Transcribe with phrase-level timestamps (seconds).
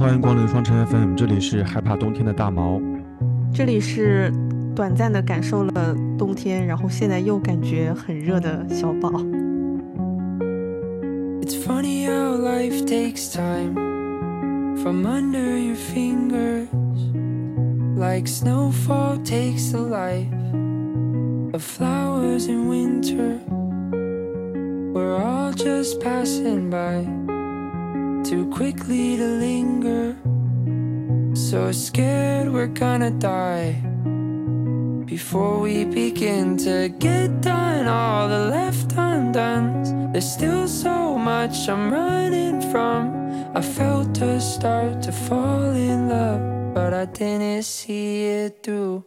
[0.00, 2.80] 欢迎光临双城 FM，这里是害怕冬天的大毛，
[3.52, 4.32] 这里是
[4.74, 9.10] 短暂的感受了冬天，然后现在又感觉很热的小宝。
[11.42, 13.74] It's funny how life takes time
[14.78, 16.68] from under your fingers,
[17.94, 20.32] like snowfall takes the life
[21.52, 23.38] of flowers in winter.
[24.94, 27.04] We're all just passing by
[28.24, 30.16] too quickly to linger.
[31.34, 33.82] So scared we're gonna die
[35.06, 40.12] before we begin to get done all the left undone.
[40.12, 43.12] There's still so much I'm running from.
[43.54, 49.04] I felt to start to fall in love, but I didn't see it through.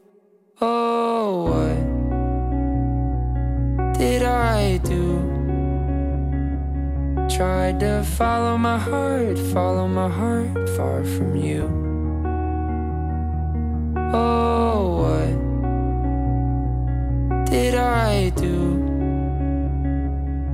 [0.62, 2.10] Oh, what
[4.00, 5.33] did I do?
[7.36, 11.64] Tried to follow my heart, follow my heart far from you.
[14.14, 15.34] Oh, what
[17.50, 18.78] did I do?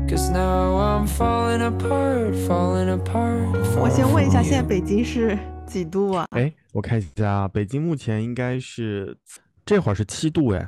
[0.07, 3.59] Cause now I'm falling apart, falling apart.
[3.77, 6.25] 我先问一下，现在北京是几度啊？
[6.31, 9.17] 哎，我看一下，北京目前应该是
[9.65, 10.65] 这会儿是七度哎。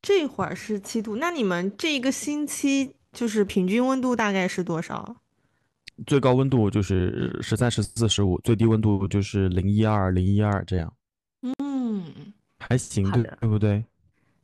[0.00, 5.16] 这会儿是七度，那你们这一个星期就是平均温度大概是多少？
[6.06, 10.92] 最高温度就是十三、十四、十五，最低温度就是零一二、零一二这样。
[11.58, 12.04] 嗯，
[12.58, 13.84] 还行，对对不对？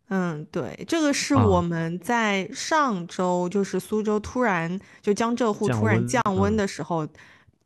[0.08, 7.06] 嗯，对，这个是我们在上周就是苏州突然就江浙沪突然降温的时候，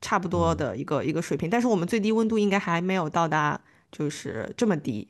[0.01, 1.49] 差不多的一个一个水平。
[1.49, 3.61] 但是我们最低温度应该还没有到达
[3.91, 5.09] 就是这么低。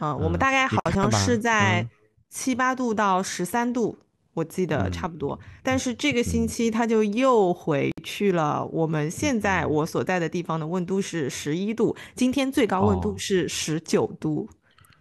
[0.00, 1.86] 嗯，我们大概好像是在
[2.28, 3.98] 七八度到十三度。
[4.38, 8.64] 我记得差不多，但是这个星期它就又回去了。
[8.66, 14.48] 我们现在我所在的地方的温度是十一度，今天最高温度是十九度，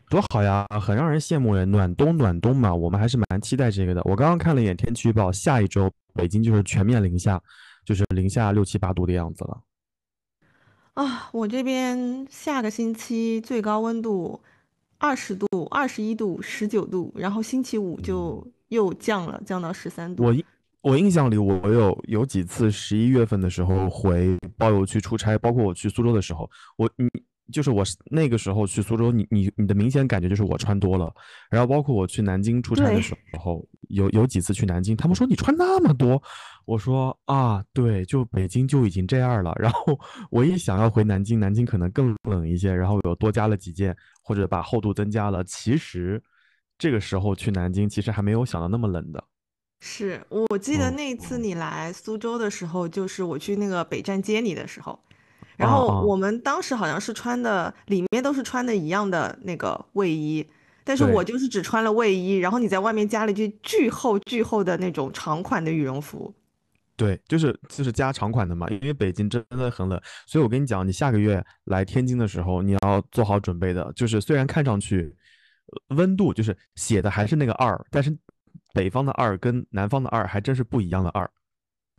[0.10, 1.64] 多好呀，很让人羡慕哎！
[1.66, 4.02] 暖冬暖冬嘛，我们还是蛮期待这个的。
[4.06, 7.40] 我刚刚看了一眼天气预报，下一周北京就是全面零下，
[7.86, 9.62] 就是零下六七八度的样子了。
[10.96, 14.42] 啊，我这边下个星期最高温度
[14.98, 18.44] 二十度、二十一度、十九度，然后星期五就。
[18.70, 20.24] 又降了，降到十三度。
[20.24, 20.36] 我
[20.82, 27.10] 我印象里，我有有几次十一月份的时候回包邮区出差，包括我去苏州的时候，我你
[27.52, 31.14] 就是我那个时候去苏州，你你你的明显感觉就是我穿多了。
[31.50, 36.22] 然后包括我去南京出差的时候，有有几次去南京，他们说你穿那么多，
[36.66, 39.54] 我说啊，对，就北京就已经这样了。
[39.60, 40.00] 然后
[40.30, 46.22] 我一想要回南京，南京可能更冷一些，然后又多加了几件，或者把厚度增加了，其实。
[46.78, 49.24] 这个时候去南京，其实还没有想到那么冷的。
[49.80, 55.00] 是我记得那次你来苏州的时候，就是我去那个北站接你的时候，
[55.56, 60.44] 然后我们当时好像是穿的里面都是穿的一样的那个卫衣，
[60.84, 66.34] 但是我就是只穿了卫衣，然后你在外面加了一件巨厚巨厚的那种长款的羽绒服。
[66.96, 75.16] 对，就是就是加长款的嘛，因为北京真的很冷，所以我跟你讲，你下个月来天津的时候，你要做好准备的，就是虽然看上去。
[75.90, 78.16] 温度就是写的还是那个二，但是
[78.74, 81.30] 北方的二跟南方的二还真是不一样的二。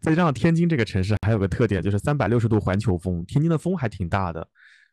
[0.00, 4.46] 再加上天津这个城市还有个特点，就是三百六十度环球风，天津的风还挺大的，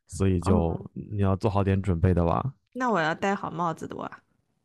[0.07, 2.53] 所以就你要做好点准备的吧。
[2.73, 4.11] 那我要戴好帽子的哇。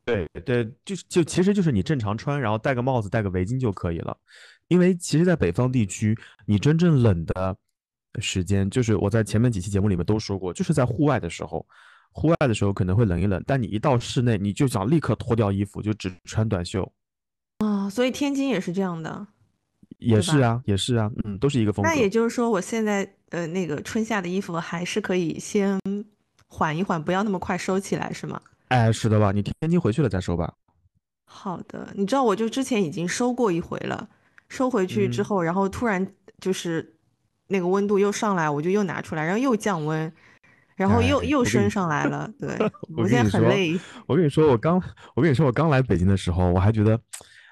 [0.02, 4.16] 对对，就就其实就是你正常穿，然后戴个帽子、戴个围巾就可以了。
[4.68, 7.56] 因为其实，在北方地区，你真正冷的
[8.18, 11.64] 时间，就是我在前面几期节目里面都说过，就是在户外的时候。
[12.12, 16.90] 户外的时候可能会冷一冷，但你一到室内，你就想立刻脱掉衣服，就只穿短袖。
[17.58, 19.26] 啊，所以天津也是这样的，
[19.98, 21.88] 也是啊，也是啊，嗯，都是一个风格。
[21.88, 25.78] 那也就是说，我现在呃那个春夏的衣服还是可以先
[26.48, 28.40] 缓一缓，不要那么快收起来，是吗？
[28.68, 29.30] 哎，是的吧？
[29.30, 30.52] 你天津回去了再收吧。
[31.26, 34.08] 好的，你知道我就之前已经收过一回了，
[34.48, 36.04] 收回去之后，然后突然
[36.40, 36.96] 就是
[37.46, 40.12] 那个温度又上来，我就又拿出来，然后又降温。
[40.86, 42.48] 然后又又升上来了， 对
[42.96, 43.78] 我现在很累。
[44.06, 44.82] 我跟你说，我刚
[45.14, 46.98] 我跟你说，我刚来北京的时候，我还觉得，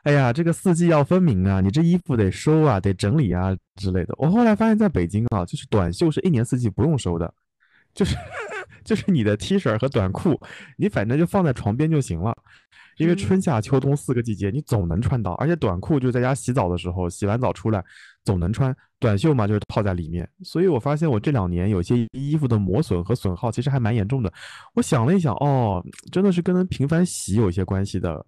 [0.05, 4.15] 哎呀，这个四季要分明啊，你这衣服得收啊，得整理啊之类的。
[4.17, 7.33] 我后来发现，在北京啊，就是短袖是一年四季不用收的，
[7.93, 8.17] 就是
[8.83, 10.41] 就是你的 T 恤和短裤，
[10.79, 12.35] 你反正就放在床边就行了。
[12.97, 17.85] 因为春夏秋冬四个季节，你总能穿到，而且短裤就在家洗澡的时候，洗完澡出来
[18.25, 18.75] 总能穿。
[19.01, 20.29] 短袖嘛，就是套在里面。
[20.43, 24.33] 所以我发现我这两年有些衣服的磨损和损耗其实还蛮严重的。
[24.75, 28.27] 我想了一想，哦，真的是跟频繁洗有一些关系的。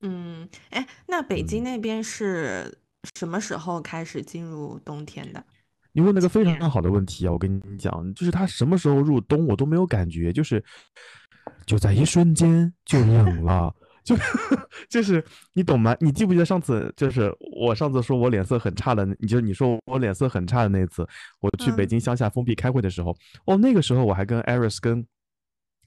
[0.00, 2.78] 嗯，哎，那北京那边是
[3.14, 5.44] 什么时候开始进入冬天的？
[5.92, 7.32] 你问了个非常好的问题啊！
[7.32, 10.64] 我跟你讲，就是它什么时候入冬，我都没有感觉，就是
[11.66, 13.74] 就在一瞬间就冷了，
[14.04, 14.16] 就
[14.88, 15.96] 就是你懂吗？
[16.00, 21.06] 你记不记得上次就是我上次说我脸色很差的，你就你说我脸色很差的那次，
[21.40, 23.16] 我去北京乡下封闭开会的时候，
[23.46, 25.06] 哦，那个时候我还跟艾瑞斯跟。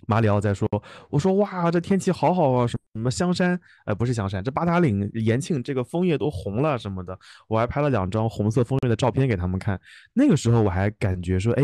[0.06, 0.68] 马里奥在说
[1.10, 7.18] ：“我说哇，这天气好好啊，什么香山，呃，不是香山，这八达岭、延庆这个枫叶都红了什么的。
[7.48, 9.80] 我还拍了两张红色枫叶的照片给他们看。
[10.12, 11.63] 那个时候我还感觉说，哎，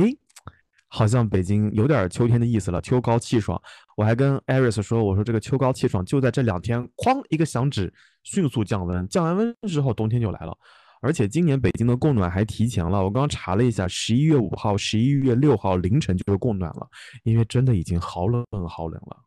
[0.87, 3.61] 好像北京有点秋天的意思了，秋高气爽。
[3.99, 7.93] 我还跟 Aris 说，我说这个秋高气爽就在这两天，哐一个响指，
[8.23, 10.57] 迅速降温，降完温之后，冬天就来了。”
[11.03, 16.87] 而且今年北京的供暖还提前了，我刚刚查了一下，十一月五号、十一月六号凌晨就是供暖了，
[17.23, 19.17] 因为真的已经好冷好冷了。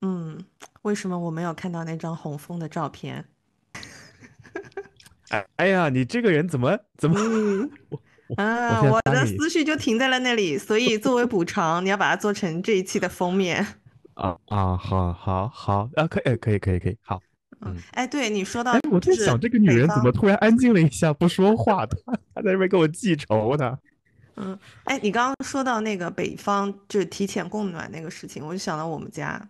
[0.00, 0.42] 嗯，
[0.80, 3.22] 为什么我没有看到那张红枫的照片？
[5.28, 7.18] 哎哎呀，你这个人怎么怎么？
[8.36, 13.66] 啊，我的思绪就停在了那里，所以作为补偿，你要把它做成这一期的封面。
[14.14, 17.20] 啊啊，好好好，啊，可以可以可以可以，好。
[17.60, 21.96] 嗯，哎，对你说到，哎，我在想这个女人怎么突然安静了一下，不说话的，
[22.34, 23.78] 她在这边给我记仇呢。
[24.36, 29.40] 嗯，哎，你刚刚说到那个北方就是提前供暖那个事情，我就想到我们家，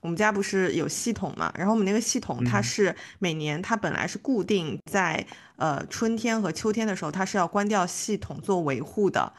[0.00, 5.26] 我们家不是有系统嘛，然后我们那个系统它是每年它本来是固定在
[5.56, 9.30] 呃春天和秋天的时候，它是要关掉系统做维护的，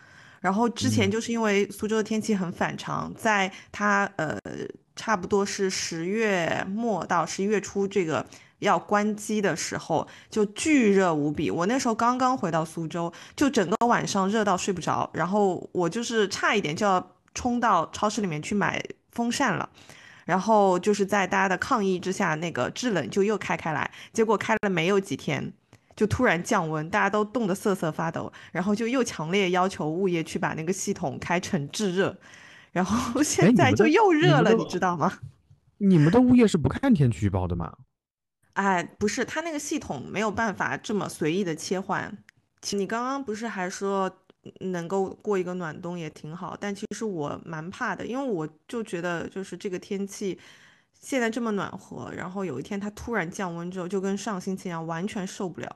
[0.41, 4.37] 然后之前就是因为苏州的天气很反常，在它呃。
[4.95, 8.25] 差不多是十月末到十一月初，这个
[8.57, 11.49] 要关机的时候，就巨热无比。
[11.49, 18.83] 我那时候刚刚回到苏州，就整个晚上热到睡不着，然后我就是差一点就要冲到超市里面去买
[19.13, 19.69] 风扇了，
[20.25, 25.53] 然后就是在大家的抗议之下，那个制冷就又开开来，结果开了没有几天，
[25.99, 32.17] 就突然降温，大家都冻得瑟瑟发抖，然后就又强烈要求物业去把那个系统开成制热。
[32.71, 35.19] 然后 现在就又热了，你知道吗？
[35.79, 37.75] 你们的物业是不看天气预报的吗？
[38.53, 42.17] 哎，不是，他那个系统没有办法这么随意的切换。
[42.71, 44.09] 你刚刚不是还说
[44.61, 50.39] 能够过一个暖冬也挺好，但其实我蛮怕的，因为我就觉得就是这个天气
[50.97, 55.75] 现在这么暖和，然后有一天它突然降温之后，就跟上星期一样，完全受不了。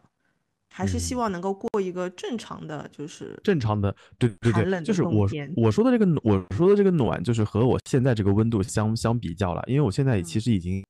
[0.74, 10.84] 还是希望能够过一个正常的，就是正常的，对对对，就是我我说的这个我说的这个暖，就是和我现在这个温度相相比较了，因为我现在其实已经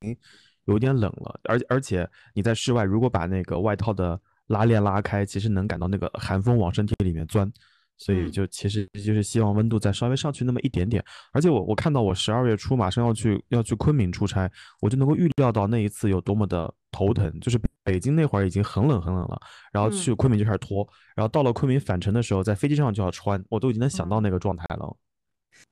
[0.66, 7.52] 有点冷了，而而且你在室外，如果把那个外套的拉链拉开，其实能感到那个寒风往身体里面钻。
[7.96, 11.02] 所以就其实就是希望温度再稍微上去那么一点点，
[11.32, 14.52] 而且我我看到我十二月初马上要去要去昆明出差，
[14.82, 17.30] 我就能够预料到那一次有多么的头疼。
[17.42, 19.42] 就是北京那会儿已经很冷很冷了，
[19.74, 24.96] 然后去昆明就开始脱，然后到了昆明返程的时候，在飞机上就要穿，我都已经能想到那个状态了。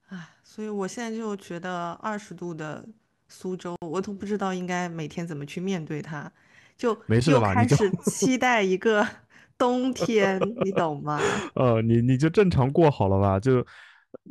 [0.09, 2.83] 唉，所以我现在就觉得二十度的
[3.29, 6.29] 苏州，我都不知道应该每天怎么去面对它，
[6.75, 9.07] 就没事吧开始期待一个。
[9.61, 11.19] 冬天，你懂吗？
[11.53, 13.39] 呃，你你就正常过好了吧。
[13.39, 13.63] 就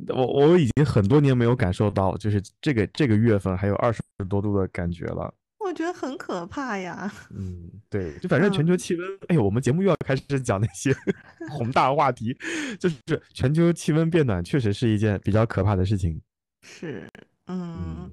[0.09, 5.33] 我我已经很多年没有感受到，就是这个这个月份还有二十多度的感觉了。
[5.65, 7.13] 我觉得很可怕呀。
[7.31, 10.95] 嗯，对，就反正全球气温，哎呦，我们节目又要开始讲那些
[11.51, 12.37] 宏大话题，
[12.79, 12.97] 就是
[13.33, 16.21] 全球气温变暖，确实是一件比较可怕的事情。
[16.63, 17.09] 是，
[17.47, 18.11] 嗯，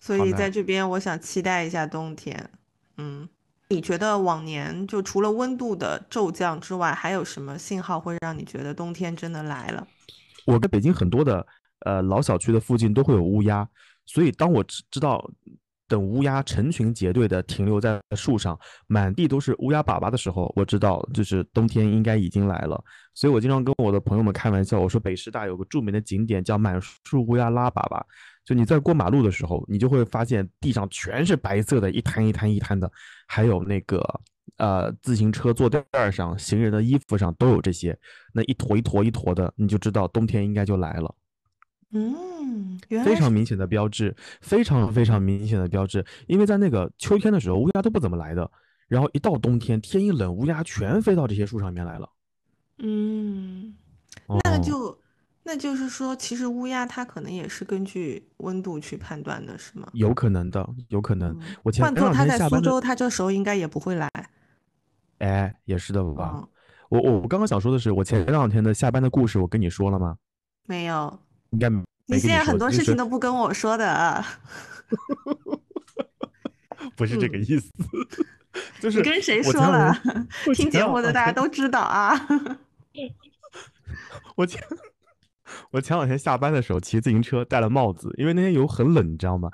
[0.00, 2.50] 所以在这边，我想期待一下冬天。
[2.96, 3.28] 嗯。
[3.68, 9.84] 你觉得往年就除了温度的骤降之外，还有什么信号会让你觉得冬天真的来了？
[10.44, 11.44] 我在北京很多的
[11.80, 13.68] 呃老小区的附近都会有乌鸦，
[14.04, 15.28] 所以当我知知道
[15.88, 22.82] 等乌鸦成群结队的停留在树上，满地都是乌鸦粑粑的时候，我知道就是冬天应该已经来了。
[23.14, 28.02] 所以我经常跟我的朋友们开玩笑，我说北师大有个著名的景点叫满树乌鸦拉粑粑。
[28.44, 32.88] 就你在过马路的时候，你就会发现地上全是白色的，一滩一滩一滩的，
[33.26, 34.00] 还有那个
[34.58, 37.98] 呃自行车坐垫上、行人的衣服上都有这些，
[38.32, 41.12] 那一坨一坨一坨的，你就知道冬天应该就来了。
[41.92, 42.14] 嗯，
[43.04, 48.50] 非常明显的标志，非常非常明显的标志，因为在那个秋天的时候，乌鸦都不怎么来的，
[48.88, 52.08] 然后一到冬天，天一冷，乌鸦全飞到这些树上面来了。
[52.78, 53.74] 嗯，
[54.44, 54.98] 那就。
[55.48, 59.86] 那就是说，其实乌鸦它可能也是根据温度去判断的，是吗？
[59.92, 61.38] 有可能的，有可能。
[61.62, 64.10] 我前换做他在苏州，他这时候应该也不会来。
[65.18, 66.44] 哎，也是的吧？
[66.88, 70.16] 我我我刚刚想说的是，我前两天的下班的故事，我跟你说了吗？
[70.66, 71.16] 没有。
[71.50, 71.70] 应该
[72.06, 73.88] 你现在很多事情都不跟我说的。
[73.88, 74.24] 啊
[76.94, 77.70] 不是这个意思，
[78.80, 79.92] 就是你跟谁说了？
[80.54, 82.14] 听节目的大家都知道啊。
[84.36, 84.62] 我前
[85.70, 89.50] 我前两天下班的时候骑自行车，戴了帽子，因为那天有很冷，你知道吗？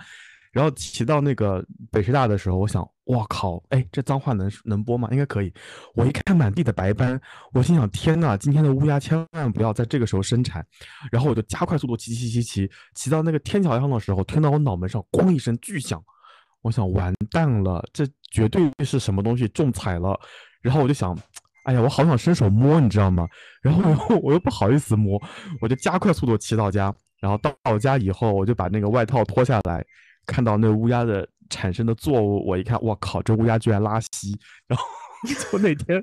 [0.52, 5.08] 然后骑到那个北师大的时候，我想，我靠，哎，这脏话能能播吗？
[5.10, 5.52] 应该可以。
[5.94, 7.18] 我一看满地的白斑，
[7.54, 10.64] 我心想，天呐，今天的乌鸦千万不要在这个时候生产。
[11.10, 16.02] 然后我就加快速度骑骑骑骑骑到那个天桥上的时候，听到我脑门上咣一声巨响，
[16.60, 20.20] 我想完蛋了，这绝对是什么东西中彩了。
[20.60, 21.18] 然后我就想，
[21.64, 23.26] 哎呀，我好想伸手摸，你知道吗？
[23.62, 25.18] 然后我又 不好意思摸，
[25.62, 26.94] 我就加快速度骑到家。
[27.20, 29.82] 然后到家以后，我就把那个外套脱下来。
[30.26, 34.38] 看到那乌鸦的产生的作物，我一看，我靠，这乌鸦居然拉稀！
[34.66, 34.84] 然后
[35.50, 36.02] 从那天，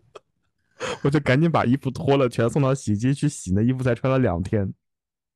[1.02, 3.52] 我就赶紧把衣服脱了，全送到洗衣机去洗。
[3.52, 4.72] 那衣服才穿了两天。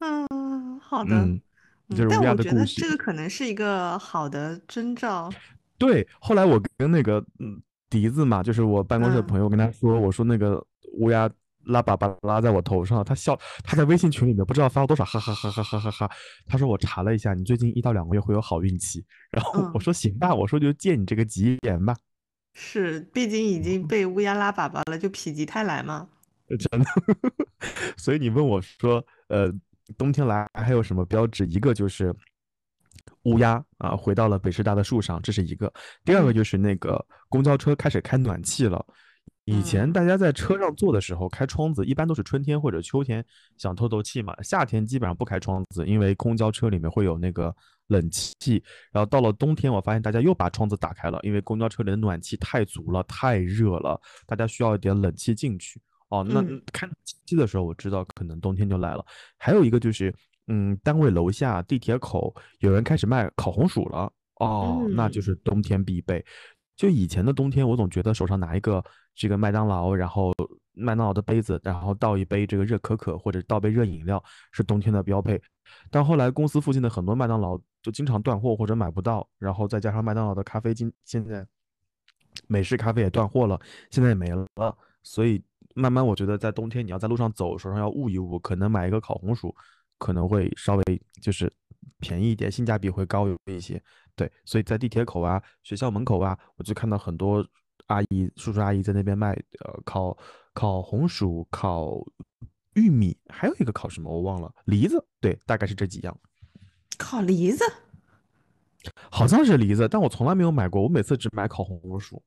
[0.00, 1.14] 嗯，好的。
[1.16, 1.40] 嗯，
[1.90, 2.80] 就是乌鸦的故事。
[2.80, 5.30] 这个可能是一个好的征兆。
[5.78, 11.30] 对，后来我跟那个嗯笛子嘛，就是我办公室的朋友，跟他说，我说那个乌鸦。
[11.64, 16.10] 拉粑粑拉在我头上，他笑，他在微信群里面不知道发了多少，哈哈哈哈哈哈哈。
[16.46, 19.04] 他说我查了一下，你最近一到两个月会有好运气。
[19.30, 21.96] 然后我说行吧，我说就借你这个吉言吧。
[22.54, 26.08] 是，毕竟已经被乌鸦拉粑粑了，就否极泰来嘛。
[26.48, 26.86] 真的。
[27.96, 29.50] 所以你问我说，呃，
[29.96, 31.46] 冬天来还有什么标志？
[31.46, 32.14] 一个就是
[33.22, 35.72] 乌鸦啊回到了北师大的树上，这是一个。
[36.04, 38.84] 第二个就是那个公交车开始开暖气了。
[39.44, 43.24] 以前大家在车上坐的时候开窗子，一般都是春天或者秋天
[43.58, 44.32] 想透透气嘛。
[44.40, 47.52] 夏天基本上不开窗子，因为公交车里面会有那个
[47.88, 48.62] 冷气。
[48.92, 55.80] 然后到了冬天，我发现大家又把窗子打开了，因为公交车里的暖气太足了，太热了，大家需要一点冷气进去。
[56.08, 56.40] 哦，那
[56.72, 59.04] 开暖气的时候，我知道可能冬天就来了。
[59.38, 60.14] 还有一个就是，
[60.46, 64.12] 嗯，单位楼下地铁口有人开始卖烤红薯了。
[64.36, 66.24] 哦，那就是冬天必备。
[66.76, 68.82] 就以前的冬天，我总觉得手上拿一个
[69.14, 70.32] 这个麦当劳，然后
[70.72, 75.40] 麦当劳的杯子，然后倒一杯这个热可可或者倒杯热饮料是冬天的标配。
[75.90, 81.46] 但后来公司附近的很多麦当劳就经常断货或者买不到，然后再加上麦当劳的咖啡今现在
[82.48, 83.60] 美式咖啡也断货了，
[83.90, 84.46] 现在也没了。
[85.02, 85.42] 所以
[85.74, 89.54] 慢慢我觉得在冬天你要在路上走，手上要捂一捂，可能买一个烤红薯
[89.98, 91.52] 可能会稍微就是
[92.00, 93.80] 便宜一点，性价比会高一些。
[94.14, 97.46] 对，所以在地铁口啊、学校门口啊，我就看到很多
[97.86, 99.32] 阿姨、叔叔、阿姨在那边卖，
[99.64, 100.16] 呃，烤
[100.52, 101.94] 烤红薯、烤
[102.74, 105.02] 玉米，还有一个烤什么我忘了，梨子。
[105.20, 106.16] 对，大概是这几样。
[106.98, 107.64] 烤梨子，
[109.10, 112.22] 好像是梨子，但我从来没有买过，我每次只买烤红薯。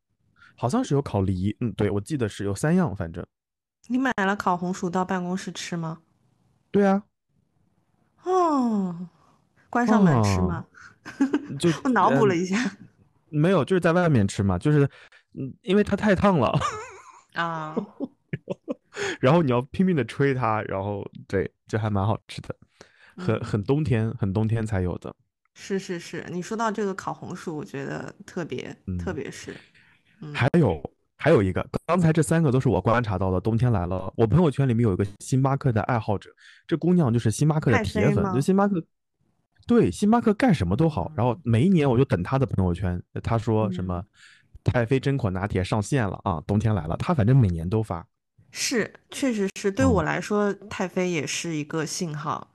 [0.58, 3.26] 好像是有烤梨，嗯，对，我记得是有三样，反正。
[3.88, 6.00] 你买了烤红薯到办公室吃吗？
[6.72, 7.04] 对啊。
[8.24, 9.10] 哦，
[9.70, 10.66] 关上门吃吗？
[11.60, 12.58] 就我 脑补了一下，
[13.30, 14.90] 没有，就是在外面吃嘛，就是
[15.34, 16.52] 嗯，因为它太烫了
[17.34, 17.76] 啊，
[19.20, 22.56] 然后你要拼命的吹它，然后对，就还蛮好吃的，
[23.18, 25.14] 很很冬天，很冬天才有的。
[25.54, 29.56] 是是是，你说到这个烤红薯，我觉得特别特别是，
[30.34, 30.82] 还有
[31.16, 33.40] 还有一个，刚才这三个都是我观察到的。
[33.40, 36.30] 冬天来了，我朋友圈里面有一个星巴克的爱好者，
[36.68, 38.84] 这姑娘就是星巴克的铁粉，就星巴克。
[39.68, 44.04] 对，星巴克干什么都好，然后每一年我就等他的朋友圈，他说什么
[44.64, 48.06] 太妃榛果拿铁上线了啊，冬天来了，他反正每年都发。
[48.52, 52.48] 是，确实是对我来说，太妃也是一个信号。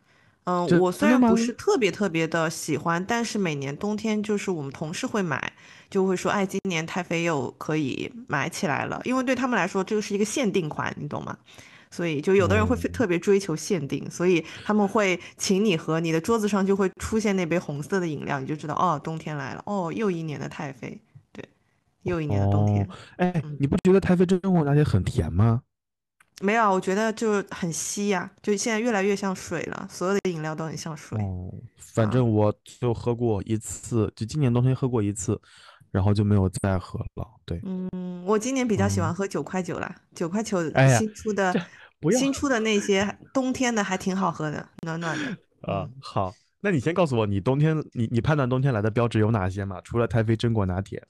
[0.44, 5.52] 嗯，我虽然不是特别特别的喜欢，但是每年冬天就是我们同事会买，
[5.90, 11.36] 就会说，哎，今年太妃又可以买起来了，因为对他们来说，这个是一个限定款，你懂吗？
[11.90, 21.00] 所以，就有的人会特别追求限定，所以他们会请你喝，你的桌子上就会出现那杯红色的饮料，你就知道哦，冬天来了，哦，又一年的太妃，
[21.32, 21.44] 对，
[22.02, 22.88] 又一年的冬天。
[23.16, 25.62] 哎，你不觉得太妃真果拿铁很甜吗？
[26.42, 31.18] 没有，我觉得就很稀呀，就现在越来越像水了，所有的饮料都很像水。
[31.18, 35.38] 哦，反正我就喝过一次，就今年冬天喝过一次。
[35.90, 37.26] 然后就没有再喝了。
[37.44, 40.62] 对，嗯，我今年比较喜欢喝九块九了，九块九
[40.98, 41.52] 新出的，
[42.18, 45.36] 新出的那些冬天的还挺好喝的，暖暖的。
[45.72, 49.80] 啊，好，那你先告诉我，你冬天你你判断冬天来的标志有哪些嘛？
[49.82, 51.06] 除了太妃榛果拿铁，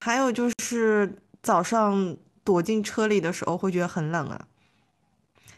[0.00, 4.48] 还有就是早上躲进车里的时候会觉得很冷啊。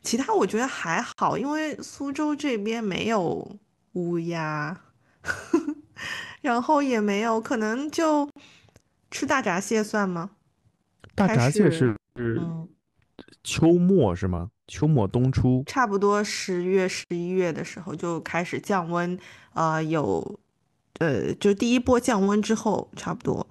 [0.02, 3.58] 其他我觉得还好，因为苏州这边没有
[3.92, 4.80] 乌鸦。
[6.40, 8.28] 然后也没有，可能就
[9.10, 10.30] 吃大闸蟹算吗？
[11.14, 11.96] 大闸蟹是
[13.42, 14.50] 秋末是吗？
[14.66, 19.18] 秋末冬初，差不多十月十一月的时候就开始降温，
[19.54, 20.38] 啊，有，
[20.98, 23.46] 呃，就第一波降温之后，差不多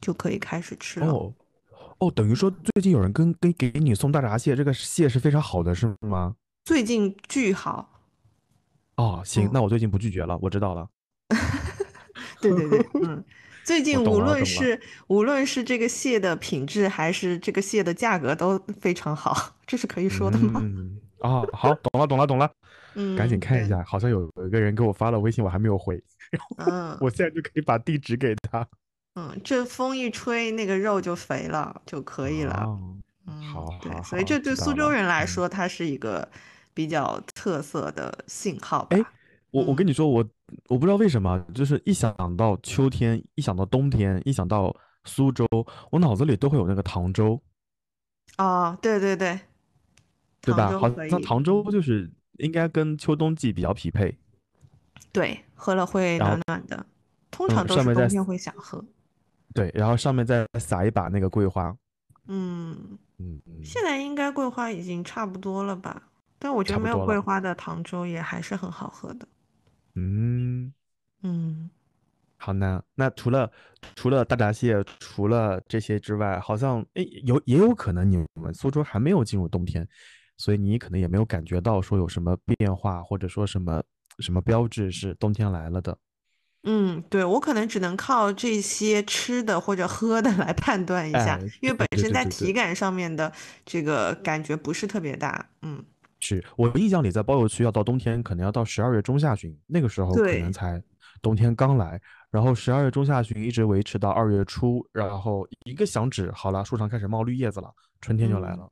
[0.00, 1.06] 就可以开始吃了。
[1.06, 1.34] 哦
[1.98, 6.34] 哦，等于说最近有人跟跟给你送大闸蟹，这个蟹是非常好的，是吗？
[6.64, 8.00] 最近巨好。
[8.96, 10.88] 哦，行，嗯那我最近不拒绝了，我知道了。
[12.42, 13.24] 对对对， 嗯，
[13.64, 20.60] 最近无论是无论是这个蟹的品质，还是这个蟹的价格都非常好，这是可以说的吗？
[20.62, 22.50] 嗯，哦，好，懂了，懂了，懂了，
[22.94, 23.68] 嗯，赶紧看一。
[23.68, 26.02] 下，好像有有一个人给我发了微信，我还没有回，
[26.58, 28.66] 嗯我现在就可以把地址给他。
[29.14, 32.64] 嗯，这风一吹，那个肉就肥了，就可以了。
[32.64, 32.96] 哦，
[33.26, 36.26] 嗯，好对，所以这对苏州人来说，它是一个
[36.72, 39.12] 比较特色的信号哎吧。
[39.52, 40.24] 我我跟嗯你说，我
[40.68, 45.46] 我不知道为什么，就是一想到秋天，一想到冬天，一想到苏州，
[45.90, 47.40] 我脑子里都会有那个唐州，
[48.38, 49.38] 哦，对对对，
[50.40, 50.70] 对吧？
[50.72, 54.18] 好杭州可以，像唐州嗯就是应该跟秋冬季比较匹配。
[55.12, 56.86] 对，喝了会暖暖的，
[57.30, 58.82] 通嗯常都是冬天会想喝。
[59.54, 61.76] 对，然后上面再撒一把那个桂花。
[62.28, 66.02] 嗯，嗯嗯，现在应该桂花已经差不多了吧？
[66.38, 67.04] 但我觉得没有。
[67.04, 69.28] 桂花的糖粥也还是很好喝的。
[69.94, 70.72] 嗯，
[71.22, 71.70] 嗯，
[72.36, 72.82] 好呢。
[72.94, 73.50] 那除了
[73.94, 79.86] 除了大闸蟹，除了这些之外，好像诶有也有可能你们苏州还没有进入冬天，
[80.36, 83.82] 所以你可能也没有感觉到说有什么变化，或者说什么
[84.18, 85.96] 什么标志是冬天来了的。
[86.64, 93.32] 嗯，对，我可能只能靠这些吃的或者喝的来判断一下，哎，因为本身在体感上面的
[93.66, 95.50] 这个感觉不是特别大。
[95.62, 95.84] 嗯，
[96.22, 100.82] 是我印象里在包邮区要到冬天，可能要到十二月中下旬，那个时候可能，才
[101.20, 102.00] 冬天刚来，
[102.30, 107.68] 然后十二月中下旬一直维持到二月初，然后一个响指，好了，树上开始冒绿叶子了，
[108.00, 108.58] 春天就来嗯。
[108.58, 108.68] 了。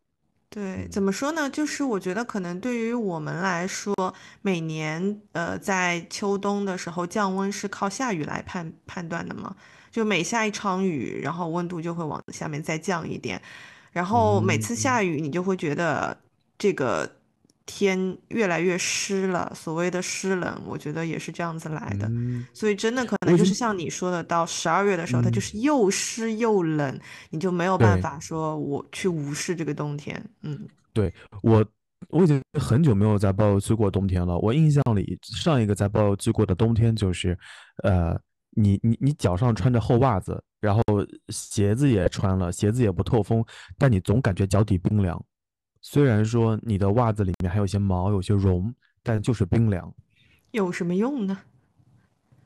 [0.52, 1.48] 对，怎嗯么说呢？
[1.48, 3.94] 就是我觉得可能对于我们来说，
[4.42, 9.54] 每年呃在秋冬的时候降温是靠下雨来判判断的嘛。
[9.92, 13.40] 就每下一场雨，然后温度就会往下面再降一点，
[13.92, 16.16] 然后每次嗯下雨，你就会觉得
[16.58, 17.08] 这个
[17.70, 19.52] 天越来越湿了。
[19.54, 22.08] 所谓的湿冷，我觉得也是这样子来的。
[22.08, 26.98] 嗯，所以真的可能就是像你说的，到十二月的时候，它就嗯，是又湿又冷，
[27.30, 30.20] 你就没有办法说我去无视这个冬天。
[30.42, 31.64] 嗯对，我
[32.08, 34.36] 我已经很久没有在包邮区过冬天了。
[34.38, 37.38] 我印象里上一个在包邮区过的冬天就是，
[37.84, 38.18] 呃，
[38.50, 40.82] 你你你脚上穿着厚袜子，然后
[41.28, 43.44] 鞋子也穿了，鞋子也不透风，
[43.78, 45.24] 但你总感觉脚底冰凉。
[45.82, 49.92] 虽然说你的袜子里面还有些毛，有些绒，但就是冰凉。
[50.50, 51.38] 有什么用呢？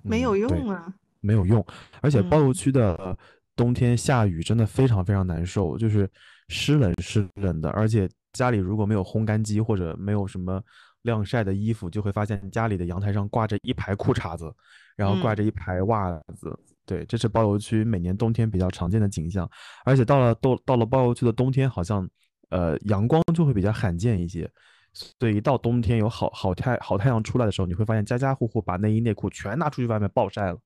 [0.03, 0.37] 没有。
[0.37, 0.95] 用啊。
[1.21, 1.65] 没有用，
[2.03, 3.17] 而且包邮嗯区的
[3.57, 6.07] 冬天下雨真的非常非常难受，就是
[6.49, 10.63] 湿冷湿冷的，而且家里如果没有烘干机或者没有什么
[11.01, 14.55] 晾晒的衣服，就会发现家里的阳台上挂着一排裤衩子，
[14.97, 16.55] 然后挂着嗯一排袜子。
[16.85, 19.51] 对，这是包邮区每年冬天比较常见的景象，
[19.87, 22.07] 而且到了到到了包邮区的冬天，好像
[22.55, 24.49] 呃阳光就会比较罕见一些。
[24.93, 30.59] 所以一到冬天有好好太好太阳出来的时候，你会发现家家户户把内衣内裤全拿出去外面暴晒了。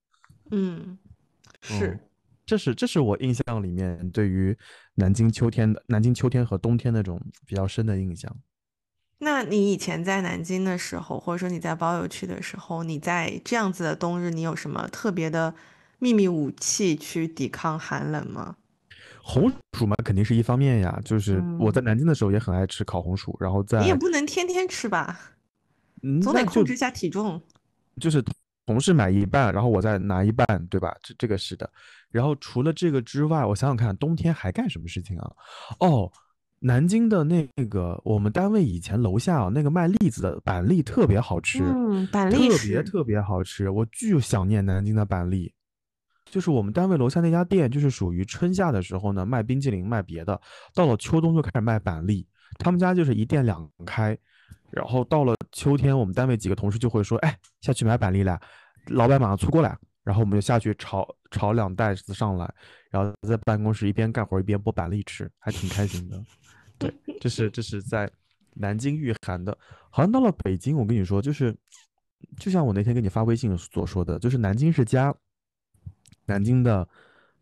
[0.50, 0.98] 嗯，
[1.70, 1.98] 嗯，是。
[2.44, 4.56] 这是这是我印象里面对于
[4.94, 8.34] 南京秋天的南京秋天和冬天那种比较深的印象。
[9.18, 15.54] 那你以前在南京的时候，或者说你在包邮区的时候，你在这样子的冬日，你有什么特别的
[15.98, 18.56] 秘密武器去抵抗寒冷吗？
[19.30, 25.20] 红薯嘛，肯定是一方面呀，就是我在嗯，南京的时候也很爱吃烤红薯，然后在你也不能天天吃吧，
[26.02, 27.38] 嗯，总得控制一下体重。
[28.00, 28.24] 就是
[28.64, 30.96] 同事买一半，然后我再拿一半，对吧？
[31.02, 31.70] 这这个是的。
[32.10, 35.30] 然后除了这个之外，我想想看，冬天还干什么事情啊？
[35.80, 36.10] 哦，
[36.60, 45.52] 南京的那个我们单位以前楼下啊，那个卖栗子的板栗特别好吃，嗯，板栗特别，特别好吃，我巨想念南京的板栗。
[46.30, 50.40] 就是我们单位楼下那家店，就是属于春夏的时候呢卖冰激凌卖别的，
[50.74, 52.26] 到了秋冬就开始卖板栗。
[52.58, 54.16] 他们家就是一店两开，
[54.70, 58.40] 然后到了秋天，我们单位几个同事就会说：“哎，下去买板栗来。”
[58.88, 62.50] 老板马上出过来，然后我们就下去炒炒两袋子上来，
[62.90, 66.18] 然后在办公室一边干活一边剥板栗吃，还挺开心的。
[66.78, 68.10] 对，这是这是在
[68.54, 69.56] 南京御寒的。
[69.90, 71.54] 好像到了北京，我跟你说，就是
[72.38, 75.14] 就像我那天给你发微信所说的，就是南京是家，
[76.28, 76.86] 南京的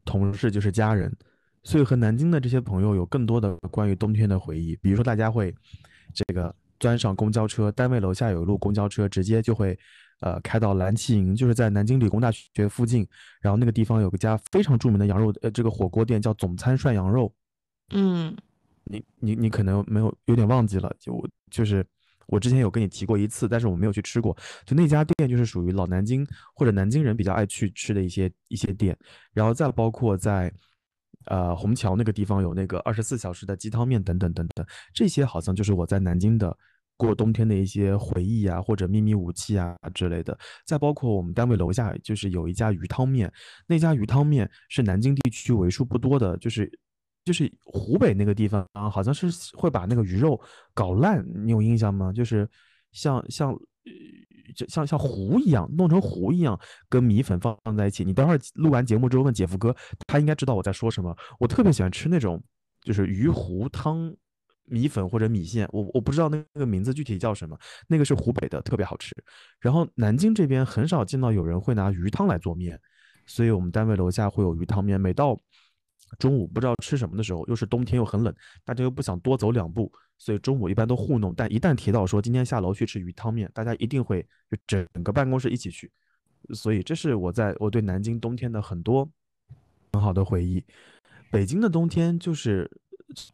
[0.05, 1.14] 同事就是家人，
[1.62, 4.75] 所以和南京的这些朋友有更多的关于冬天的回忆。
[4.77, 5.55] 比如说，大家会
[6.14, 9.79] 这个钻上公交车，单位楼下有一路公交车，直接就会
[10.20, 13.07] 呃开到蓝旗营，就是在南京理工大学附近，
[13.40, 17.33] 然后那个地方有个家非常著名的羊肉呃这个火锅店叫总餐涮羊肉。
[17.90, 18.35] 嗯
[18.85, 21.85] 你你你可能没有有点忘记了，就我就是
[22.27, 24.37] 我之前有跟你提过一次，但是我没有去吃过。
[24.65, 28.97] 就那家店就是属于老南京或者南京人比较爱去吃的一些一些店，
[29.33, 30.53] 然后再包括在
[31.27, 36.57] 呃，虹桥那个地方有那个二十四小时的鸡汤面等等等等，这些好像就是我在南京的
[36.97, 40.39] 过冬天的一些回忆啊，或者秘密武器啊之类的。
[40.65, 43.33] 再包括我们单位楼下就是有一家鱼汤面，
[43.67, 46.71] 那家鱼汤面是南京地区为数不多的，就是
[47.27, 50.41] 就是湖北那个地方啊，好像是会把那个鱼肉
[50.73, 52.11] 搞烂，你有印象吗？
[52.11, 52.49] 就是
[52.93, 53.55] 像像。
[54.55, 56.59] 就像像糊一样，弄成糊一样，
[56.89, 58.05] 跟米粉放放在一起。
[58.05, 59.75] 你待会儿录完节目之后问姐夫哥，
[60.07, 61.15] 他应该知道我在说什么。
[61.41, 62.41] 我特别喜欢吃那种，
[62.83, 64.15] 就是鱼糊汤
[64.65, 65.69] 米粉或者米线。
[65.73, 67.59] 我我不知道那个名字具体叫什么，
[67.89, 69.12] 那个是湖北的，特别好吃。
[69.61, 72.81] 然后南京这边很少见到有人会拿鱼汤来做面，
[73.27, 74.99] 所以我们单位楼下会有鱼汤面。
[74.99, 75.37] 每到
[76.19, 79.92] 中午不知道吃什么的时候，又是冬天又很冷，大家又不想多走两步。
[80.19, 85.90] 所以中午一般都糊弄，但一旦提到说今天下楼去吃鱼汤面，大家一定会就整个办公室一起去。
[86.55, 89.07] 所以这是我在我对南京冬天的很多
[89.92, 90.64] 很好的回忆。
[91.31, 92.71] 北京的冬天就是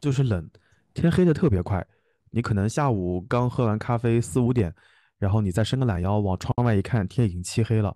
[0.01, 0.49] 就是冷，
[0.93, 1.85] 天黑的特别快。
[2.31, 4.73] 你可能下午刚喝完咖啡四五点，
[5.19, 7.95] 然后你再伸个懒腰往窗外一看，天已经漆黑了。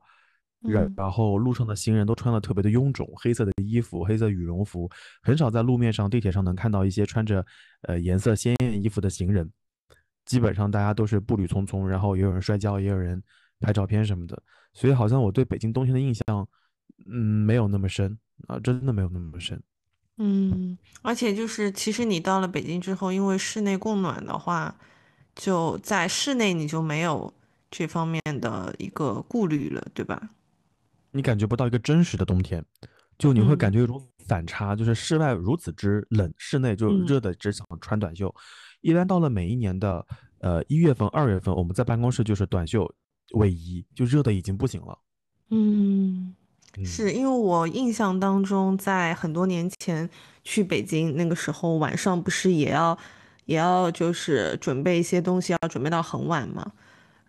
[0.61, 4.89] 然然后路上的行人都穿的特别的臃肿，黑色的衣服，黑色羽绒服，
[5.21, 7.45] 很少在路面上、地铁上能看到一些穿着
[7.83, 9.49] 呃颜色鲜艳衣服的行人，
[10.25, 13.21] 基本上大家都是步履匆匆，然后也有人摔跤，也有人
[13.59, 14.41] 拍照片什么的，
[14.73, 16.47] 所以好像我对北京冬天的印象，
[17.05, 17.15] 嗯，
[17.45, 18.17] 没有那么深
[18.47, 19.61] 啊，真的没有那么深。
[20.17, 24.75] 嗯，而且就是其实你到了北京之后，因为室内供暖的话，
[25.35, 27.31] 就在室内你就没有
[27.69, 30.29] 这方面的一个顾虑了，对吧？
[31.17, 32.63] 你感觉不到一个真实的冬天，
[33.17, 38.34] 就你会感觉有种反差，就是室外如此之冷，室内就热的只想穿短袖。
[38.82, 40.06] 一般到了每一年的
[40.39, 42.88] 呃一月份、二月份，我们在办公室就是短袖、
[43.34, 44.99] 卫衣，就热的已经不行了。
[45.49, 46.36] 嗯，
[46.86, 50.08] 是因为我印象当中，在很多年前
[50.43, 52.95] 去北京那个时候，晚上不是也要
[53.45, 56.71] 也要就是准备一些东西，要准备到很晚吗？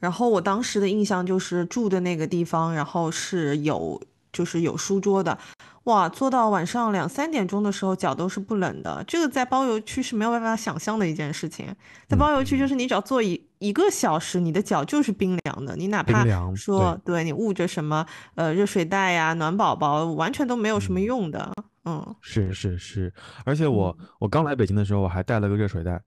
[0.00, 4.00] 然后我当时的印象就是住的那个地方，然后是有
[4.32, 5.36] 就是有书桌的，
[5.84, 9.02] 哇，坐到晚上两三点钟的时候，脚都是不冷的。
[9.06, 11.66] 这个在包邮区是没有办法想象的一件事情，
[12.08, 17.24] 在包邮区就是你只要坐一一个小时，你的脚就是冰凉的，你哪怕说对。
[17.24, 21.52] 你捂着什么呃热水袋呀、暖宝宝，完全都没有什么用的。
[21.84, 23.12] 嗯，是是是，
[23.44, 26.00] 而且我我刚来北京的时候，我还带了个热水袋，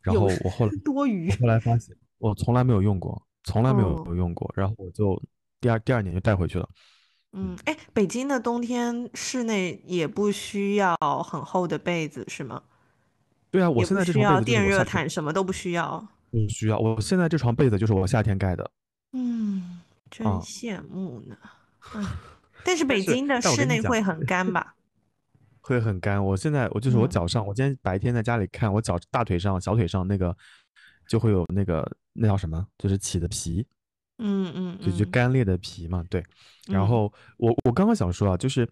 [0.00, 1.94] 然后我后来多余，后来发现。
[2.22, 5.20] 我从来没有用过，从来没有用过，然后我就
[5.60, 6.68] 第二第二年就带回去了。
[7.32, 12.62] 嗯，哎，北京的冬天室内也不需要很厚的被子是吗？
[13.50, 16.06] 对啊，我现在这床被子电热毯什么都不需要。
[16.30, 18.70] 不需要，我现在这床被子就是我夏天盖的。
[19.12, 21.36] 嗯，真羡慕呢。
[21.96, 22.06] 嗯，
[22.64, 24.76] 但是北京的室内会 很干吧？
[25.60, 26.24] 会很干。
[26.24, 30.36] 我现在我就是我脚上，我今天白天在家里看，我脚大腿上、小腿上那个
[31.12, 31.86] 就会有那个。
[32.14, 32.66] 那叫什么？
[32.76, 33.66] 就是起的皮，
[34.18, 36.04] 嗯嗯，就就干裂的皮嘛。
[36.10, 36.22] 对。
[36.68, 38.68] 然后我我刚刚想说啊，就是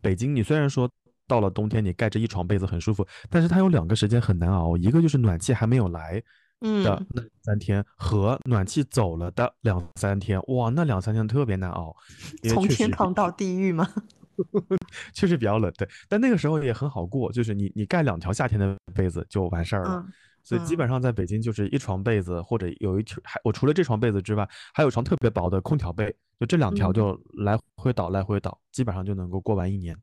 [0.00, 0.88] 北京，你虽然说
[1.26, 6.22] 到了冬天你盖着一床被子很舒服，但是它有两个时间很难熬，一个就是暖气还没有来
[6.60, 10.40] 的那三天，和暖气走了的两三天。
[10.46, 11.96] 哇，那两三天特别难熬。
[12.48, 13.90] 从天堂到 地狱吗？
[15.12, 15.88] 确实比较冷，对。
[16.08, 20.06] 但那个时候也很好过，就是你你盖两条夏天的被子就完事儿了。
[20.44, 29.96] 所以基本上在北京就是一床被子，或者有一条还我除了这床被子之外，还有床特别薄的空调被，就这两条就来回倒来回倒，基本上就能够过完一年。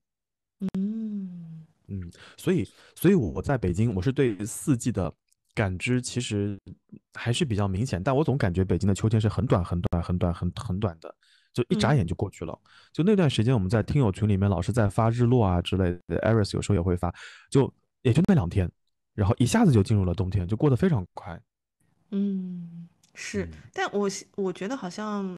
[0.74, 5.14] 嗯嗯，所以所以我在北京，我是对四季的
[5.54, 6.60] 感知其实
[7.14, 11.14] 还是比较明显，但我总感觉北京的秋天是很短很短很短很很短的，
[11.54, 12.58] 就一眨眼就过去了。
[12.92, 17.14] 就那段时间我们在听友群里面老是在发日落啊之类的，Aris 有时候也会发，
[17.52, 18.68] 就也就那两天。
[19.14, 21.40] 然后一下子就进入了冬天，就过得非常快。
[22.12, 25.36] 嗯，是，但我我觉得好像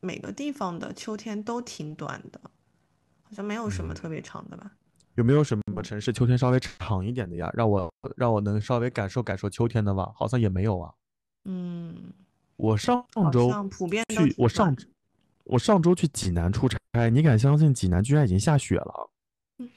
[0.00, 2.40] 每个地方的秋天都挺短的，
[3.22, 4.72] 好像没有什么特别长的吧？
[5.16, 7.50] 有没有什么城市秋天稍微长一点的呀？
[7.52, 10.10] 让我让我能稍微感受感受秋天的吧？
[10.14, 10.94] 好像也没有啊。
[11.44, 12.12] 嗯，
[12.56, 13.50] 我上周
[14.08, 14.76] 去，我上
[15.44, 16.78] 我上周去济南出差，
[17.10, 19.10] 你敢相信济南居然已经下雪了？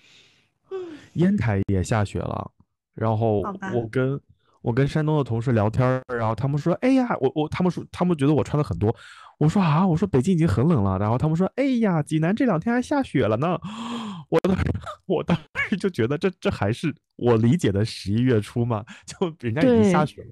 [1.14, 2.52] 烟台也下雪了。
[2.94, 3.42] 然后
[3.74, 4.20] 我跟
[4.62, 8.96] 我跟山东的同事聊天，然后他们说：“哎呀，我我他们说他们觉得我穿的很多。”
[9.40, 13.60] 我说：“啊，我说北京已经很冷了。”然后他们说：“哎呀，济南这两天还下雪了呢。
[14.30, 14.64] ”我当时
[15.06, 15.38] 我当
[15.70, 20.30] 时就觉得这这还是我理解的十一月初嘛，就人家已经下雪了。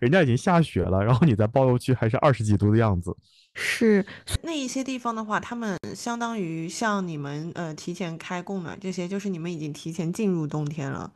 [0.00, 3.14] 人家已经下雪了，然后你在包邮区还是二十几度的样子。
[3.52, 4.04] 是
[4.42, 11.12] 那一些地方的话，他们相当于像你们呃提前开供暖这些，就是你们已经提前进入冬天了，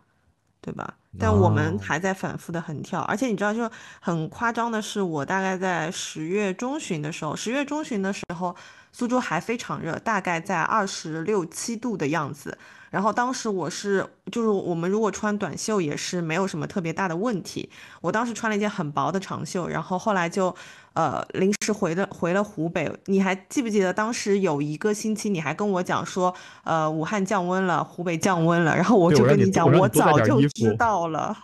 [0.61, 0.95] 对吧？
[1.19, 8.55] 但我们哦，还在反复的横跳，而且你知道，就很夸张的是，我大概在十月中旬的时候，十月中旬的时候，
[8.93, 12.57] 苏州还非常热，大概在二十六七度的样子。
[12.91, 17.71] 然后当时我是，就是我们如果穿短袖也是没有什么特别大的问题。
[18.01, 20.55] 我当时穿了一件很薄的长袖，然后后来就，
[20.99, 22.93] 呃，临时回的回了湖北。
[23.05, 26.35] 你还记不记得当时有一个星期你还跟我讲说，
[26.65, 30.75] 呃，武汉降温了，湖北降温了，然后我就跟你讲，我早就知。
[30.77, 31.37] 道了。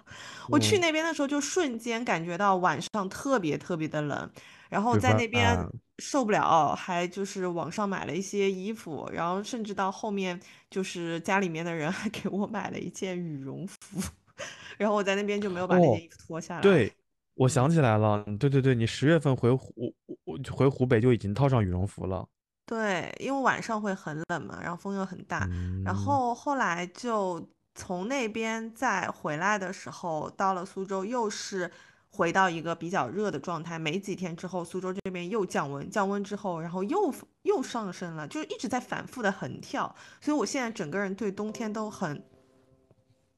[0.49, 4.29] 我去嗯，那边的时候，就瞬间感觉到晚上特别特别的冷，
[4.69, 5.57] 然后在那边？
[6.01, 14.03] 受不了，还就是网上买了一些衣服，然后甚至到后面就是家里面的人还给我买了一件羽绒服，
[14.77, 16.61] 然后我在那边就没有把那件哦，衣服脱下来。
[16.61, 16.93] 对，
[17.35, 17.49] 我嗯。
[17.49, 19.95] 想起来了，对对对，你十月份回湖，
[20.25, 22.27] 我回湖北就已经套上羽绒服了。
[22.67, 25.41] 对，因为晚上会很冷嘛，然后风又很大，
[25.85, 31.71] 然嗯后后来就从那边再回来的时候，到了苏州，又是
[32.11, 33.79] 回到一个比较热的状态。
[33.79, 39.95] 没几天之后，苏州这边又降温，降温之后，然后又又上升了，就是一直在反复的横跳。
[40.21, 42.25] 所以我现在整个人对冬天都很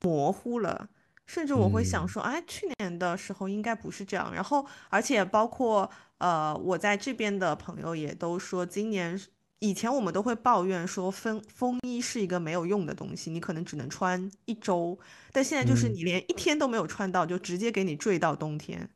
[0.02, 0.88] 模糊了，
[1.26, 2.08] 甚至我会想嗯。
[2.08, 4.32] 说，哎，去年的时候应该不是这样。
[4.32, 9.20] 然后，而且包括呃，我在这边的朋友也都说，今年
[9.58, 14.98] 以前我们都会抱怨说风风衣是一个没有用的东西，你可能只能穿一周，
[15.32, 15.94] 但现在就是嗯。
[15.94, 18.88] 你连一天都没有穿到，就直接给你坠到冬天。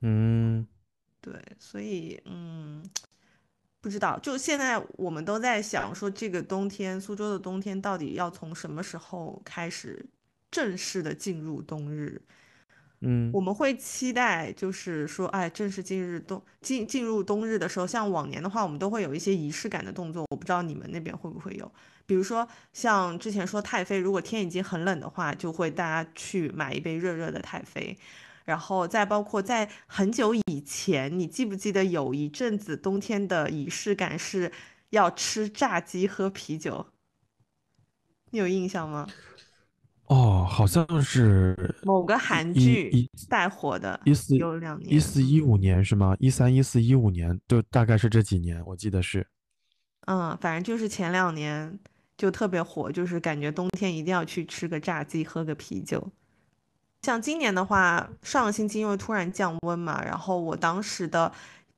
[0.00, 0.66] 嗯。
[1.20, 2.84] 对，所以嗯，
[3.80, 10.04] 不知道，就现在我们都在想说，这个冬天，苏州的冬天到底要从什么时候开始
[10.52, 12.22] 正式的进入冬日？
[13.04, 20.24] 嗯我们会期待，就是说，哎，正式进入冬进进入冬日的时候，像往年的话，我们都会有一些仪式感的动作。
[20.30, 21.68] 我不知道你们那边会不会有，
[22.06, 27.98] 比如说像之前说太妃，如果天已经很冷的话，就会大家去买一杯热热的太妃。
[28.44, 34.52] 然后再包括在很久以前，你记不记得有一阵子冬天的仪式感是
[34.90, 36.86] 要吃炸鸡喝啤酒？
[38.30, 39.08] 你有印象吗？
[40.12, 45.00] 哦，好像是某个韩剧带火的，一四有两一年，一。
[45.00, 46.14] 四一五年是吗？
[46.18, 49.26] 一三一四一五年，就大概是这几年，我记得是。
[50.04, 51.78] 嗯，反正就是前两年
[52.18, 56.06] 就特别火，就是感觉冬天一定要去吃个炸鸡，喝个啤酒。
[57.00, 61.32] 像今年的话，上个星期因为突然降温嘛，然后我当时的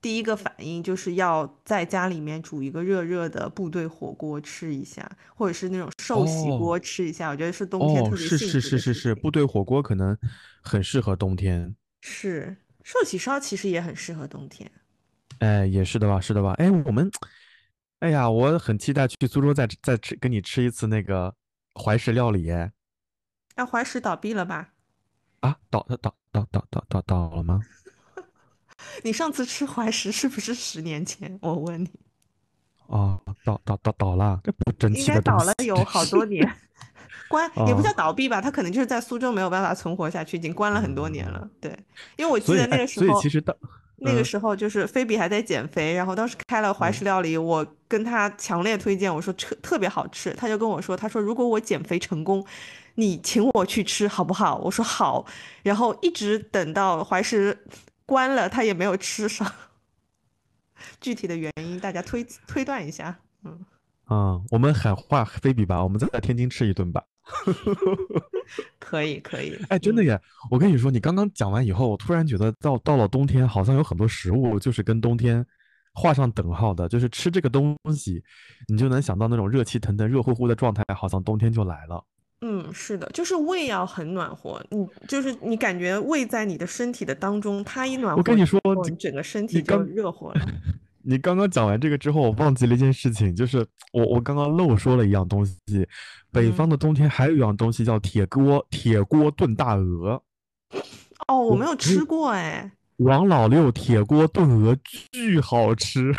[0.04, 8.18] 第一个反应就是要在家里面煮一个热热的部队火锅吃一下，或者是那种寿喜锅吃一下，我觉得是冬天特别。
[8.18, 10.14] 是是是是是，部队火锅可能
[10.60, 11.74] 很适合冬天。
[12.02, 14.70] 是，寿喜烧其实也很适合冬天。
[15.38, 17.10] 哎，也是的吧，是的吧，哎，我们。
[18.00, 21.34] 哎呀，我很期待去苏州再再吃，跟你吃一次那个
[21.82, 22.50] 怀石料理。
[22.50, 22.70] 哎，
[23.56, 24.74] 那怀石倒闭了吧？
[25.40, 27.62] 啊，倒倒倒倒倒倒倒了吗？
[29.02, 31.38] 你上次吃怀石是不是十年前？
[31.42, 31.90] 我问你。
[32.86, 35.76] 哦，倒倒倒倒了，这不争应该气的应该，倒了有。
[35.84, 36.46] 好多年，
[37.28, 41.50] 关也不叫啊倒闭吧，它可能就是在苏州没有办法存活下去，已经关了很多年嗯，了。
[41.60, 41.78] 对，
[42.16, 52.44] 因为我记得那个时候，所以其实当嗯那个时候就是菲比还在减肥，然后当时开了怀嗯石料理，我跟他强烈推荐，我说特特别好吃，他就跟我说，他说如果我减肥成功，
[52.96, 54.56] 你请我去吃好不好？
[54.62, 55.24] 我说好，
[55.62, 57.56] 然后一直等到怀石
[58.06, 59.50] 关了，他也没有吃上，
[61.00, 63.18] 具体的原因大家推推断一下。
[63.44, 63.64] 嗯，
[64.04, 67.02] 啊，我们喊话菲比吧，我们再在天津吃一顿吧。
[68.78, 70.04] 可 以可以，哎，真的嗯。
[70.04, 70.20] 耶！
[70.50, 75.44] 我跟你说，你刚刚讲完以后，我突然觉得到到了冬天，好像有很多食物就是跟冬天
[75.94, 78.22] 画上等号的，就是吃这个东西，
[78.68, 82.04] 你就能想到那种热气腾腾、热乎乎的状态，好像冬天就来了。
[82.46, 88.60] 嗯，是的，就是胃要很暖和，你就是你感觉胃在你的身体的当中，它一暖和我跟你说，
[88.98, 90.34] 整个身体就热乎了。
[91.06, 95.54] 你刚刚讲完这个之后，我忘记了一件事情，就是我我刚刚漏说了一样东西，
[96.30, 100.22] 北嗯，方的冬天还有一样东西叫铁锅，铁锅炖大鹅。
[101.28, 106.14] 哦，我我没有吃过哎，王老六铁锅炖鹅巨好吃，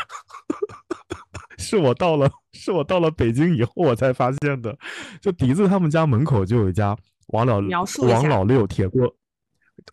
[1.58, 4.78] 是我到了是我到了北京以后我才发现的。
[5.22, 7.62] 就笛子他们家门口就有一家王老。
[8.02, 9.15] 王老六铁锅，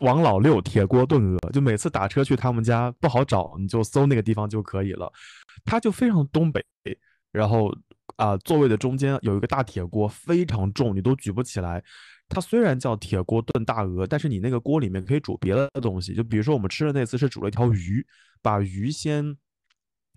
[0.00, 5.10] 王老六铁锅炖鹅，就每次打车去他们家不好找，你就搜那个地方就可以了。
[5.64, 6.64] 它就非常东北，
[7.30, 7.74] 然后
[8.16, 11.82] 啊、座位的中间有一个大铁锅，非常重，你都举不起来。
[12.28, 18.04] 它虽然叫铁锅炖大鹅，但是你那个锅里面可以煮别的东西，就比如说我们吃的那次是煮了一条鱼，
[18.40, 19.36] 把鱼先，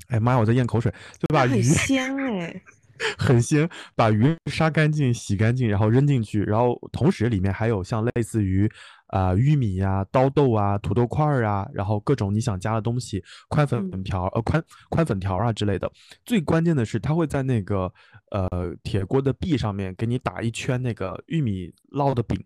[0.08, 2.62] 哎妈呀，我在咽口水，就把鱼鲜哎。
[3.18, 8.72] 很鲜，把鱼杀干净、洗干净，然后扔进去，然后同时里面还有像类似于
[9.08, 15.92] 啊玉米呀、刀豆啊、土豆块儿啊，然后各种你想加的东西，宽粉条呃宽宽粉条啊之类的。
[16.24, 17.94] 最关键的是，它会在那个
[18.32, 22.42] 呃铁锅的壁上面给你打一圈那个玉米烙的饼，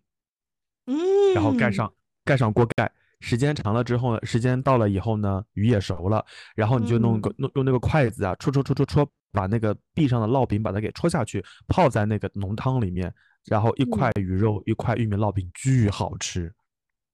[0.88, 0.98] 嗯，
[1.36, 1.94] 然后盖上
[2.26, 2.92] 盖上锅盖。
[3.20, 13.14] 时间长了之后呢，时间到了以后呢，鱼也熟了，然后你就弄个弄用那个筷子啊，戳戳戳戳戳，把那个壁上的烙饼把它给戳下去，泡在那个浓汤里面，
[13.46, 16.54] 然后一块鱼肉，一块玉米烙饼，巨好吃。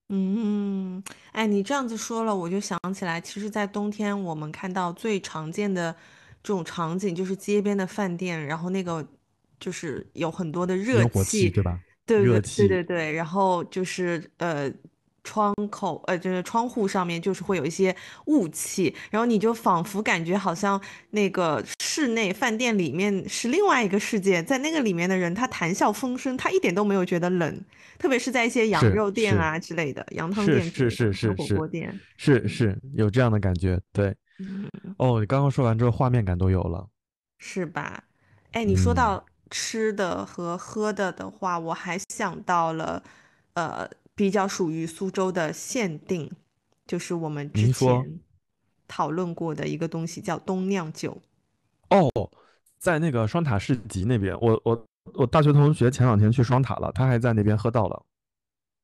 [0.09, 5.91] 嗯，哎，你这样子说了，我就想起来，其实，在冬天我们看到最常见的
[6.43, 9.03] 这种场景，就是街边的饭店，然后那个
[9.59, 11.79] 就是有很多的热气，对吧？
[12.05, 14.71] 对对对对对，然后就是呃。
[15.25, 17.93] 窗口，呃，就是窗户上面，就是会有一些
[18.27, 27.61] 雾气，然后你就仿佛感觉好像那个室内饭店里面是另外一个世界，在那个里面的人，他谈笑风生，他一点都没有觉得冷，
[27.97, 34.15] 特别是在一些羊肉店啊之类的，羊汤店、是是是火锅店，是是有这样的感觉，对。
[34.97, 36.87] 哦，你刚刚说完之后，画面感都有了，
[37.39, 38.03] 是吧？
[38.51, 43.01] 哎，你说到吃的和喝的的话，我还想到了，
[43.55, 43.89] 呃。
[44.15, 46.31] 比较属于苏州的限定，
[46.87, 48.19] 就是我们之前
[48.87, 51.21] 讨论过的一个东西，叫冬酿酒。
[51.89, 52.09] 哦，
[52.79, 58.05] 在那个双塔市集那边，我我我大学同学前两天去双塔了，他还在那边喝到了。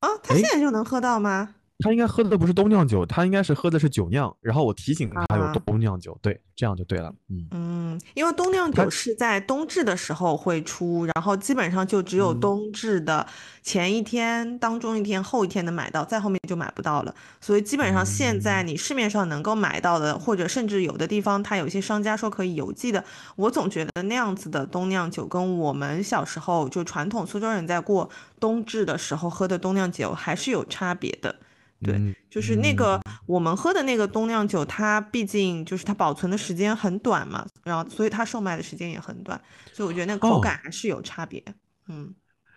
[0.02, 1.56] 啊，他现在就能喝到吗？
[1.82, 4.34] 他应该喝的不是冬酿酒，他应该是喝的是酒酿。
[4.42, 7.14] 然后我提醒他有冬酿酒，对，这样就对了。
[7.30, 13.26] 嗯嗯，因为冬酿酒是在冬至的时候会出，然后基本上就只有冬至的
[13.64, 17.14] 前一天、当中一天、后一天能买到，再后面就买不到了。
[17.40, 23.04] 所以基本上现在你市面上能够买到的，或者甚至有的地方它有一些商家说可以邮寄的，
[23.36, 31.36] 我总觉得那样子的冬酿酒跟我们小时候就传统苏州人在过冬至的时候喝的冬酿酒还是有差别的。
[31.84, 39.40] 对，就是那个我们喝的那个冬酿酒，它毕竟就是它保存的时间很短嘛，然后所以它售卖的时间也很短，
[39.74, 41.44] 所以我觉得那个口感还是有差别。
[41.88, 42.14] 嗯，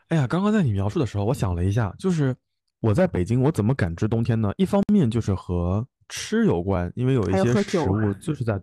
[0.08, 2.36] 哎呀，刚刚在你描述的时候，我想了一下，就是
[2.80, 4.52] 我在北京，我怎么感知冬天呢？
[4.58, 8.60] 一方面就是和吃有关，因为有一些食物就是在，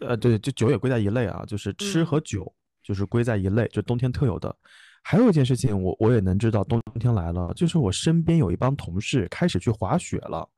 [0.00, 2.50] 呃，对，就酒也归在一类啊，就是吃和酒
[2.82, 4.56] 就是归在一类，就冬天特有的。
[5.02, 10.48] 还有一件事情，我我也能知道冬天来了，就是我身边有一帮同事开始去滑雪了。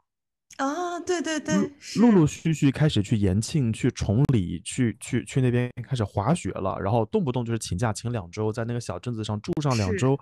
[0.58, 1.54] 啊，对对对，
[1.96, 10.18] 陆陆续续开始去延庆、去崇礼、去去去那边开始滑雪了，然后动不动就是请假请两周，在那个小镇子上住上两周。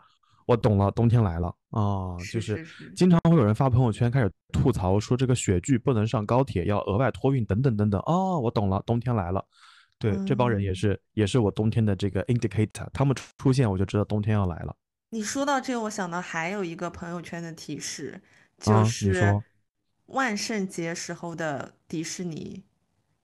[0.46, 2.64] 我懂了，冬天来了啊，就是
[2.96, 8.00] 经常会有人发朋友圈开始吐槽说这个雪具不能上高铁，要额外托运等等等等。
[8.06, 9.44] 哦，我懂了，冬天来了。
[10.00, 14.74] 对，这帮人也是，也是我冬天的这个 indicator，他们出现我就知道冬天要来了。
[15.10, 18.18] 你说到这个，我想到还有一个朋友圈的提示，
[18.58, 19.38] 就是
[20.06, 22.64] 万圣节时候的迪士尼，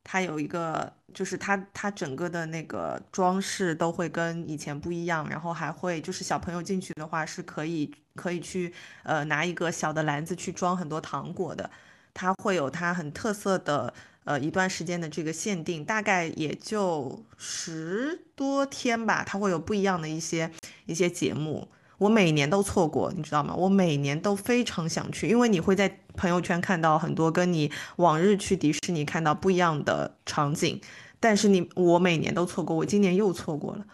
[0.05, 8.71] 它有一个，就是它它整个的那个装饰都会跟以前不一样，然后还会就是小朋友进去的话是可以可以去
[9.03, 11.71] 呃拿一个小的篮子去装很多糖果的，
[12.13, 13.95] 它会有它很特色的。
[14.27, 20.51] 呃，一段时间的这个限定，大概也就十多天吧，它会有不一样的一些
[20.87, 23.55] 一些节目，我每年都错过，你知道吗？
[23.55, 30.81] 我每年都非常想去，因为你会在朋友圈看到很多跟你往日去迪士尼看到不一样的场景，
[31.21, 33.87] 但是你我每年都错过，我今年又错过了。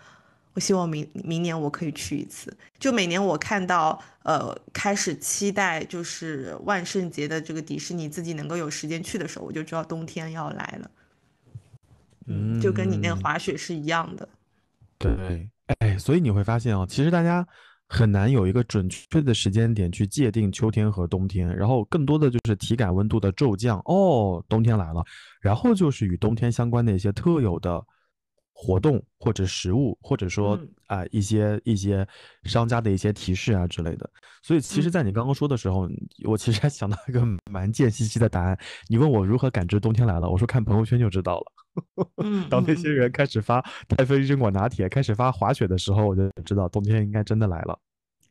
[0.54, 2.54] 我希望明明年我可以去一次。
[2.78, 10.90] 就每年我看到，呃，开始期待就是万圣节的这个迪士尼自己能够有时间去的时候，我就知道冬天要来了。
[12.26, 14.28] 嗯，就跟你那个滑雪是一样的。
[14.98, 17.46] 对，哎，所以你会发现啊，其实大家
[17.88, 23.80] 很难有一个准确的时间点去界定秋天和冬天，然后更多的就是体感温度的骤降。
[23.86, 25.02] 哦，冬天来了，
[25.40, 27.82] 然后就是与冬天相关的一些特有的。
[28.62, 30.56] 活动或者食物，或者说
[30.86, 32.06] 啊一些一些
[32.44, 34.08] 商家的一些提示啊之类的。
[34.40, 35.88] 所以其实，在你刚刚说的时候，
[36.24, 37.20] 我其实还想到一个
[37.50, 38.56] 蛮贱兮兮的答案。
[38.86, 42.46] 你问我如何感知冬天来了，我说看朋友圈就知道了。
[42.48, 47.76] 当那些人开始发太妃榛果拿铁，开始发滑雪的时候，我就知道冬天应该真的来了。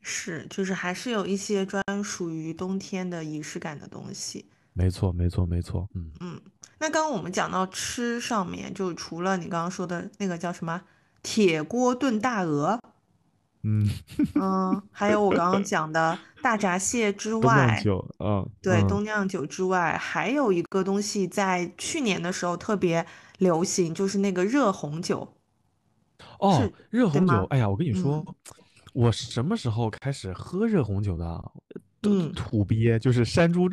[0.01, 4.45] 是，就是还是有一些专属于冬天的仪式感的东西。
[4.73, 5.87] 没错，没错，没错。
[5.93, 6.11] 嗯。
[6.19, 6.41] 嗯。
[6.79, 10.81] 那刚刚我们讲到吃上面，就除了你刚刚说的那个叫什么
[11.21, 12.79] 铁锅炖大鹅，
[13.61, 13.87] 嗯，
[14.33, 23.05] 嗯，还有我刚刚讲的大闸蟹之外，酒，嗯对，嗯，东酿酒之外，还有一个东西在去年的时候特别
[23.37, 25.35] 流行，就是那个热红酒，
[26.39, 27.93] 哦，热红酒，哎呀，我跟你？
[27.93, 28.35] 说，嗯
[28.93, 31.51] 我什么时候开始喝热红酒的
[32.03, 33.69] 嗯，土鳖，就是山猪，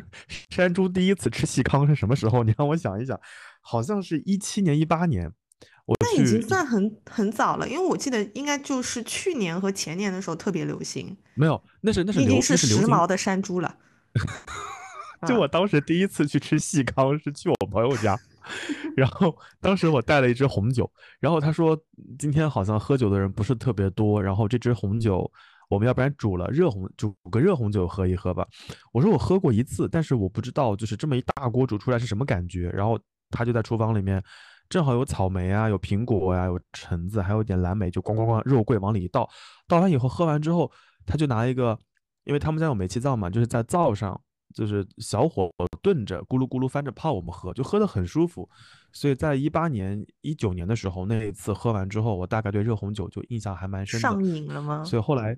[0.51, 2.43] 山猪第一次吃细糠是什么时候？
[2.45, 3.19] 你让我想一想，
[3.61, 5.33] 好像是一七年、一八年，
[5.87, 13.77] 我那已经，算很很早了，因为我记得应该就是去年和前年的时候特别流行，没有，那是那是已经是时髦的山猪了。
[15.21, 18.17] 嗯就我当时第一次去吃细糠是去我朋友家，
[18.97, 21.77] 然后当时我带了一支红酒，然后他说
[22.17, 25.29] 今天好像喝酒的人不是特别多，然后这支红酒
[25.69, 28.47] 我们要不然煮了热红煮个热红酒喝一喝吧。
[28.93, 32.71] 我说我喝过一次，但是我不知道就是这么一大锅煮出来是什么感觉。
[32.71, 32.99] 然后
[33.31, 34.23] 他就在厨房里面，
[34.69, 39.29] 正好有草莓啊，有苹果呀、有橙子，还有一点蓝莓，就咣咣咣肉桂往里一倒，
[39.67, 40.71] 倒完以后喝完之后，
[41.07, 41.79] 他就拿一个，
[42.25, 44.21] 因为他们家有煤气灶嘛，就是在灶上。
[44.55, 45.51] 就是小火
[45.83, 48.49] 炖着，咕噜咕噜翻着泡，我们喝就喝得很舒服。
[48.95, 54.09] 所以在一八年、一九年的时候，那一次喝完之后，我大概对热红酒就印象还蛮深的。
[54.09, 54.83] 上瘾了吗？
[54.85, 55.37] 所以后来，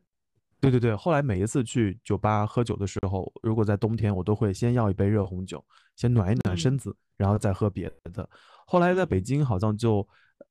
[0.60, 5.64] 对对对，后来每一次去酒吧喝酒的时候，如果在冬天，我都会先要一杯热红酒，
[5.96, 8.28] 先暖一暖嗯身子，然后再喝别的。
[8.66, 10.06] 后来在北京好像就，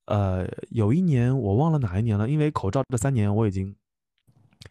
[0.05, 3.75] 呃，有一年我忘了哪一年了，因为口罩这三年我已经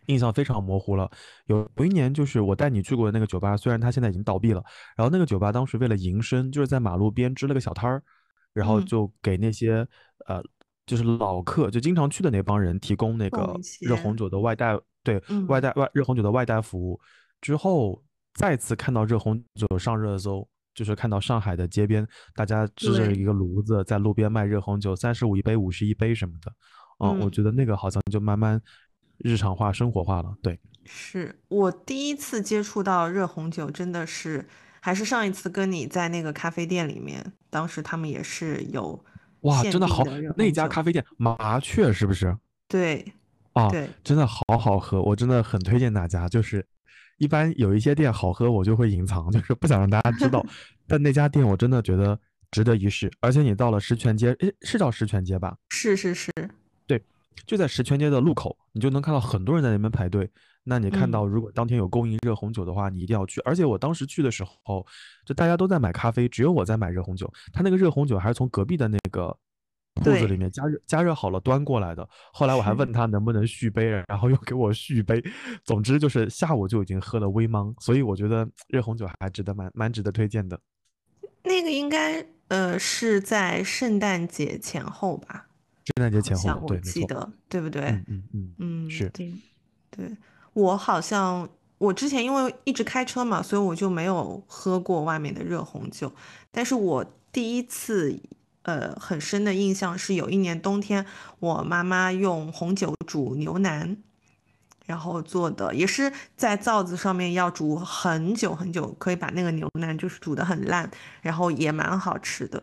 [0.06, 1.10] 印象非常模糊了。
[1.46, 4.62] 有有一年就是我带你去过的那个酒吧，虽然它现在已经倒闭了，
[4.96, 8.02] 然后那个酒吧当时为了营生，就是在马路边支了个小摊儿，
[8.52, 9.86] 然后嗯，就给那些
[10.26, 10.42] 呃
[10.88, 14.74] 就是老客，就经常去的那帮人提供那个，热红酒的外带，
[15.04, 15.16] 对，
[15.46, 16.98] 外嗯，带外热红酒的外带服务。
[17.42, 26.50] 之后再次看到热红酒上热搜，就是看到上海的街边大家支着一，个炉子在路边卖热红酒，三十五一杯、五十一杯什么的。
[27.04, 27.30] 嗯，我嗯。
[27.30, 28.60] 觉得那个好像就慢慢
[29.18, 30.34] 日常化、生活化了。
[30.42, 34.48] 对，是我第一次接触到热红酒，真的是
[34.80, 39.04] 还是上一次跟你在那个咖啡店里面，当时他们也是有
[39.48, 40.04] 哇，真的好，
[40.36, 40.50] 那。
[40.50, 42.36] 家咖啡店麻雀是不是？
[42.66, 43.04] 对
[43.52, 46.28] 啊，对，真的好好喝，我真的很推荐大家。
[46.28, 46.64] 就是
[47.18, 50.44] 一般有一些店好喝，我就会隐藏，就是不想让大家知道。
[50.88, 52.18] 但那家店我真的觉得
[52.50, 55.56] 值得一试，而且你到了石泉街，诶，是叫石泉街吧？
[55.70, 56.32] 是是是，
[56.86, 57.00] 对，
[57.46, 60.28] 就在石泉街的路口，你就能看到很多人在那边排队。
[60.68, 63.40] 那你看嗯，到如果当天有供应热红酒的话，你一定要去。
[63.40, 64.86] 而且我当时去的时候，
[65.24, 67.32] 就大家都在买咖啡，只有我在买热红酒。
[67.52, 69.34] 他那个热红酒还是从隔壁的那个
[69.94, 72.06] 铺子里，面加热加热好了端过来的。
[72.32, 75.24] 后来我还问 他能不能续杯，然后又给我续杯。
[75.64, 80.60] 总之就是下午就已经喝了微茫，所以我觉得热红酒还值得蛮蛮值得推荐的。
[81.44, 85.48] 那个应该呃是在圣诞节前后吧，
[85.86, 87.84] 圣诞节前后对，记得，对不对？
[87.84, 89.08] 嗯嗯嗯，嗯，是。
[89.10, 89.32] 对
[89.90, 90.16] 对，
[90.58, 91.48] 我好像
[91.78, 96.12] 我之前因为一直开车嘛，所以我就没有喝过外面的热红酒。
[96.50, 98.20] 但是我第一次
[98.62, 101.06] 呃很深的印象是有一年冬天，
[101.38, 103.96] 我妈妈用红酒煮牛腩，
[104.86, 110.90] 然后做的也是在灶子上面要煮很久很久，可以把那个牛腩就是煮得很烂，
[111.22, 112.60] 然后也蛮好吃的。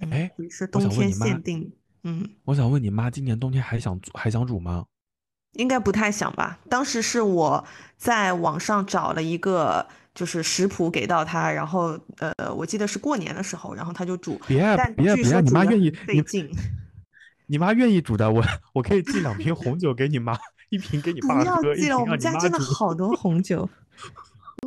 [0.00, 1.70] 嗯，哎，也是我冬天限定。
[2.02, 2.28] 嗯。
[2.44, 4.84] 我想问你妈，今年冬天还想煮还想煮吗？
[5.56, 6.58] 应该不太想吧？
[6.68, 7.64] 当时是我
[7.96, 16.50] 在网上找了一个就是食谱给到他，然后呃，我记得是过年的时候，然后他就煮，别但据别别，你妈愿意费劲。
[17.48, 20.36] 你妈愿意煮的，我我可以寄两瓶红酒给你妈，
[20.68, 22.58] 一瓶给你不爸喝，不要寄了，我们家真的。
[22.58, 23.68] 好多红酒。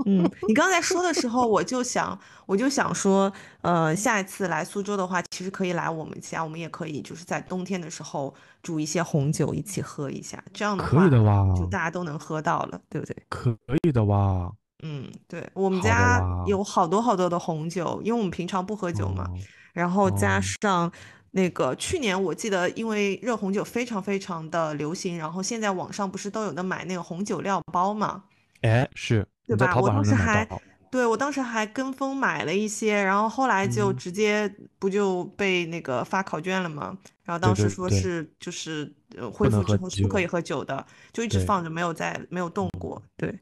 [0.06, 3.32] 嗯，你刚才说的时候，我就想，我就想说，
[3.62, 13.16] 呃，下一次来苏州的话，其实可以来我们家，我们也可以就是在冬天的时候煮一些红酒一起喝一下，这样的话可以的哇，就大家都能喝到了，对不对？
[13.30, 14.52] 可以的哇，
[14.84, 19.38] 嗯，对，我们家，有好多好多的红酒，因为我们平常不喝酒嘛，哦
[19.74, 20.91] 然后加哦，上
[21.32, 28.24] 那个去年我记得，因为热红酒非常非常的流行，然后现在网上不是都有的买那个红酒料包嘛，
[28.62, 29.26] 哎，是
[29.58, 29.76] 对吧？
[29.76, 30.47] 我当时还，
[30.91, 36.97] 对，我当时还跟风买了一些，然后后来就嗯，直接不就被那个发考卷了吗？
[37.24, 38.91] 然后当时说是就是
[39.34, 43.39] 恢复之后是不可以，喝酒的，就一直，放着没有在没有动嗯过，对。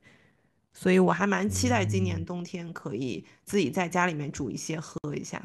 [0.74, 5.42] 所以我还蛮期待今年嗯，冬天可以自己在家里面煮一些喝一下，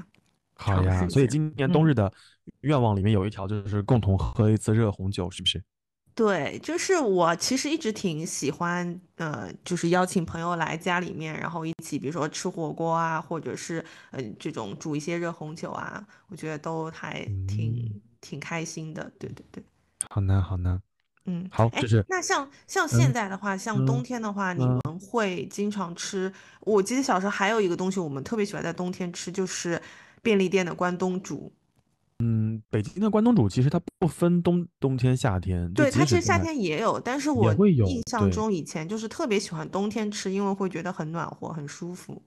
[0.55, 1.09] 好呀。
[1.09, 2.13] 所以今年冬嗯，日的
[2.61, 5.63] 愿望里面有一条就是共同喝一次热红酒，是不是？
[6.15, 19.11] 对，就是我其实一直挺喜欢，呃，就是邀请朋友来家里面，然后一起，比如说吃火锅啊，或者是呃这种煮一些热红酒啊，我觉得都还嗯，挺挺开心的。
[19.19, 19.65] 对对对，
[20.11, 20.83] 好呢，好呢。
[21.25, 26.31] 嗯，好，哎这是那像像现嗯在的话，像冬嗯天的话，你嗯们会经常吃？
[26.61, 29.81] 我记得小时候还有一个东西，我们特别喜欢在冬天吃，就是
[30.21, 31.51] 便利店的关东煮。
[32.19, 42.23] 嗯，北京的关东煮其实它不分冬冬天夏天，对，它其实夏天也有，但是我印象中以前就是特别喜欢冬天吃，因为会觉得很暖和、很舒服。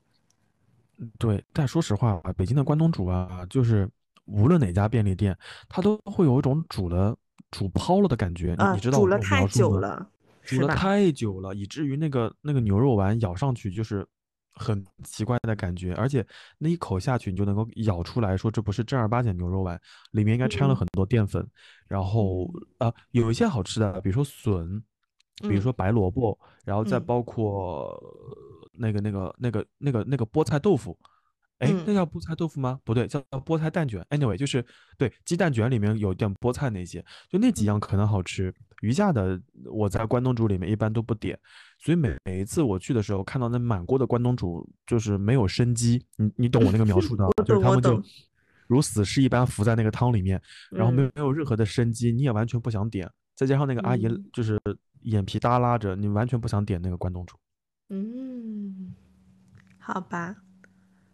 [1.18, 3.90] 对，但说实话啊，北京的关东煮啊，就是
[4.26, 5.38] 无论哪家便利店，
[5.70, 7.16] 它都会有一种煮了
[7.52, 8.56] 煮泡了的感觉。
[8.74, 9.48] 你知道我这种煮了太？
[9.48, 10.10] 久了，
[10.44, 10.76] 煮了？
[10.76, 14.06] 太久了，以至于那个那个牛肉丸咬上去就是
[14.56, 16.26] 很奇怪的感觉，而且
[16.58, 19.80] 那一口下去，你就能够咬出来说这不是正儿八经牛肉丸，
[20.12, 21.46] 里面应该掺了嗯很多淀粉。
[21.88, 22.46] 然后
[22.80, 24.82] 嗯啊、有一些好吃的，比如说笋，
[25.42, 28.02] 比如嗯说白萝卜，然后再嗯包括
[28.74, 30.98] 那个那个那个那个那个菠菜豆腐。
[31.60, 32.78] 哎，那嗯叫菠菜豆腐吗？
[32.84, 34.06] 不对，叫叫菠菜蛋卷。
[34.10, 34.64] Anyway，就是
[34.98, 38.54] 对鸡蛋卷里面有点菠菜那些，就那几样嗯可能好吃。
[38.82, 39.42] 余下的
[39.72, 41.40] 我在关东煮里面一般都不点，
[41.86, 46.04] 所以每每一次我去的时候，看到那满锅的关东煮，就是没有生机。
[46.16, 48.02] 你你懂我那个描述的 就是他们就。
[48.68, 53.08] 如死尸一般浮在那个汤里面，然后没有嗯没有任何的生机，你也完全不想点。
[53.36, 54.60] 再加上那个阿姨嗯就是
[55.02, 57.38] 眼皮耷拉着，你完全不想点那个关东煮。
[57.90, 58.96] 嗯，
[59.78, 60.36] 好吧。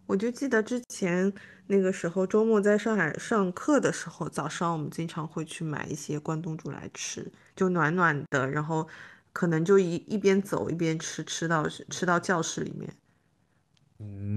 [0.06, 1.34] 我就记得之前
[1.68, 8.88] 那个时候周末在上海上课的时候，早上我们经常会去买一些关东煮来吃，就暖暖的，然后
[9.34, 12.90] 可能就一一边走一边吃，吃到吃到教室里面，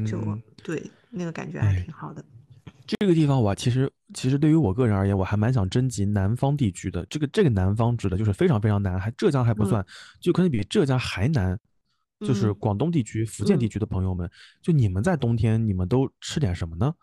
[0.07, 2.25] 就嗯，对，那个感觉还哎，挺好的。
[2.87, 7.05] 这个地方我其实其实对于我个人而言，我还蛮想征集南方地区的。
[7.07, 9.87] 这个这个南方指的就是非常非常南，还浙江还不嗯算，
[10.21, 11.59] 就可能比浙江还南，
[12.21, 14.31] 就是嗯广东地区、福建地嗯区的朋友们，
[14.61, 16.95] 就你们在冬天你们都吃点什么呢？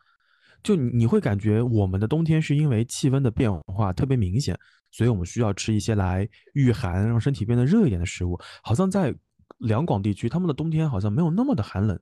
[0.61, 4.55] 就你你会感觉我们的冬天是因为气温的变化特别明显，
[4.91, 8.39] 所以我们需要吃一些来御寒，让身体变得热一点的食物。
[8.61, 9.15] 好像在
[9.59, 11.99] 两广地区，他们的冬天好像没有那么的寒冷，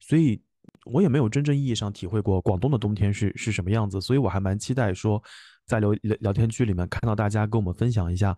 [0.00, 0.42] 所以
[0.84, 5.22] 我也没有真正意义上体会过广东的冬天是是什么样子，所以我还蛮期待说，
[5.66, 8.36] 在聊聊天区里面看到大家跟我们分享一下，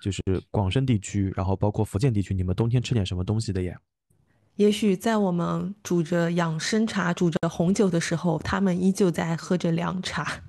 [0.00, 3.76] 就是广深地区，然后包括福建地区，你们冬天吃点什么东西的耶？
[4.56, 10.42] 也许在我们煮着养生茶、煮着红酒的时候，他们依旧在喝着凉茶，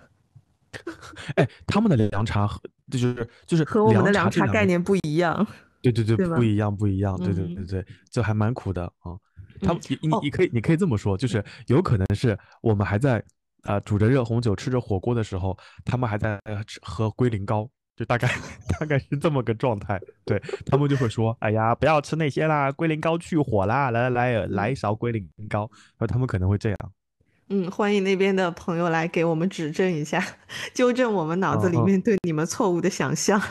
[1.36, 2.60] 哎，他们的凉茶和
[2.92, 5.46] 就是就是和我们的凉凉茶概念不一样，
[5.82, 9.18] 对对对，对不一样不一样，对对对嗯对，就还蛮苦的啊。
[9.62, 13.18] 他嗯们你你可以你可以这么说，就是有可能是我们还在
[13.64, 16.40] 啊、呃煮着热红酒吃着火锅的时候，他们还在
[16.82, 18.30] 喝龟苓膏，就大概
[18.80, 20.00] 大概是这么个状态。
[20.26, 26.78] 对他们就会说，哎呀，不要吃那些啦，龟苓膏去火啦，来来来来一勺龟苓膏，然后他们可能会这样。
[27.50, 30.24] 嗯，欢迎那边的朋友来给我们指正一下，
[30.74, 33.42] 纠正我们脑子里面对你们错误的想象。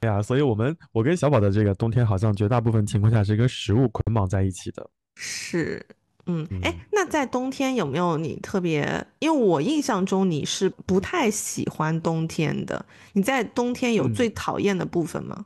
[0.00, 4.88] 对呀，所以我们我跟小宝的这个冬天好像绝大部分情况下是跟食物捆绑在一起的。
[5.16, 5.84] 是，
[6.24, 9.06] 嗯，哎嗯，那在冬天有没有你特别？
[9.18, 15.44] 因为我印象中你是不太喜欢冬天的，你在冬天有嗯最讨厌的部分吗？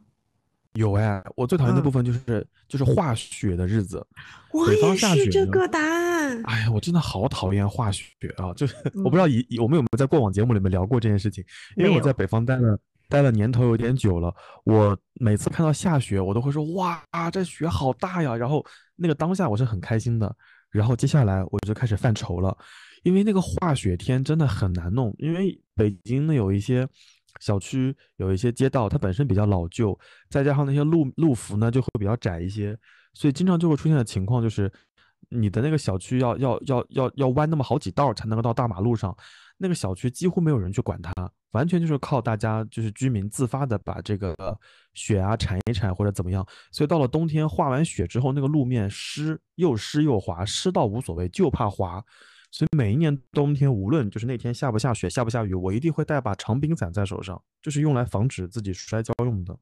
[0.75, 4.05] 有哎，我最讨厌的嗯部分就是就是化雪的日子。
[4.53, 6.43] 我北方也是下雪呢这个答案。
[6.45, 8.07] 哎呀，我真的好讨厌化雪
[8.37, 8.53] 啊！
[8.55, 11.45] 就是我不知嗯道以以我们有没有在过往节目里面聊过这件事情，
[11.77, 17.01] 因为我在北方待了待了年头有点久了，我每次看到下雪，我都会说哇，
[17.31, 18.35] 这雪好大呀！
[18.35, 18.65] 然后
[18.97, 20.35] 那个当下我是很开心的，
[20.71, 22.57] 然后接下来我就开始犯愁了，
[23.05, 26.89] 因为那个化雪天真的很难弄，因为北京呢有一些
[27.41, 29.99] 小区有一些街道，它本身比较老旧，
[30.31, 32.77] 再加上那些路路幅呢就会比较窄一些，
[33.13, 34.71] 所以经常就会出现的情况就是，
[35.29, 39.17] 你的那个小区要要要要要弯那么好几道才能够到大马路上，
[39.59, 41.13] 那个小区几乎没有人去管它，
[41.53, 44.35] 完全就是靠大家就是居民自发的把这个
[44.95, 52.05] 雪啊铲一铲或者怎么样，所以到了冬天化完雪之后，那个路面湿又湿又滑，湿到无所谓，就怕滑。
[52.55, 59.59] 所以每一年冬天，无论就是那天下不下雪、下不下雨，我一定会带把长柄伞在手上，就是用来防止自己摔跤用的。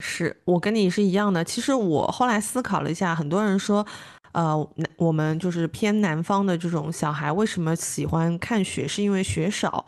[0.00, 1.44] 是我跟你是一样的。
[1.44, 3.86] 其实我后来思考了一下，很多人说，
[4.32, 8.88] 呃，我们就是偏南方的这种小孩，为什么喜欢看雪？
[8.88, 9.86] 是因为雪少，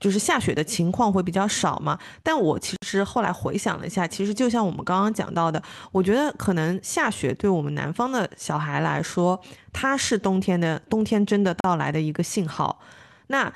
[0.00, 1.98] 就是下雪的情况会比较少嘛。
[2.22, 9.40] 但我其实后来回想了一下，其实就像我们刚刚讲到的，我觉得可能下雪对我们南方的小孩来说，
[9.72, 12.80] 它是冬天的冬天真的到来的一个信号。
[13.28, 13.52] 那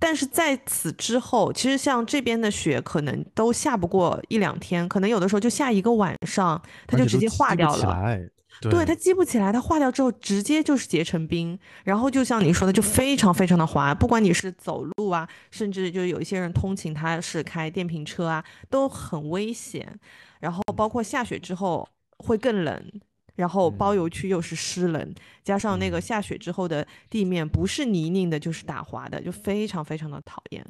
[0.00, 8.18] 但是在此之后，其实像这边的雪可能都下不过一两天，可能有的时候就下一个晚上，它就直接化掉了。
[8.60, 13.94] 对，它积不起来，它化掉之后直接就是结成冰，然后就像你说的，就非常非常的滑。
[13.94, 19.98] 不管你是走路啊，甚至就有一些人通勤，他是开电瓶车啊，都很危险。
[20.40, 21.88] 然后包括下雪之后
[22.18, 22.92] 会更冷，
[23.36, 30.64] 然后包邮区又是湿冷，加上那个下雪之后的地面不是泥泞的，就是打滑的，就非常非常的讨厌。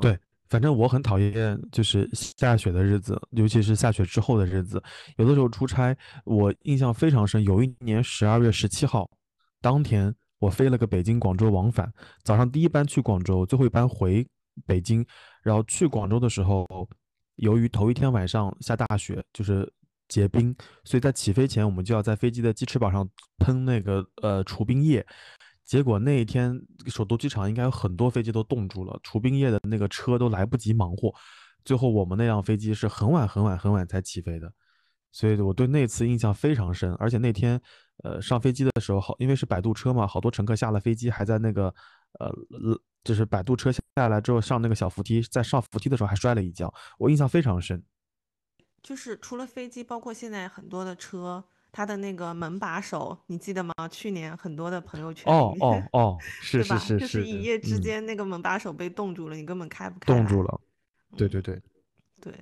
[0.00, 0.18] 对。
[0.48, 4.82] 反正我很讨厌，就是下雪的日子，尤其是下雪之后的日子。
[5.16, 7.42] 有的时候出差，我印象非常深。
[7.44, 9.10] 有一年十二月十七号，
[9.60, 11.92] 当天我飞了个北京广州往返，
[12.22, 14.26] 早上第一班去广州，最后一班回
[14.66, 15.04] 北京。
[15.42, 16.66] 然后去广州的时候，
[17.36, 19.70] 由于头一天晚上下大雪，就是
[20.08, 25.04] 结冰，所以在起飞前，我们就要在飞机的机翅膀上喷那个呃除冰液。
[25.68, 31.14] 结果那一天，首都机场应该有很多飞机都冻住了，除冰液的那个车都来不及忙活。
[31.62, 34.50] 最后我们那辆飞机是很晚很晚很晚才起飞的，
[35.12, 36.94] 所以我对那次印象非常深。
[36.94, 37.60] 而且那天，
[38.02, 41.66] 呃，上飞机的时候，好，因为是摆渡车嘛，好多乘客下了飞机还在那个，
[42.18, 42.32] 呃，
[43.04, 47.84] 就是摆渡车下来之后上那个小扶梯，在上扶梯的时候还摔了一跤，我印象非常深。
[48.82, 51.44] 就是除了飞机，包括现在很多的车。
[51.70, 53.72] 它的那个门把手，你记得吗？
[53.90, 60.12] 去年很多的朋友圈哦哦哦，是是是，就是一夜之间那个门把手被冻住了，你根本开不开。
[60.12, 60.60] 冻住了，
[61.16, 61.60] 对对对，
[62.20, 62.32] 对，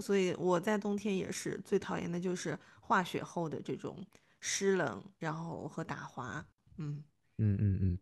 [0.00, 3.96] 所以我在冬天也是最讨厌的就是化雪后的这种
[4.40, 6.44] 湿冷，然后和打滑。
[6.76, 7.02] 嗯
[7.38, 7.98] 嗯嗯嗯，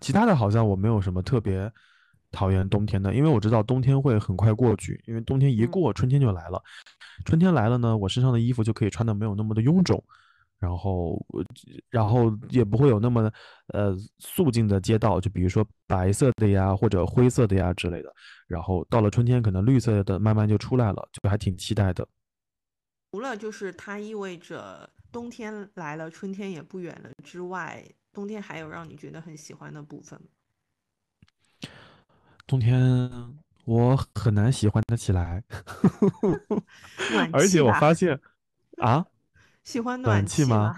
[0.00, 1.70] 其他的好像我没有什么特别
[2.32, 6.60] 讨厌冬天的，因为我知道冬天会很快过去，因为冬天一过，春天就来了。
[7.24, 10.02] 春天来了呢，我身上的衣服就可以穿的没有那么的臃肿，
[10.58, 11.24] 然后，
[11.90, 13.30] 然后也不会有那么
[13.68, 18.12] 呃肃静的街道，就比如说白色的呀，或者灰色的呀之类的。
[18.48, 22.06] 然后到了春天，可能绿色的慢慢就出来了，就还挺期待的。
[23.12, 30.28] 除了就是它意味着冬天来了，春天也不远了之外，冬天还有让你觉得很喜欢的部分吗？
[32.46, 33.10] 冬天。
[33.64, 35.40] 我很难喜欢的起来，
[37.32, 38.18] 而且我发现，
[38.78, 39.06] 啊，
[39.62, 40.74] 喜欢暖气吗？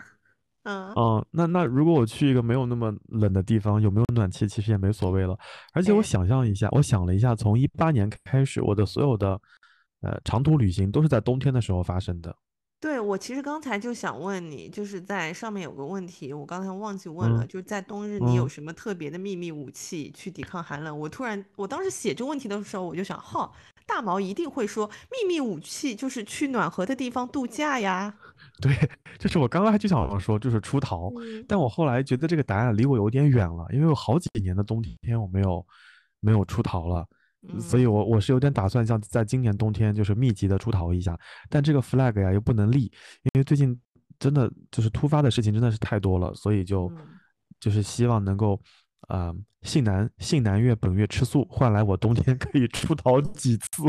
[0.64, 5.34] 嗯，哦，那那如果我去一个没有那么冷的地方，有没有暖气其实也没所谓了。
[5.72, 9.40] 而且我想象一下，我想了一下，从一八年开始，我的所有的
[10.02, 12.36] 呃长途旅行都是在冬天的时候发生的。
[12.84, 21.00] 对我其实刚才就想问你，就是在上面有个问题，我刚才忘记问了，就是在冬日你有什么特别的秘密武器去抵抗寒冷？
[21.00, 23.50] 我突然，我当时写这问题的时候，我就想，哈，
[23.86, 28.14] 大毛一定会说秘密武器就是去暖和的地方度假呀。
[28.60, 28.70] 对，
[29.18, 31.10] 就是我刚刚还就想说，就是出逃，
[31.48, 35.66] 但我后来觉得这个答案离我有点远了，因为我好几年的冬天我没有
[36.20, 37.08] 没有出逃了。
[37.60, 41.18] 所以，我我是有点打算，像在今年冬天，就是密集的出逃一下。
[41.48, 42.84] 但这个 flag 呀，又不能立，
[43.22, 43.78] 因为最近
[44.18, 46.90] 真的就是突发的事情真的是太多了，所以就
[47.60, 48.60] 就是希望能够，
[49.08, 53.82] 啊，信南信南月本月吃素，换来我冬天可以出逃几次。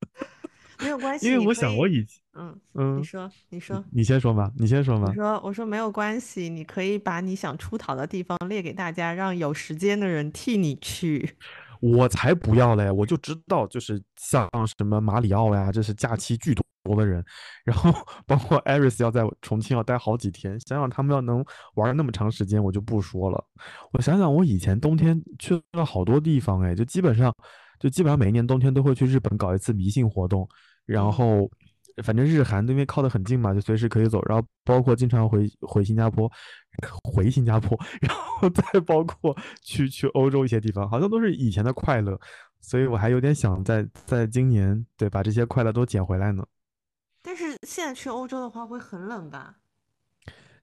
[0.80, 5.06] 没有关系，因为我想我以前，嗯嗯，你说你说，你先说吧，你先说吧。
[5.08, 11.36] 我说我说没有关系，你可以把你想出逃的地方列给大家，让有时间的人替你去。
[11.80, 12.90] 我才不要嘞！
[12.90, 14.48] 我就知道，就是像
[14.78, 17.24] 什么马里奥呀，这是假期巨多的人，
[17.64, 17.92] 然后
[18.26, 23.44] 包括艾瑞斯要在重庆要待好几天，想想他们要能玩那么长时间，我就不说了。
[23.92, 27.34] 我想想，我以前冬天去了好多地方，哎，就基本上，
[27.78, 30.48] 就基本上每一年冬天都会去日本搞一次迷信活动，
[30.84, 31.50] 然后。
[32.02, 34.22] 反正日韩因为靠得很近嘛，就随时可以走。
[34.26, 36.30] 然后包括经常回回新加坡，
[37.04, 42.18] 回新加坡， 然后再包括去去欧洲一些地方，好像都是以前的快乐。
[42.60, 46.44] 所以我还有点想在在今年对把这些快乐都捡回来呢。
[47.22, 49.54] 但是现在去欧洲的话会很冷吧？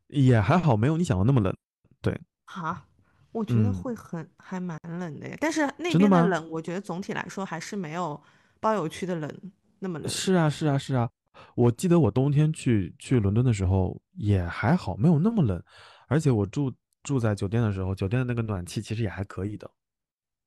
[0.07, 1.55] 也还好，没有你想的那么冷。
[2.01, 2.19] 对。
[2.45, 2.85] 哈，
[3.31, 5.37] 我觉得会很还蛮冷的呀。
[5.39, 8.21] 但是那边的冷，我觉得总体来说还是没有
[8.59, 9.31] 包邮区的冷
[9.79, 10.07] 那么冷。
[10.07, 11.09] 是啊，是啊，是啊。
[11.55, 15.61] 我记得我冬天去去伦敦的时候也还好，没有那么冷，
[16.07, 16.73] 而且我住
[17.03, 19.69] 住在酒店的时候，酒店的那个暖气其实也还可以的。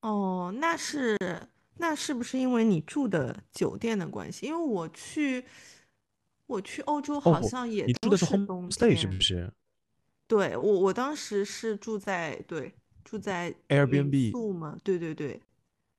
[0.00, 1.16] 哦，那是
[1.76, 4.46] 那是不是因为你住的酒店的关系？
[4.46, 5.44] 因为我去
[6.46, 9.52] 我去欧洲好像也住的是 homestay 是不是？
[10.26, 15.40] 对我我当时是住在对住在 Airbnb 住嘛，对对对，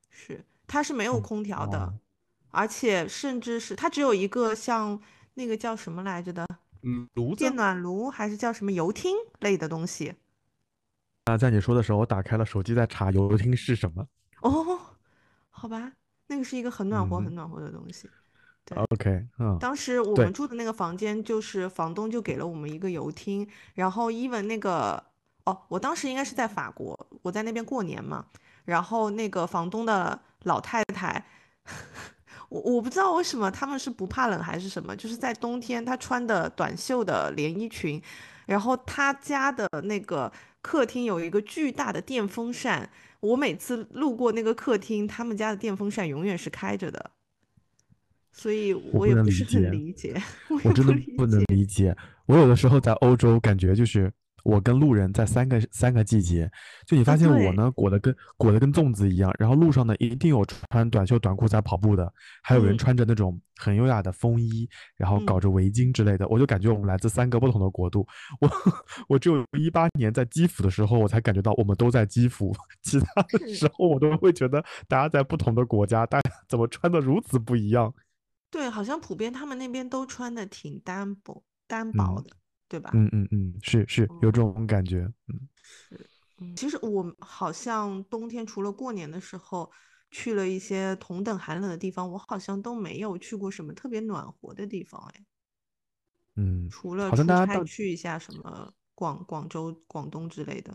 [0.10, 1.94] 是它是没有空调的。
[2.52, 5.00] 而且甚至是它只有一个像
[5.34, 6.48] 那个叫什么来着的，
[6.84, 10.16] 嗯，炉子、电暖炉还是叫什么油汀类的东西。
[11.26, 14.08] 啊，在你说的时候，我打开了手机在查油汀是什么。
[14.42, 14.80] 哦，
[15.50, 15.92] 好吧，
[16.28, 18.10] 那个是一个很暖和、很暖和的东西。
[18.66, 25.04] 对 OK，嗯，当时我们住的那个房间，就是房东就给了我们一个油汀，然后 even 那个
[25.46, 28.26] 哦，我当时应该是在法国，我在那边过年嘛，
[28.66, 31.26] 然后那个房东的老太太，
[32.50, 38.02] 我我不知道为什么他们是不怕冷还是什么，就是在冬天他穿的短袖的连衣裙，
[38.48, 40.32] 然后他家的那个
[40.62, 42.90] 客厅有一个巨大的电风扇，
[43.20, 47.12] 我每次路过那个客厅，他们家的电风扇永远是开着的。
[48.32, 51.44] 所以我也不是很解理解， 我我真的不能。
[51.48, 51.96] 理解。
[52.26, 54.10] 我有的时候在欧洲，感觉就是
[54.44, 56.50] 我跟路人在三个三个季节，
[56.86, 62.12] 就你发现我对呢裹得跟裹得跟粽子一样，然后路上呢一定有穿短袖短裤在跑步的，
[62.42, 68.08] 还有人嗯穿着那种很优雅的风衣，然后搞嗯着围巾之类的，我就感觉我们来自三个不同的国度。
[68.40, 68.50] 我
[69.10, 77.94] 我只有一八年在基辅的时候，我才感觉到我们都在基辅，其他的时候我都会觉得大家在不同的国家，大家怎么穿的如此不一样？
[78.52, 82.30] 对，好像普遍他们那边都穿的挺单薄单薄嗯的，
[82.70, 82.92] 对吧？
[82.94, 85.50] 嗯嗯嗯，是是有这哦种感觉，嗯。
[85.62, 89.70] 是，其实我好像冬天除了过年的时候
[90.12, 95.26] 去了一些同等寒冷的地方，我好像都没有去过什么特别暖和的地方，哎，
[96.36, 100.74] 嗯，除了好像出差大家到去一下什么广广州、广东之类的。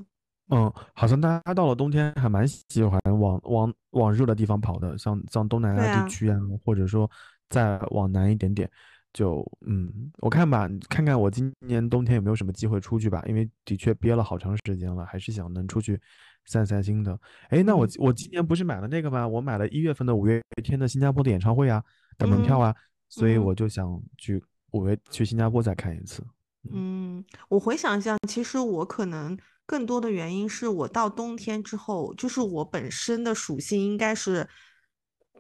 [0.49, 7.11] 嗯，好像大家到了冬天还蛮喜欢往往往热的地方跑的，像像东南亚地区啊，或者说
[7.49, 8.71] 再往南一点点，
[9.15, 15.99] 就嗯，我看吧，看看我今年冬天有没有什么机会出去吧，因为的确憋了好长时间了，还是想能出去
[16.47, 17.17] 散散心的。
[17.49, 19.27] 哎，那我嗯我今年不是买了那个吗？
[19.27, 21.81] 我买了一月份的五月天的新加坡的演唱会啊
[22.19, 22.75] 的门票嗯啊，
[23.09, 24.43] 所以嗯我就想去
[24.73, 26.21] 五月去新加坡再看一次。
[26.73, 34.49] 嗯，我回想一下，其实我可能更多的原因是我到冬天之后，就是我本身的属性应该是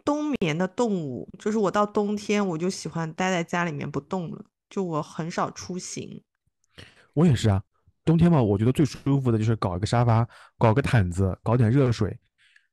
[0.04, 6.22] 冬眠的动物，就是我到冬天我就喜欢待在家里面不动了，就我很少出行。
[7.14, 7.62] 我也是啊，
[8.04, 10.28] 冬天嘛，我觉得最舒服的就是搞一个沙发，
[10.58, 12.18] 搞个毯子，搞点热水，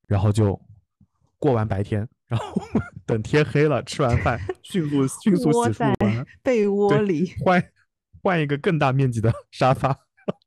[0.07, 0.59] 然后就
[1.39, 2.61] 过完白天，然后
[3.05, 7.63] 等天黑了，吃完饭迅速 迅速洗漱完，被窝里，换
[8.21, 9.93] 换一个更大面积的沙发，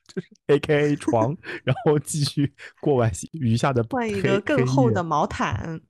[0.06, 5.80] 就是 A K A 床，然后继续过完余下的换一个更厚的毛毯，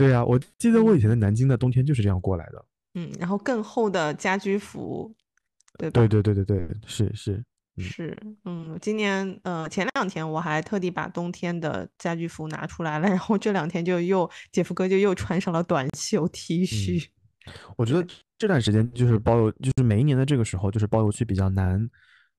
[0.00, 2.64] 对呀、我记得我以嗯前在南京的冬天就是这样过来的。
[2.94, 5.14] 嗯，然后更厚的家居服，
[5.78, 6.00] 对吧？
[6.00, 7.44] 对对对对对，是是，
[7.76, 17.06] 嗯是，嗯，今年呃前两天我还特地把冬天的家居服拿出来了，然后这两天就又姐夫哥就又穿上了短袖 T 恤。
[17.76, 18.06] 我觉得
[18.38, 21.88] 这段时间就是包邮，就是每一年的这个时候，就是包邮区比较难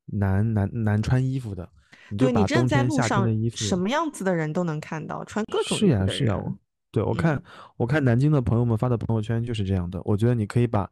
[0.05, 1.69] 难难难穿衣服的。
[2.09, 6.37] 你对你把真的在路上什么样子的人都能看到，穿各种是呀是呀，
[6.91, 7.43] 对我看嗯
[7.77, 10.01] 我看南京的朋友们发的朋友圈就是这样的。
[10.03, 10.89] 我觉得你可以把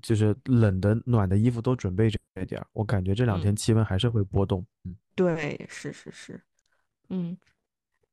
[0.00, 4.64] 就是冷的暖的衣服都准备着一点儿，我感觉这两嗯天气温还是会波动。
[4.84, 6.40] 嗯，对，是是是，
[7.10, 7.36] 嗯，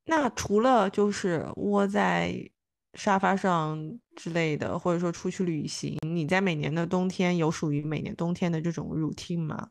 [0.06, 2.50] 那除了就是窝在
[2.96, 9.70] 沙发上之类的，或者说出去旅行，你在每年的冬天有属于每年冬天的这种 routine 吗？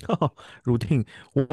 [0.64, 1.46] routine，我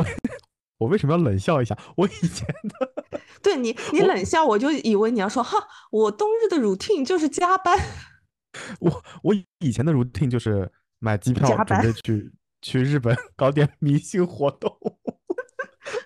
[0.77, 1.77] 我为什么要冷笑一下？
[1.95, 5.57] 我以前的 对你，你冷笑，我就以为你要说哈，
[5.91, 7.77] 我冬日的 routine 就是加班。
[8.79, 14.77] 我我以前的 routine 就是买机票准备去去日本搞点迷信活动。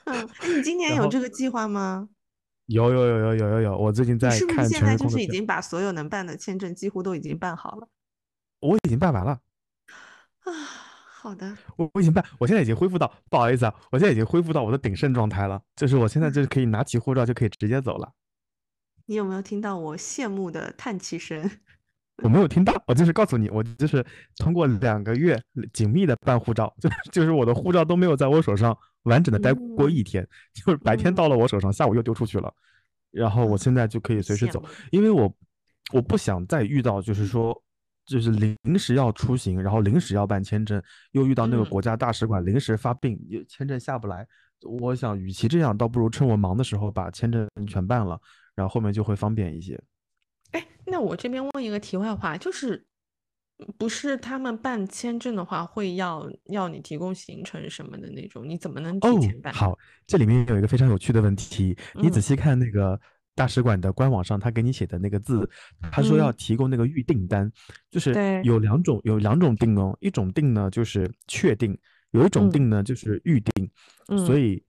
[0.05, 2.09] 嗯，你今 年有这个计划吗？
[2.68, 7.88] 有有有有有有有，我最近在看是不是现在就是已经把所有能办的签证几乎都已经办好了？
[8.59, 9.39] 我已经办完了，
[10.43, 10.51] 啊，
[11.28, 18.09] 好的，我我已经办，我现在已经恢复到，不好意思啊，我现在已经恢复到我的鼎盛状态了，就是我现在就是可以拿起护照就可以直接走了。
[19.07, 21.51] 你有没有听到我羡慕的叹气声？
[22.23, 24.05] 我没有听到，我就是告诉你，我就是
[24.38, 25.38] 通过两个月
[25.73, 29.91] 紧密的办护照，就就是我的护照都没有在我手上完整的待过嗯。
[29.91, 31.15] 一天，就是白天嗯。
[31.15, 32.53] 到了我手上，下午又丢出去了，
[33.11, 35.30] 然后我啊现在就可以随时走，因为我
[35.91, 37.61] 我不想再遇到就是说
[38.07, 40.81] 就是临时要出行，然后临时要办签证，
[41.11, 44.25] 又遇到那个嗯国家大使馆临时发病，也签证下不来。
[44.63, 48.19] 我想，与其这样，倒不如趁我忙的时候把签证全办了，
[48.55, 49.79] 然后后面就会方便一些。
[50.51, 52.87] 哎，那我这边问一个题外话，就是
[53.77, 59.53] 不是他们办签证的话会要要你提供行程什么的那种，你怎么能提哦前，办？
[59.53, 59.77] 好，
[60.07, 62.99] 这里面有一个非常有趣的问题，你仔嗯细看那个
[63.38, 65.47] 大使馆的官网上，他给你写的那个字，
[65.91, 66.35] 他说要嗯。
[66.38, 67.49] 提供那个预订单，
[67.91, 71.77] 就是有两种，有两种订哦，一种订呢就是确定，
[72.11, 72.51] 有一种嗯。
[72.51, 73.69] 订呢就是预定，
[74.25, 74.41] 所嗯。
[74.41, 74.63] 以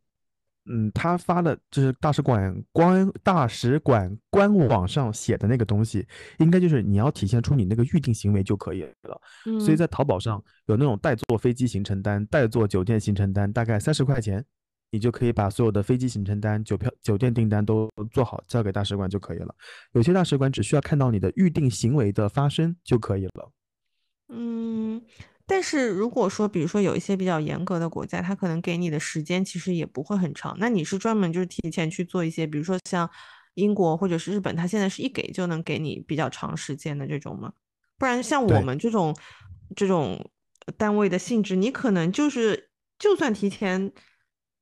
[0.70, 6.06] 嗯，他发的就是大使馆官大使馆官网上写的那个东西，
[6.40, 9.18] 应该就是你要体现出你那个预定行为就可以了。
[9.60, 9.76] 所以嗯。
[9.78, 14.44] 在淘宝上有那种代坐飞机行程单、代坐酒店行程单，大概三十块钱，
[14.90, 19.54] 你就可以把所有的飞机行程单、酒票、酒店订单都做好，交给大使馆就可以了。
[19.92, 23.52] 有些大使馆只需要看到你的预定行为的发生就可以了。
[24.28, 25.02] 嗯，
[25.46, 30.56] 但是如果说，比如说有一些比较严格的国家，它可能给你的时间其实也不会很长。
[30.58, 33.08] 那你是专门就是提前去做一些，比如说像
[33.54, 37.52] 英国或者是日本，它现在是一给就能给你比较长时间的这种吗？
[37.98, 39.16] 不然像我们这种
[39.74, 40.30] 这种
[40.76, 43.90] 单位的性质，你可能就是就算提前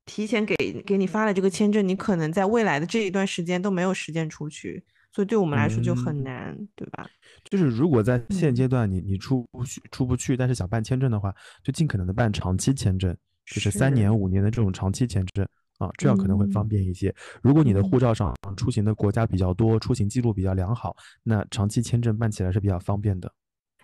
[0.07, 0.55] 提前给
[0.87, 4.83] 给你发了这个签证，你可能在未来的这一段时间都没有时间出去，
[5.13, 7.07] 所以对我们来说就很嗯难，对吧？
[7.45, 15.47] 就是如果在现嗯阶段你你出不去出不去，但是想办签证的话，就尽可能的办长期签证，就是三年五年的这种长期签证
[15.79, 17.15] 啊，这样可能会方嗯便一些。
[17.43, 23.33] 如果你的嗯护照上出行的国家比较多，出行记录比较良好，那长期签证办起来是比较方便的。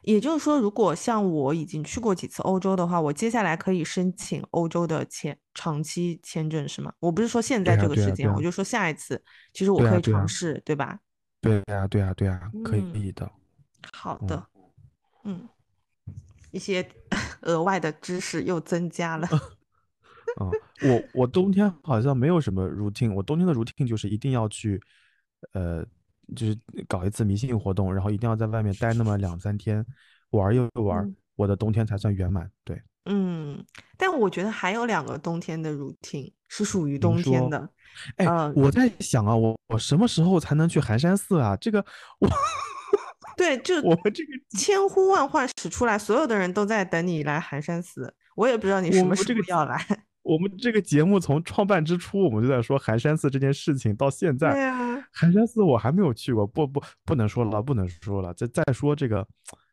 [0.02, 6.92] 也就是说，如果像我已经去过几次欧洲的话，我接下来可以申请欧洲的签长期签证，是吗？
[7.00, 9.22] 我不是说现在这个时间，对啊啊我就说下一次，
[9.52, 10.98] 其实我可以尝试，对吧？
[11.40, 13.24] 对呀，对呀，对呀，可嗯以的。
[13.26, 13.30] 嗯
[13.92, 14.46] 好的，
[15.24, 15.48] 嗯，
[16.52, 16.88] 一些
[17.42, 19.26] 额外的知识又增加了。
[20.38, 20.46] 啊，
[20.84, 24.80] 我我冬天好像没有什么 routine，我冬天的 routine 就是一定要去，
[25.52, 25.84] 呃，
[26.34, 26.56] 就是
[26.88, 29.84] 搞一次迷信活动，然后一定要在外面待那么两三天，
[30.30, 32.50] 玩儿又玩我的冬天才算圆满。
[32.64, 33.64] 对，嗯，
[33.96, 37.68] 但我觉得还有两个冬天的 routine 是属于冬天的。
[38.16, 41.56] 哎，呃我在想啊，我我什么时候才能去寒山寺啊？
[41.56, 41.84] 这个
[42.18, 42.28] 我
[43.36, 48.14] 对，就我们这个千呼万唤始出来，所有的人都在等你来寒山寺。
[48.34, 49.78] 我也不知道你什么时候要来。
[50.22, 58.32] 我们这个节目从创办之初，我们就在说寒山寺这件事情，到现在，对啊，寒山寺我还没有去过，不不不能说了，不能说了。
[58.34, 59.26] 再再说这个，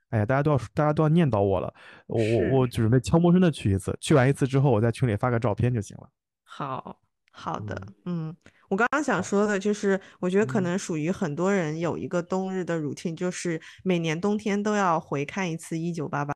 [0.09, 1.73] 哎呀，大家都要大家都要念叨我了，
[2.07, 6.09] 我我我准备悄无声的去一次，去完一次之后，我在群里发个照片就行了。
[6.43, 6.99] 好
[7.31, 8.35] 好的，嗯，
[8.69, 16.33] 我刚刚想说的就是，我觉得可嗯能属于很多人有一个冬日的 routine，就是每年冬天都要回看一次《一九八八》。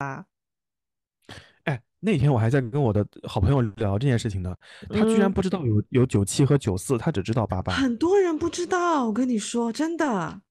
[2.04, 4.54] 哎，那天我还在跟我的好朋友聊这件事情呢，
[4.90, 7.74] 他居然嗯不知道有有九七和九四，他只知道八八。
[7.74, 10.42] 很多人不知道，我跟你说，真的，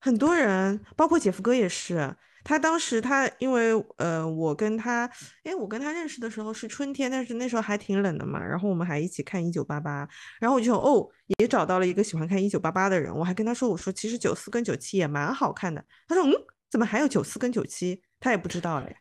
[0.00, 2.16] 很多人，包括姐夫哥也是。
[2.42, 5.04] 他当时他因为呃，我跟他，
[5.44, 8.42] 哎，我跟他认识的时候是春天，但是那时候还挺冷的嘛。
[8.42, 10.06] 然后我们还一起看《一九八八》，
[10.40, 11.06] 然后我就哦，
[11.38, 13.14] 也找到了一个喜欢看《一九八八》的人。
[13.14, 15.84] 我还跟他说，我说其实九四跟九七也蛮好看的。
[16.08, 16.32] 他说嗯，
[16.70, 18.00] 怎么还有九四跟九七？
[18.18, 18.96] 他也不知道嘞。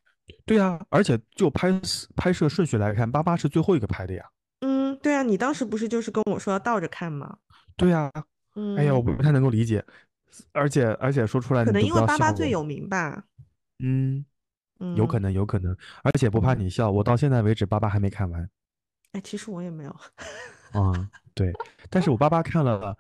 [0.46, 1.72] 对呀、而且就拍
[2.16, 4.26] 拍摄顺序来看，八八是最后一个拍的呀。
[4.62, 7.38] 嗯，对啊，你当时不是就是跟我说要倒着看吗？
[7.76, 8.12] 对呀、
[8.56, 9.84] 嗯，哎呀，我不太能够理解，
[10.52, 13.24] 而且而且说出来可能因为八八最有名吧。
[13.80, 14.26] 嗯，
[14.80, 18.50] 嗯，有可能，有可能，而且不怕嗯你笑，我到现在为止八八还没看完
[19.14, 19.92] 哎，其实我也没有。
[20.72, 21.10] 啊。
[21.34, 21.54] 对，
[21.90, 22.98] 但是我八八看了，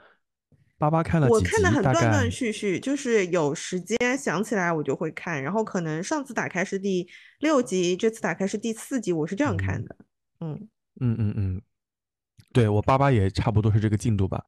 [0.79, 7.07] 八八看了几我看的很断断续续，就是有时间想起来我就会看，然后可能上次打开是第
[7.39, 9.95] 六集，这次打开是第四集，我是这样看嗯的。
[10.39, 10.69] 嗯
[11.01, 11.61] 嗯嗯嗯，
[12.53, 14.41] 对我八八也差不多是这个进度吧，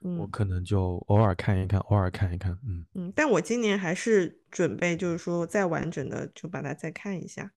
[0.00, 2.84] 我嗯可能就偶尔看一看，偶尔看一看，嗯。
[2.94, 7.52] 嗯，但我今年还是准备就是说再完整的就把它再看一下。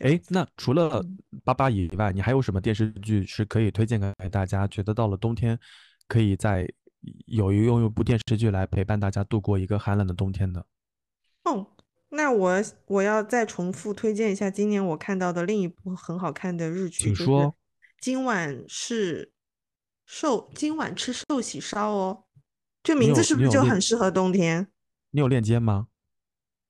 [0.00, 4.66] 哎，那除了嗯八八以外，你还有什么电视剧是可以推荐给大家？
[4.68, 5.58] 觉得到了冬天，
[6.06, 6.66] 可以在
[7.26, 10.66] 有一用一部电视剧来陪伴大家度过一个寒冷的冬天的。
[11.44, 11.66] 哦，
[12.10, 17.54] 那我我要再重复推荐一下今年我看到的另一部很好看的日剧，请说
[18.00, 19.32] 今晚是
[20.04, 22.24] 寿，今晚吃寿喜烧哦。
[22.82, 24.68] 这名字是不是就很适合冬天？
[25.10, 25.88] 你有链接吗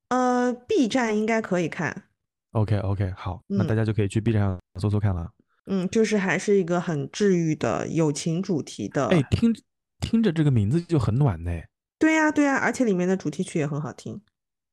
[0.08, 2.10] 呃，B 站应该可以看
[2.50, 5.30] ，？OK OK，好，那大嗯家就可以去 B 站上搜搜看了。
[5.66, 9.06] 嗯，就是还是一个很治愈的友情主题的。
[9.06, 9.54] 哎，听
[10.02, 11.50] 听着这个名字就很暖呢。
[11.98, 14.20] 对呀对呀，而且里面的主题曲也很好听，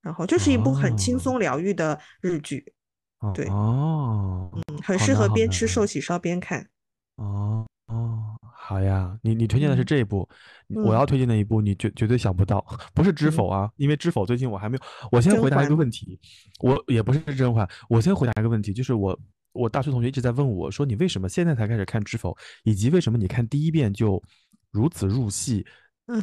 [0.02, 1.20] 然后就是一部很轻哦。
[1.20, 2.74] 松疗愈的日剧，
[3.20, 4.50] 哦对哦。
[4.54, 6.68] 嗯，很适合边吃寿喜烧边看。
[7.18, 9.86] 哦哦，好呀，你你推荐的是嗯。
[9.86, 10.28] 这一部，
[10.68, 11.06] 你我嗯要。
[11.06, 12.64] 推荐的一部你绝绝对想不到，
[12.94, 13.32] 不是知嗯。
[13.32, 16.20] 否啊，因为知否最近我还没有，我先回答一个问题，
[16.62, 19.20] 我也不是甄嬛，我先回答一个问题，就是我
[19.54, 24.22] 我大学同学一直在问我说你为什么现在才开始看知否，以及为什么你看第一遍就
[24.72, 25.66] 如此入戏，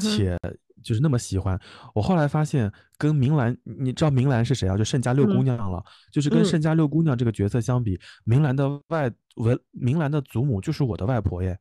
[0.00, 0.38] 且
[0.82, 1.58] 就是那么喜欢，
[1.94, 4.76] 我后来发现跟明兰，你知道明兰是谁啊？
[4.76, 5.82] 就盛家六姑嗯娘了，
[6.12, 11.58] 就是跟嗯盛家六姑娘这个角色相比，明兰的外文明兰的祖母就是我的外婆耶。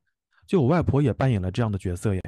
[0.47, 2.21] 就我外婆也扮演了这样的角色耶。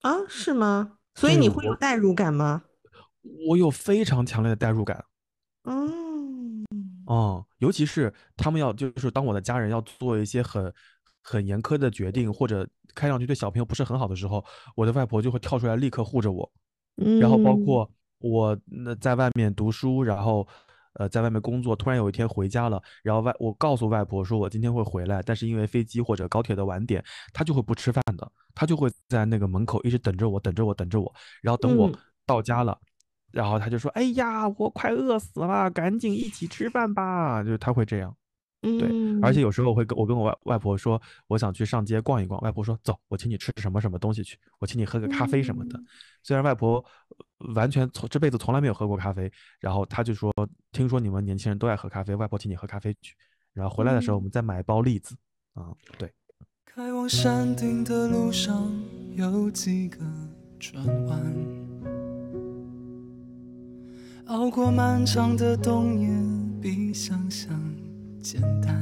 [0.00, 0.98] 啊，是吗？
[1.14, 2.64] 所以你会有代入感吗？
[3.48, 5.04] 我有非常强烈的代入感。
[5.64, 6.64] 嗯
[7.06, 10.72] 哦，尤其是他们要就是当我的家人要做一些很
[11.28, 16.50] 很严苛的决定，或者看上去对小朋友不是很好的时候，我的外婆就会跳出来立刻护着我。
[17.20, 20.46] 然后包嗯括我那在外面读书，然后
[20.94, 31.94] 呃在外面工作，突然有一天回家了，然后外我告诉外婆说我今天会回来，但是因为飞机或者高铁的晚点，她就会不吃饭的，她就会在那个门口一直等着我，等着我，等着我，然后等我嗯
[32.26, 32.76] 到家了。
[33.30, 38.16] 然后她就说：“哎呀，我快饿死了，赶紧一起吃饭吧。”就是她会这样。
[38.60, 38.88] 对，
[39.22, 42.40] 而且嗯有时候我会跟我跟我外外婆说，我想去上街逛一逛。
[42.40, 45.78] 外婆说：“走，我请你吃什么什么东西去，我请你喝个咖啡什么的。
[45.78, 45.86] 嗯
[46.24, 46.84] 虽然外婆
[47.38, 49.30] 呃完全从这辈子从来没有喝过咖啡，
[49.60, 50.32] 然后她就说
[50.72, 53.14] ：“听说你们年轻人都爱喝咖啡，外婆请你喝咖啡去。”
[53.54, 55.16] 然后回来的时候，我嗯们再买一包栗子。
[55.54, 56.12] 啊，对，
[56.66, 58.70] 开往山顶的路上
[59.14, 59.98] 有几个
[60.58, 61.34] 转弯，
[64.26, 66.08] 熬过漫长的冬夜
[66.60, 67.58] 比想象
[68.30, 68.76] 简单。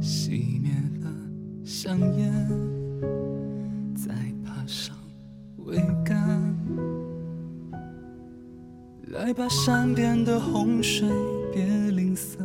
[0.00, 1.10] 熄灭了
[1.62, 2.32] 香烟，
[3.94, 4.96] 再爬上
[5.66, 6.56] 桅杆，
[9.08, 11.06] 来吧，山边的洪水，
[11.52, 12.38] 别吝啬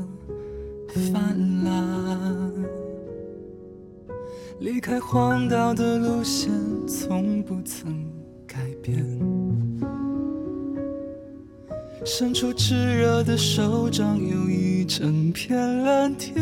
[1.14, 2.54] 泛滥。
[4.60, 6.52] 离开荒岛的路线
[6.86, 8.06] 从不曾
[8.46, 9.08] 改变，
[12.04, 16.36] 伸出炽热的手掌，有一整片蓝天，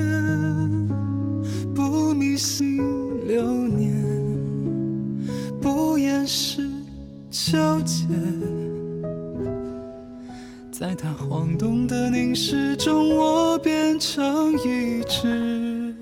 [1.76, 2.78] 不迷信
[3.28, 3.94] 流年，
[5.62, 6.68] 不掩饰
[7.30, 8.08] 纠结，
[10.72, 15.94] 在它晃动的凝视中，我变成一只。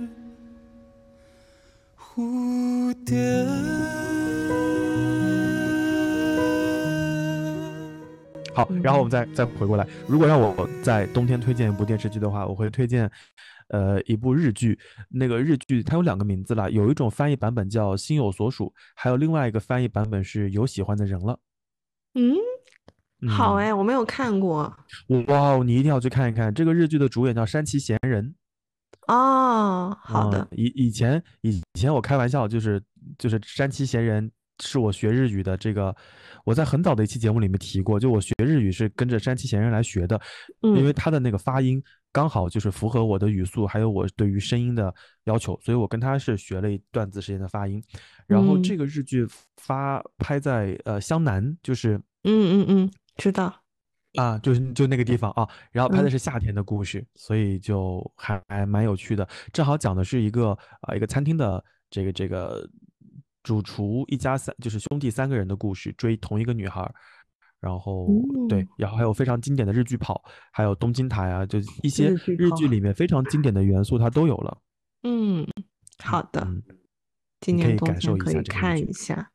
[1.99, 3.96] 蝴蝶。
[8.57, 13.07] 好，然后我们再再回过来，如果让我在冬天推荐一部电视剧的话，我会推荐，
[13.67, 14.79] 呃，一部日剧。
[15.11, 21.39] 那个日剧它有两个名字啦，有一种翻译版本叫《心有所属》，还有另外一个翻译版本是有喜欢的人了。
[22.15, 24.75] 嗯，好嗯哎，我没有看过
[25.27, 26.51] 哇哦，你一定要去看一看。
[26.51, 28.33] 这个日剧的主演叫山崎贤人。
[29.07, 29.95] 哦。
[30.01, 32.81] 好的嗯，以以前以以前我开玩笑，就是
[33.19, 34.31] 就是山崎贤人
[34.63, 35.95] 是我学日语的这个，
[36.47, 40.17] 我在很早的一期节目里面提过，就我学日语是跟着山崎贤人来学的，
[40.61, 44.93] 因为嗯他的那个发音刚好就是符合我的语速，还有我对于声音的
[45.25, 47.83] 要求，所以我跟他是学了一段子时间的发音。
[48.27, 49.27] 然后这嗯个日剧
[49.57, 53.53] 发拍在呃湘南，就是嗯嗯嗯，知道。
[54.15, 59.27] 啊，就是就那个地方啊，然后拍的嗯是夏天的故事，所以就还还蛮有趣的。
[59.51, 62.67] 正好讲的是一个啊、一个餐厅的这个这个
[63.47, 66.93] 主厨一家三就是兄弟三个人的故事，追同一个女孩儿，
[67.61, 68.09] 然后
[68.49, 70.21] 对嗯，然后还有非常经典的日剧跑，
[70.51, 74.57] 还有东京塔呀，就一些日剧里面非常经典的元素它都有了。
[75.03, 75.47] 嗯，
[76.03, 76.61] 好的，嗯，
[77.39, 79.31] 今天可以年冬感受一天可以下看一下。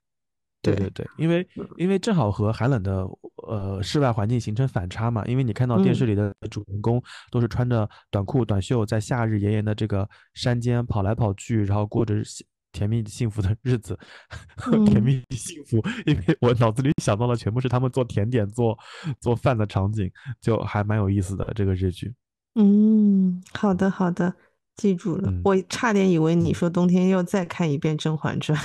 [0.61, 1.49] 对对对对，因为
[1.79, 3.05] 因为正好和寒冷的
[3.49, 13.99] 呃室外环境形成反差嘛，因为你看到电视嗯里的主人公都是穿着短裤短袖，在夏日炎炎的这个山间跑来跑去，然后过着幸甜蜜幸福的日子，
[14.87, 18.77] 甜嗯蜜幸福，因为我脑子里想到的全部是他们做甜点、做
[19.21, 20.11] 做饭的场景，
[20.41, 22.13] 就还蛮有意思的这个日剧。
[22.55, 24.35] 嗯，好的好的，
[24.77, 25.31] 记住了。
[25.31, 28.59] 嗯我差点以为你说冬天要再看一遍《甄嬛传》。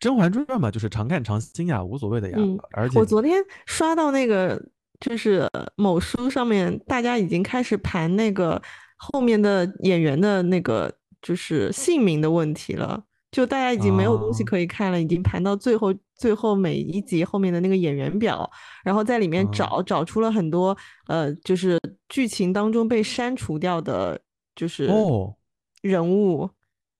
[0.00, 4.60] 甄嬛传》嘛，就是常看常新呀，无所谓的呀，嗯而且我昨天刷到那个，
[4.98, 8.60] 就是某书上面，大家已经开始盘那个
[8.96, 13.04] 后面的演员的那个就是姓名的问题了。
[13.32, 18.48] 就大家已经没有东西啊可以看了，已经盘到最后，最后每一集后面的那个演员表，
[18.84, 20.76] 然后在里面啊找找出了很多
[21.08, 24.20] 呃，就是剧情当中被删除掉的，
[24.54, 25.34] 就是哦。
[25.82, 26.48] 人物，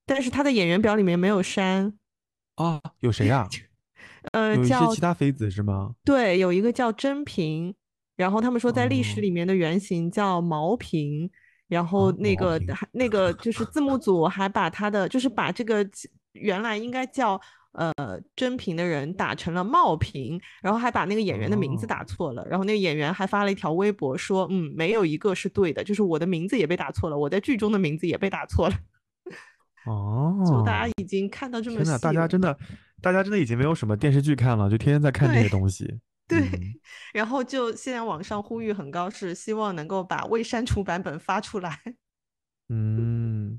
[0.05, 1.97] 但是他的演员表里面没有删，
[2.57, 3.47] 啊，有谁呀？
[4.33, 5.95] 呃，叫其他妃子是吗？
[6.05, 7.72] 对，有一个叫真嫔，
[8.16, 9.22] 然后他们说在历史哦。
[9.22, 11.30] 里面的原型叫毛平，
[11.68, 12.61] 然后啊那个
[12.91, 17.41] 那个就是字幕组还把他的就是把这个其原来应该叫
[17.72, 17.93] 呃
[18.37, 28.74] 真平的人打成了冒平，然后还把那个演员的名字打哦错了，然后那个演员还发了一条微博说，嗯，没有一个是对的，就是我的名字也被打错了，我在剧中的名字也被打错了，
[29.87, 32.57] 哦，就大家已经看到这么天呐，细了大家真的，
[33.01, 36.01] 大家真的已经没有什么电视剧看了，就天天在看这些东西。
[36.28, 36.74] 对，嗯
[37.12, 41.78] 然后就现在网上呼吁很高，是希望能够把未删除版本发出来。
[42.68, 43.59] 嗯，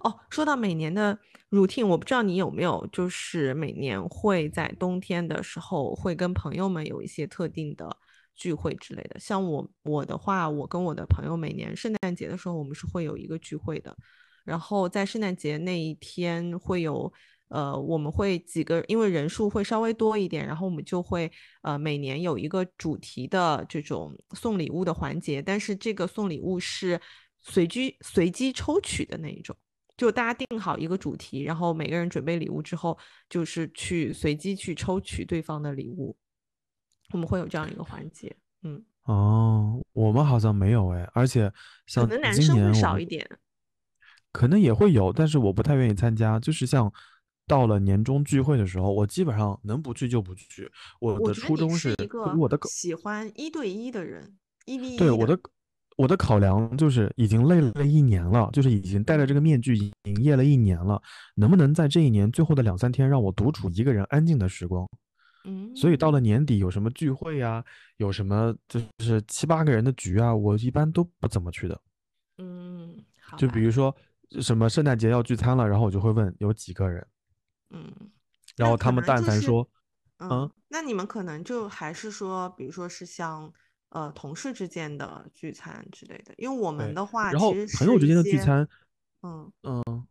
[0.00, 1.18] 哦，说到每年的
[1.50, 7.94] routine，我不知道你有没有，就是每年会在冬天的时候会跟朋友们有一些特定的
[8.34, 9.18] 聚会之类的。
[9.18, 13.94] 像我我的话，我跟我的朋友每年圣诞节的时候，我们是会有一个聚会的。
[14.44, 17.12] 然后在圣诞节那一天会有，
[17.48, 21.30] 呃，我们会几个，因为人数会稍微多一点，然后我们就会
[21.60, 26.98] 呃每年有一个主题的这种送礼物的环节，但是这个送礼物是
[27.42, 29.54] 随机随机抽取的那一种。
[30.00, 32.96] 就大家定好一个主题，然后每个人准备礼物之后，
[33.28, 36.16] 就是去随机去抽取对方的礼物。
[37.12, 38.82] 我们会有这样一个环节，嗯。
[39.02, 41.52] 哦，我们好像没有哎，而且
[41.86, 43.28] 像可能男生会少一点，
[44.32, 46.40] 可能也会有，但是我不太愿意参加。
[46.40, 46.90] 就是像
[47.46, 50.72] 到了年终聚会的时候，我基本上能不去就不去。
[50.98, 54.96] 我的初衷是一个我的喜欢一对一的人，一 v 一。
[54.96, 55.38] 对我的。
[56.00, 61.00] 我的考量就是已经累了一年了，就是已经戴着这个面具营业了一年了，
[61.34, 64.88] 能不能在这一年最后的两三天让我独处一个人安静的时光？
[65.44, 67.62] 嗯，所以到了年底有什么聚会啊，
[67.98, 71.78] 有什么就是七八个人的局啊，我一般都不怎么去的。
[72.38, 73.36] 嗯，好。
[73.36, 73.94] 就比如说
[74.40, 77.06] 什么圣诞节要聚餐了，然后我就会问有几个人。
[77.68, 77.92] 嗯，
[78.56, 79.68] 然后他们但凡说，
[80.18, 83.52] 嗯，那你们可能就还是说，比如说是像。
[83.90, 88.66] 呃，同事之间的聚餐之类的，因为我们的话，然后朋友之间的聚餐，
[89.22, 89.52] 嗯。
[89.62, 90.06] 嗯，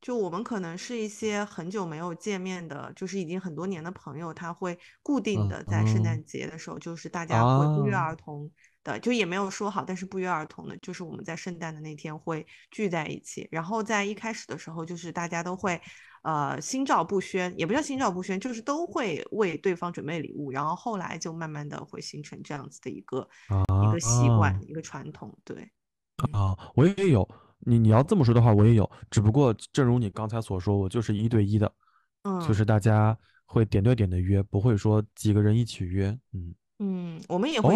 [0.00, 8.50] 就我们可能是一些很久没有见面的，就是已经很多年的朋友，他会固定的在圣诞节的时候，就是大家会不约而同
[8.84, 15.80] 的，就也没有说好，但是不约而同的，就是我们在圣诞的那天会聚在一起，然后在一开始的时候，就是大家都会。
[16.24, 23.28] 呃，心照不宣，也不叫心照不宣，就是都会为对方准备礼物，然后后来就慢慢的会形成这样子的一个
[23.86, 25.36] 一个习惯，一个传统。
[25.44, 25.70] 对，
[26.32, 31.70] 啊，我也有，你你要这么说的话，我也有，只不过正如你刚才所说，我就是一对一的，
[32.22, 33.14] 嗯，就是大家
[33.44, 37.74] 会点对点的约，不会说几个人一起约，嗯嗯，我们也会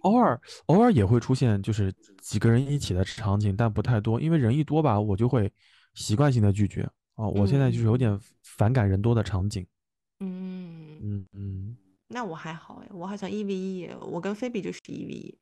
[0.00, 5.52] 偶尔偶尔也会出现就是几个人一起的场景，但不太多，因为人一多吧，我就会
[5.94, 6.90] 习惯性的拒绝。
[7.16, 9.66] 哦，我现在就是有点反感人多的场景。
[10.20, 11.76] 嗯嗯嗯，
[12.08, 15.38] 那我还好哎，我好像一 v 一，我跟菲比就是一 v 一。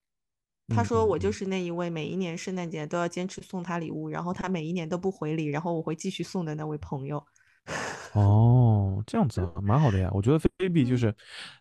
[0.69, 7.25] 他说我就是那一位每一年圣诞节都要坚持送他礼物，然后他每一年都不回礼，然后我会继续送的那位朋友。
[8.15, 10.11] 哦，这样子啊蛮好的呀。
[10.13, 11.15] 我觉得菲比就是，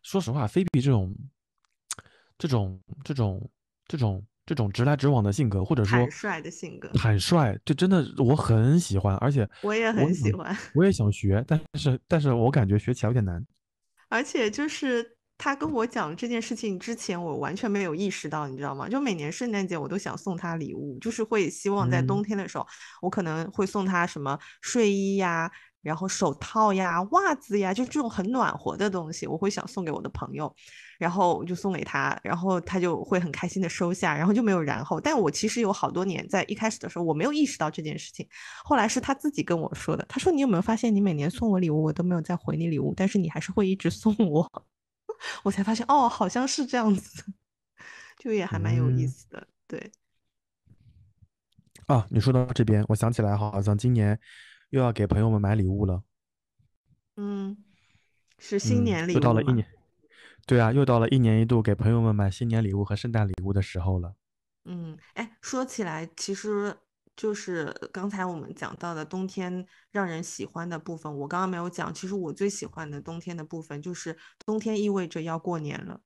[0.04, 1.16] 说实话，菲比这种
[2.38, 3.50] 这种这种
[3.88, 4.26] 这种。
[4.46, 13.46] 这种直来直往的性格，或者说坦率的性格，坦率，这真的我很喜欢，而且我也很喜欢， 我也想学，但是但是我感觉学起来有点难。
[14.10, 18.90] 而且就是他跟我讲这件事情之前，我完全没有意识到，你知道吗？
[18.90, 22.68] 就每年圣诞节我都想送他礼物，就是会希望在冬天的时候，
[23.02, 25.52] 我可能会送他什么睡衣呀。
[25.84, 30.56] 然后手套呀、袜子呀，就这种很暖和的东西，我会想送给我的朋友，
[31.02, 35.02] 然后我就送给他，然后他就会很开心的收下，然后就没有然后。
[35.02, 38.28] 但我其实有好多年在一开始的时候，我没有意识到这件事情，
[38.64, 40.06] 后来是他自己跟我说的。
[40.08, 44.66] 他说：“你有没有发现，你每年送我礼物，我都没有再回你礼物，但是你还是会一直送我。
[45.44, 47.24] ”我才发现，哦，好像是这样子，
[48.20, 49.48] 就也还蛮有意思的。
[49.68, 49.92] 对。
[51.88, 54.20] 啊，你说到这边，我想起来，好像今年。
[54.72, 56.02] 又要给朋友们买礼物了，
[57.18, 57.58] 嗯，
[58.40, 59.16] 是新年礼物。
[59.16, 59.68] 又到了一年，
[60.46, 64.16] 对啊，又到了一年一度给朋友们买新年礼物和圣诞礼物的时候了。
[64.66, 66.76] 嗯，哎，说起来，其实
[67.16, 71.94] 就是刚才我们讲到的冬天让人喜欢的部分，我刚刚没有讲。
[71.94, 76.02] 其实我最喜欢的冬天的部分就是冬天意味着要过年了。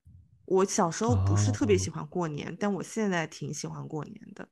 [0.46, 4.48] 我小时候不是特别喜欢过年，但我现在挺喜欢过年的。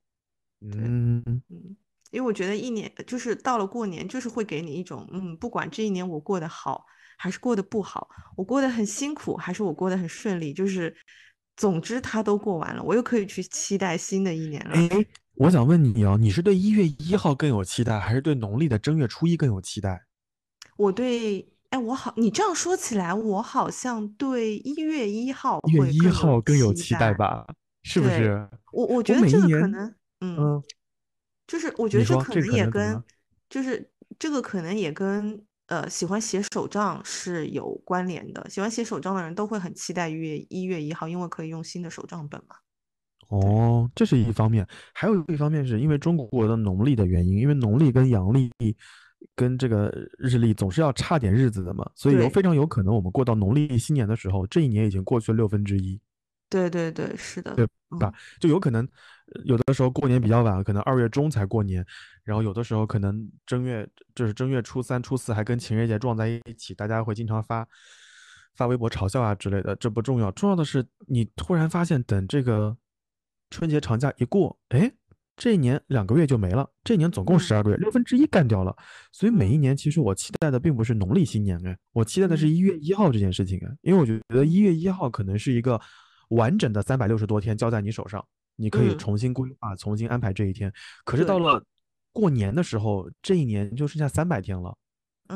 [0.62, 1.78] 嗯嗯。
[2.14, 6.86] 因为我觉得一年就是到了过年，就是会给你一种，嗯，不管这一年我过得好
[7.18, 8.08] 还是过得不好，
[8.38, 10.96] 我过得很辛苦还是我过得很顺利，就是
[11.58, 14.76] 总之它都过完了，我又可以去期待新的一年了。
[14.76, 14.88] 哎，
[15.38, 20.00] 我想问你哦，你是对一月一号更有期待，还是对农历的正月初一更有期待？
[20.78, 27.48] 我对，哎，我好，你这样说起来，我好像对一月一号一月一号更有期待吧？
[27.82, 28.48] 是不是？
[28.72, 30.62] 我我觉得这个可能，嗯。
[31.54, 33.04] 就是我觉得这可能也跟，
[33.48, 38.44] 就是这个可能也跟呃喜欢写手账是有关联的。
[38.50, 42.56] 喜欢写手账的人都会很期待一月一月一号，因为可以用新的手账本嘛。
[43.28, 48.52] 哦，这是一方面，还有一方面是因为中国的农历的原因，因为农历跟阳历
[49.36, 56.02] 跟这个日历总是要差点日子的嘛，所以有非常有可能我们过到农历新年的时候，这一年已经过去了六分之一。
[56.50, 57.68] 对对对，是的，对
[58.00, 58.12] 吧？
[58.40, 58.88] 就有可能
[59.46, 61.86] 有的时候过年比较晚，可能二月中才过年，
[62.24, 67.68] 然后有的时候可能正月就是正月初三、初四还跟情人节撞在一起，大家会经常发
[68.56, 72.78] 发微博嘲笑啊之类的，这不重要，重要的是你突然发现，等这个
[73.50, 74.92] 春节长假一过，哎。
[75.36, 78.74] 这一年两个月就没了，这一年总共十二个月，六分之一干掉了。
[79.12, 85.82] 所以每一年其实我期待的并不是农历新年哎，我期待的是一月一号这件事情哎，因为我觉得一月一号可能是一个
[86.30, 88.24] 完整的三百六十多天交在你手上，
[88.56, 90.72] 你可以重新规划、重新安排这一天。
[91.06, 91.40] 可是到。
[91.40, 91.64] 了
[92.12, 94.78] 过年的时候，这一年就剩下三百天了。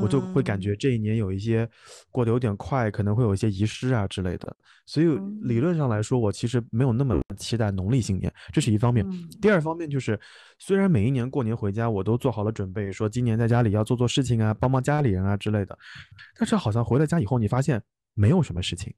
[0.01, 1.67] 我就会感觉这一年有一些
[2.11, 5.07] 过得有点快，可能会有一些遗失啊之类的，所以
[5.41, 9.03] 理论上来说，我其实没有那么期待农历新年，这是一方面。
[9.41, 10.19] 第二方面就是，
[10.59, 15.75] 虽然每一年过年回家我都做好了准备，说今年在家里要做做事情啊，帮帮家里人啊之类的，
[16.37, 17.81] 但是好像回了家以后，你发现
[18.13, 18.93] 没有什么事情，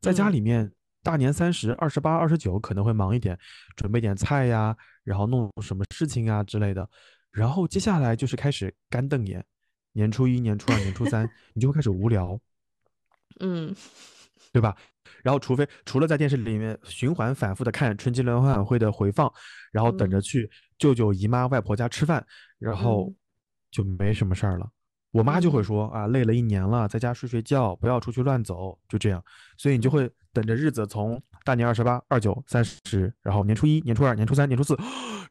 [0.00, 3.38] 在家里面大年三十、二十八、二十九可能会忙一点，
[3.76, 6.88] 准备点菜呀，然后弄什么事情啊之类的，
[7.30, 9.44] 然后接下来就是开始干瞪眼。
[9.92, 12.38] 年初一、年初二、年初三，你就会开始无聊，
[13.40, 13.74] 嗯，
[14.52, 14.76] 对吧？
[15.24, 19.32] 然后，除非除了在电视里面循环反复的看春节联欢晚会的回放，
[19.72, 20.48] 然后等着去
[20.78, 22.24] 舅舅、姨妈、外婆家吃饭，
[22.58, 23.12] 然后
[23.70, 24.70] 就没什么事儿了。
[25.10, 29.22] 我妈就会说啊，累了一年了，在家睡睡觉，不要出去乱走，就这样。
[29.56, 34.76] 所以你就会等着日子从大年二十八、二九、三十，然后年初一、年初二、年初三、年初四，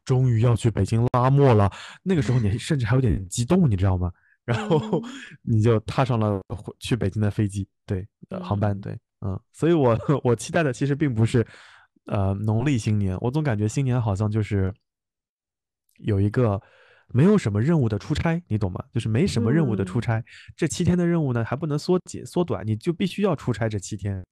[0.03, 1.71] 终于要去北京拉磨了。
[2.03, 4.11] 那个时候你甚至还有点激动，你知道吗？
[4.45, 4.79] 然后
[5.43, 6.41] 你就踏上了
[6.79, 8.07] 去北京的飞机，对，
[8.41, 11.45] 航班，对，嗯，所以我我期待的其实并不是，
[12.05, 14.73] 呃，农历新年，我总感觉新年好像就是
[15.97, 16.61] 有一个
[17.09, 18.83] 没有什么任务的出差，你懂吗？
[18.93, 20.23] 就是没什么任务的出差，
[20.55, 24.25] 这七天的任务呢还不能缩减缩短，你就必须要出差这七天，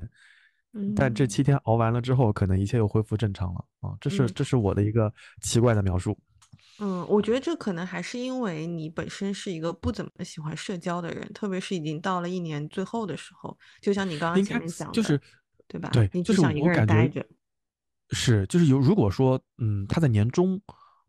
[0.96, 6.18] 但这七天熬完了之后，可能一切又恢复正常了啊，这是这是我的一个奇怪的描述。
[6.80, 15.20] 嗯，我觉得这可能还是因为你本身是一个不怎么喜欢社交的人，特别是已经到了一年最后的时候，就像你刚刚前面讲的，就是
[15.68, 15.90] 对吧？
[15.94, 17.26] 对，你就是想一个人待着。
[18.10, 20.62] 是，就是有如果说，嗯，他在年中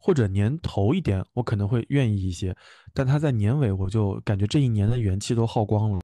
[0.07, 2.57] 或者年头一点，我可能会愿意一些，
[2.95, 6.01] 但他在年尾，我就感觉这一年的元气都耗光了。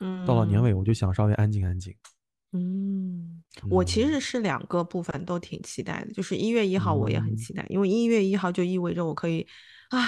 [0.00, 1.92] 嗯，到了年尾，我就想稍微安静安静。
[2.52, 9.44] 嗯，我其实是两个部分都挺期待的，就是一月一号我也很期待，因为一月一号就意味着我可以
[9.88, 9.98] 啊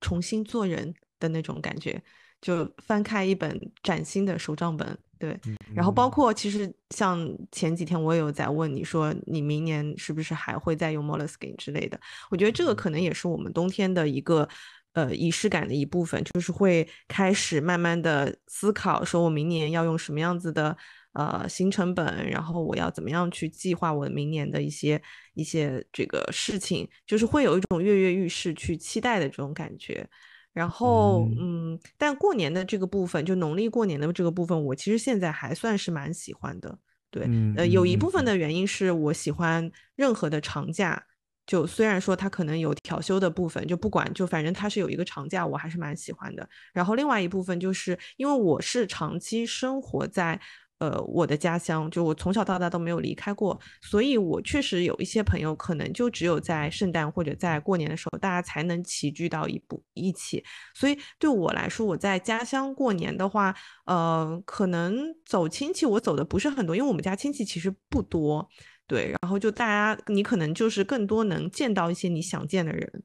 [0.00, 2.02] 重新做人的那种感觉，
[2.40, 5.38] 就翻开一本崭新的手账本，对。
[5.74, 11.98] 然后包括其实像前几天我也有在问你说，你明年是不是还会再用 Moleskine 之类的？
[12.30, 14.48] 我觉得这个可能也是我们冬天的一个
[14.92, 20.76] 呃仪式感的一部分，就是会开始慢慢的思考，说我明年要用什么样子的。
[21.14, 25.02] 呃，行程本，然后我要怎么样去计划我明年的一些
[25.34, 30.06] 一些这个事情，就是会有一种跃跃欲试、去期待的这种感觉。
[30.52, 36.78] 然后，嗯，但过年的这个部分，就农历过年的这个部分，我其实现在还算是蛮喜欢的。
[37.10, 41.02] 对，呃，有一部分的原因是我喜欢任何的长假，
[41.46, 46.48] 就虽然说它可能有调休的部分，就不管，就反正它是有一个长假，我还是蛮喜欢的。
[46.72, 50.40] 然后另外一部分就是因为我是长期生活在。
[50.78, 60.44] 呃，我的家乡就我从小到大都没有离开过，所以我确实有一些朋友，可能就只有在圣诞或者在过年的时候，大家才能齐聚到一步一起。
[60.74, 63.54] 所以对我来说，我在家乡过年的话，
[63.86, 68.48] 呃，可能走亲戚我走的不是很多，因为我们家亲戚其实不多，
[68.86, 69.10] 对。
[69.20, 73.02] 然后就大家，你可能就是更多能见到一些你想见的人，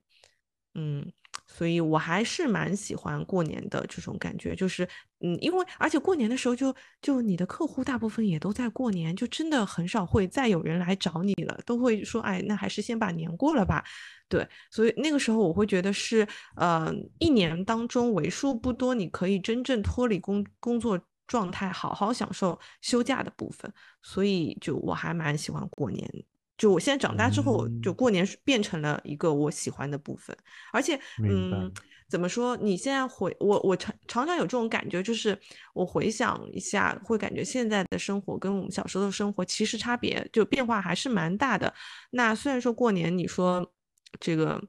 [0.76, 1.12] 嗯。
[1.56, 4.84] 所以我还是蛮喜欢过年的这种感觉，就是，
[5.20, 13.84] 嗯，因为而且过年的时候，就就你的客户大部分也都在过年，就真的很少会再有人来找你了，都会说，哎，那还是先把年过了吧。
[14.28, 23.72] 对，所以那个时候我会觉得是，呃，一年当中为数不多你可以真正脱离工工作状态，好好享受休假的部分。
[24.02, 26.10] 所以就我还蛮喜欢过年。
[26.58, 30.36] 就我现在长大之后，就过年变成了一个我喜欢的部分，
[30.72, 31.72] 而且，嗯，
[32.08, 32.56] 怎么说？
[32.58, 35.38] 你现在回我，我常常常有这种感觉，就是
[35.74, 41.74] 我回想一下，会感觉现在的生活跟我们小时候的生活其实差别就变化还是蛮大的。
[42.12, 43.74] 那虽然说过年，你说
[44.20, 44.62] 这个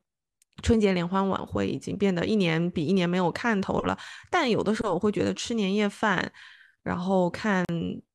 [0.62, 3.96] 春节联欢晚会已经变得一年比一年没有看头了，
[4.30, 6.32] 但有的时候我会觉得吃年夜饭，
[6.82, 7.62] 然后看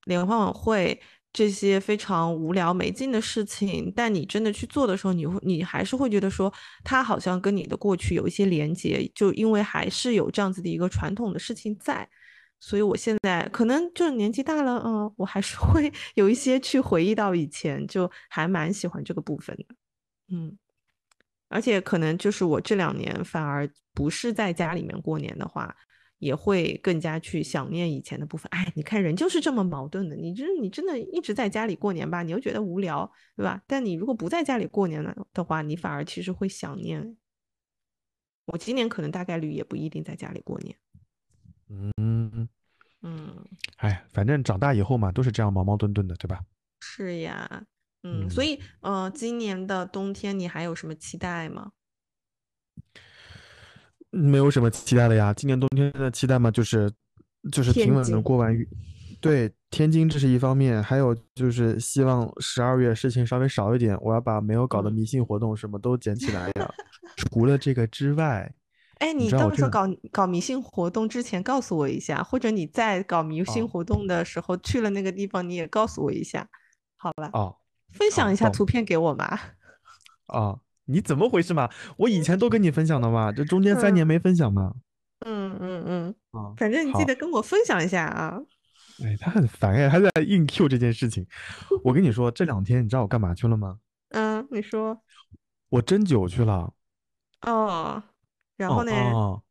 [0.06, 1.00] 联欢晚会。
[1.32, 6.52] 这些非常无聊没劲的事情，但你真的去做的时候，你会你还是会觉得说，
[6.84, 12.10] 它好像跟你的过去有一些连接，就因为还是有这样子的一个传统的事情在，
[12.60, 19.76] 所以我现在可能就是年纪大了，嗯，我还是会 有一些去回忆到以前，就还蛮喜欢这个部分的，
[20.32, 20.58] 嗯，
[21.48, 25.76] 而且可能就是我这两年反而不是在家里面过年的话，
[26.20, 28.48] 也会更加去想念以前的部分。
[28.52, 33.64] 哎，你看人就是这么矛盾的，你就是你真的一直在家里过年吧，你又觉得无聊，对吧？
[33.66, 37.18] 但你如果不在家里过年了的话，你反而其实会想念。
[38.46, 40.76] 我今年可能大概率也不一定在家里过年。
[41.70, 42.50] 嗯，
[43.02, 43.46] 嗯，
[43.78, 46.42] 哎，反正长大以后嘛，都是这样矛矛盾盾的，对吧？
[46.82, 47.66] 是呀，
[48.04, 51.74] 嗯，所嗯，以呃，今年的冬天你还有什么期待吗？
[54.12, 55.34] 没有什么期待的呀。
[55.34, 56.92] 今年冬天的期待嘛，就是
[57.52, 58.68] 就是平稳的，过完雨。
[59.22, 66.74] 对，天津这是一方面，还有就是希望十二月事情稍微少一点，我要把没有搞的嗯，迷信活动什么都捡起来呀。
[67.18, 68.54] 除了这个之外，
[69.00, 76.48] 哎，你到时候搞搞迷信活动之前告诉我一下，或者你在搞迷信啊活动的时候去了那个地方，你也告诉我一下，
[76.96, 77.30] 好吧？
[77.34, 77.56] 哦
[77.92, 79.26] 分享一下图片给我嘛。
[80.28, 80.56] 啊，
[80.90, 81.70] 你怎么回事嘛？
[81.98, 84.74] 我以前都跟你分享的嘛，这中间三年嗯没分享嘛。
[85.26, 88.40] 嗯嗯嗯，啊，反正你记得，跟我分享一下啊。
[89.04, 91.26] 哎，他很烦哎，他在硬 Q 这件事情。
[91.84, 93.78] 我跟你说，这两天你知道我干嘛去了吗？
[94.12, 95.00] 嗯，你说
[95.70, 96.74] 我针灸去了。
[97.42, 98.02] 哦，
[98.58, 98.92] 然后哦呢？
[98.92, 99.44] 哦，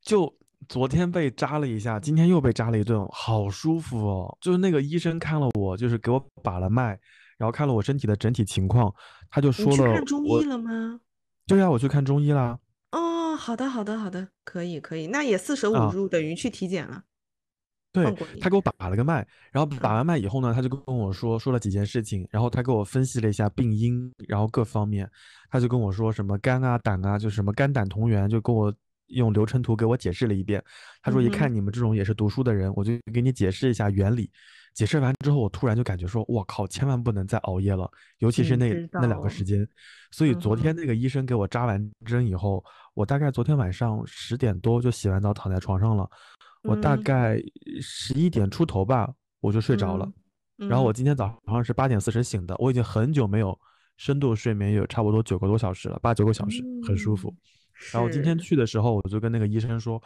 [0.00, 0.32] 就
[0.68, 4.38] 昨天被扎了一下，今天又被扎了一顿，好舒服哦。
[4.40, 6.98] 就是那个医生看了我，就是给我把了脉，
[7.40, 8.94] 然后看了我身体的整体情况，
[9.30, 11.00] 他就说你去，看中医了吗？
[11.46, 12.58] 对呀，我去看中医啦。
[12.92, 17.02] 哦，好的，好的，好的，可以，可以，那也四舍五啊，入等于去体检了，
[17.92, 18.14] 对。
[18.42, 25.10] 他给我把了个脉，然后把嗯完脉以后呢，他就跟我说说了几件事情，然后他给我分析了一下病因，然后各方面，
[25.48, 28.72] 他就跟我说什么肝啊、胆啊，就是什么肝胆同源，就跟我
[29.06, 30.62] 用流程图给我解释了一遍。
[31.02, 34.30] 他说一看你们这种也是读书的人，我就给你解释一下原理。
[34.72, 39.66] 解释完之后，我突然就感觉说，我靠，千万不能再熬夜了，尤其是那那两个，时间。
[40.10, 42.64] 所以昨天那个医生给我扎完针以后，
[42.94, 46.08] 我大概昨天晚上十点多就洗完澡躺在床上了。
[46.62, 47.42] 我大嗯概
[47.80, 50.06] 十一点出头吧，我就睡着了。
[50.58, 53.58] 嗯然后我嗯，今天早上是八点四十醒的，我已经很久没有
[53.96, 57.34] 深度睡眠，有差不多九个多小时了，八九个小时，很舒服。
[57.80, 60.00] 嗯，然后今天，去的时候，我就跟那个医生说，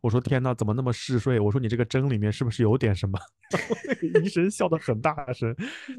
[0.00, 1.38] 我说天呐，怎么那么嗜睡？
[1.38, 3.18] 我说你这个针里面是不是有点什么？
[3.52, 5.54] 然后那个医生笑得很大声。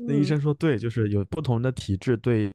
[0.07, 2.51] 那医嗯生说，对，就是有不同的体质对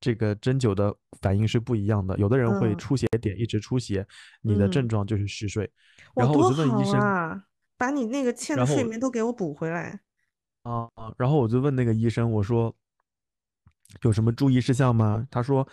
[0.00, 4.06] 这个针灸的反应是不一样的，有的人会嗯出血点一直出血，
[4.42, 5.70] 你的症嗯，状就是嗜睡。
[6.14, 7.44] 哇，然后我就问医生，啊，
[7.78, 10.00] 把你那个欠的睡眠都给我补回来。
[10.64, 12.74] 啊，然后我就问那个医生，我说
[14.02, 15.26] 有什么注意事项吗？
[15.30, 15.68] 他说，嗯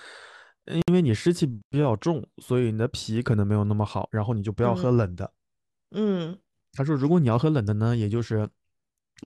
[0.87, 5.33] 因为你湿气比较重，所以你的脾可能没有那么好，然后你就不要喝嗯冷的。
[5.91, 6.37] 嗯
[6.73, 8.47] 他说，如果你要喝冷的呢，也就是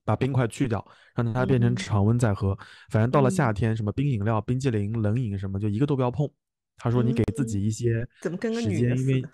[0.06, 2.58] 把冰块去掉，让它变成嗯常温再喝。
[2.90, 6.30] 反正到了夏嗯天，什么冰饮料、冰激凌、冷饮什么，就一个都不要碰。
[6.78, 9.26] 他说，你给自嗯，己一些怎么跟个时间，因为？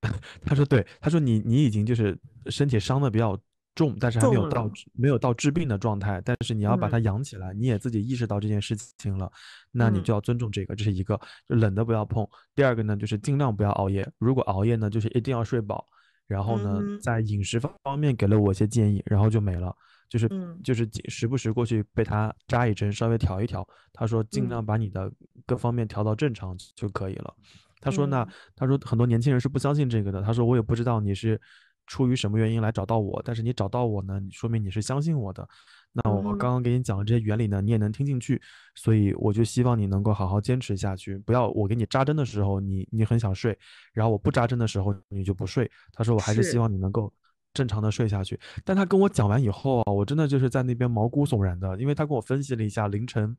[0.44, 2.16] 他说对，他说你你已经就是
[2.46, 3.36] 身体伤的比较
[3.78, 9.30] 重，但是还没有到没有到治病的状态，但是你要把它嗯养起来，你也自己意识到这件事情了，
[9.70, 12.26] 那你嗯就要尊重这个，这是一个，就冷的不要碰。
[12.56, 15.86] 第二个呢，就是尽量不要熬夜，如果熬夜呢，就是一定要睡饱。
[16.26, 19.74] 然后呢，嗯在饮食方方面给了我一些建议，然后就没了，
[20.10, 23.66] 就是嗯就是时不时过去被他扎一针，稍微调一调。
[23.94, 25.10] 他说尽嗯量把你的
[25.46, 27.34] 各方面调到正常就可以了。
[27.80, 30.20] 他说那嗯他说很多年轻人是不相信这个的。
[30.20, 31.40] 他说我也不知道你是
[31.88, 35.48] 出于什么原因来找到我，但是你找到我呢，说明你是相信我的。
[35.90, 38.40] 那我刚刚给你讲的这些原理呢，你也能听进去，
[38.74, 43.58] 所以我就希望你能够好好坚持下去，不要我给你扎针的时候你你很想睡，
[43.92, 45.68] 然后我不扎针的时候你就不睡。
[45.92, 47.12] 他说我还是希，望你能够
[47.54, 48.38] 正常的睡下去。
[48.64, 53.34] 但他跟我讲完以后啊，我真的就是在那边毛骨悚然的，因为他跟我分析了一下凌晨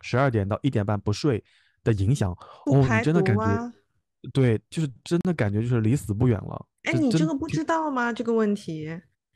[0.00, 1.44] 十二点到一点半不睡
[1.84, 2.32] 的影响。
[2.32, 3.72] 哦，你真的感觉。
[4.32, 8.12] 对，就是真的感觉就是离死不远了，哎，你这个不知道吗？
[8.12, 8.88] 这个问题，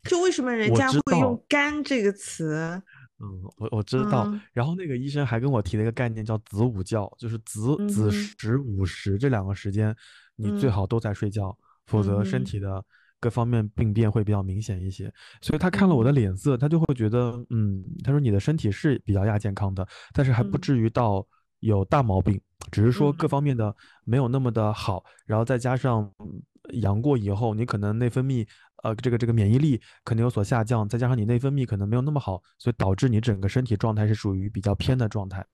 [0.04, 1.44] 就为什么人家会用知道。
[1.48, 2.82] “肝”这个词？
[3.22, 4.24] 嗯，我我知道。
[4.28, 9.94] 嗯然后那个医生还跟我提了一个概念，叫子午觉，就是子嗯子时午时这两个时间，
[10.36, 11.56] 你最嗯好都在睡觉，
[11.86, 12.82] 否则身嗯体的
[13.20, 15.12] 各方面病变会比较明显一些。
[15.42, 21.26] 所以他看了我的嗯脸色，他就会觉得，嗯，他说你的身体是比较亚健康的，但是还不嗯至于到
[21.58, 23.74] 有大毛病，只是说各嗯方面的
[24.04, 26.42] 没有那么的好，然后再加上嗯
[26.80, 28.46] 阳过以后，你可能内分泌，
[28.82, 35.44] 呃，这个这个免疫力可能有所下降，再加上你内分泌可能没有那么好，所以导致你整个身体状态是属于比较偏的状态。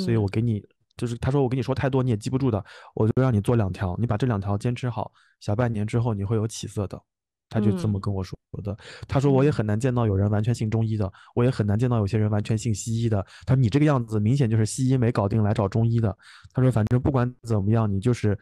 [0.00, 0.62] 所以嗯我给你，
[0.96, 2.64] 就是他说我跟你说太多你也记不住的，
[2.94, 7.00] 我就让你做两条，你把这两条坚持好，小半年之后你会有起色的。
[7.48, 8.76] 他就这么嗯跟我说的。
[9.06, 13.24] 他说我也嗯很难见到有人完全信中医的，我也很难见到有些人完全信西医的。
[13.44, 16.16] 他说你这个样子明显就是西医没搞定来找中医的。
[16.52, 18.38] 他说反正不管怎么样，你就是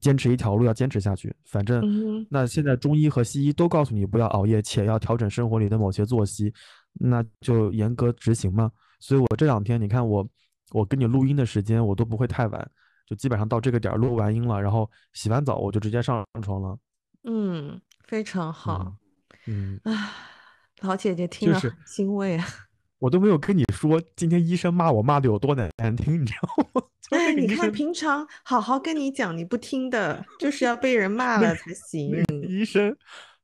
[0.00, 1.34] 坚持一条路要坚持下去。
[1.44, 6.52] 反正嗯那现在中医和西医都告诉你不要熬夜，且要调整生活里的某些作息，
[6.94, 8.70] 那就严格执行嘛。
[8.98, 10.26] 所以我这两天你看我
[10.72, 12.70] 我跟你录音的时间我都不会太晚，
[13.06, 16.76] 就基本上到这个点儿录完音了，然后洗完澡我就直接上床了。
[17.28, 18.94] 嗯，非常好。
[19.46, 20.12] 嗯，啊，
[20.80, 22.46] 老姐姐听了很欣慰啊。
[22.98, 26.82] 我都没有跟你说今天医生骂我骂的有多难听，你知道吗？
[27.08, 32.24] 就哎，你看平常好好跟你讲，你不听的，就是要被人骂了才行。
[32.48, 32.96] 医生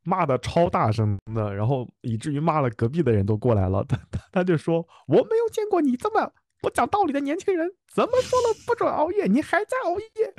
[0.02, 3.84] 骂的超大声的，然后以至于骂了隔壁的人都过来了。
[3.84, 10.34] 他他他就说我没有见过你这么不讲道理的年轻人，怎么说了不准熬夜，你还在熬夜，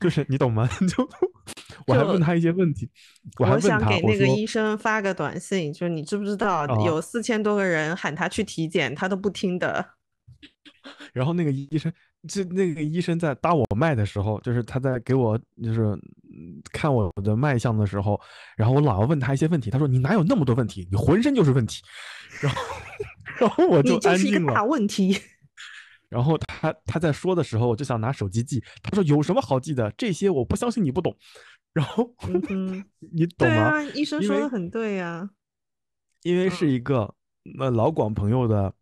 [0.00, 0.68] 就是你懂吗？
[0.88, 1.08] 就
[1.86, 2.88] 我还问他一些问题，
[3.38, 9.84] 我还问他，想给那个医生发个短信，就是你知不知道啊有四千多个人喊他去体检，他都不听的。
[11.12, 11.92] 然后那个医生，
[12.28, 15.82] 这那个医生在搭我脉的时候，就是他在给我就是
[16.30, 18.20] 嗯看我的脉象的时候，
[18.56, 21.82] 然后我老要问他一些问题，他说你哪有那么多问题，你浑身就是问题，
[22.40, 22.62] 然后
[23.40, 24.64] 然后我就安静了是一个大。
[24.64, 25.18] 问题。
[26.08, 29.90] 然后他他在说的时候，我就想拿手机记，他说有什么好记的？
[29.96, 31.16] 这些我不相信你不懂。
[31.72, 32.14] 然后
[32.48, 33.70] 嗯， 你懂吗？
[33.70, 35.28] 对啊，医生说的很对呀。
[36.22, 37.14] 因为是一个
[37.56, 38.72] 那老广朋友的，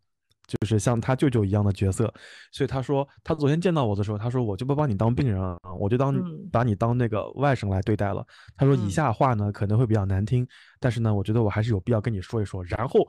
[0.47, 2.11] 就是像他舅舅一样的角色，
[2.51, 6.15] 所以他说他昨天见到我的时候，他说我就不把你当病人了，我就当
[6.51, 8.25] 把你当那个外甥来对待了。
[8.55, 10.47] 他说以嗯下话呢可能会比较难听，
[10.79, 12.63] 但是呢，我觉得我还是有必要跟你说一说。
[12.63, 12.99] 然后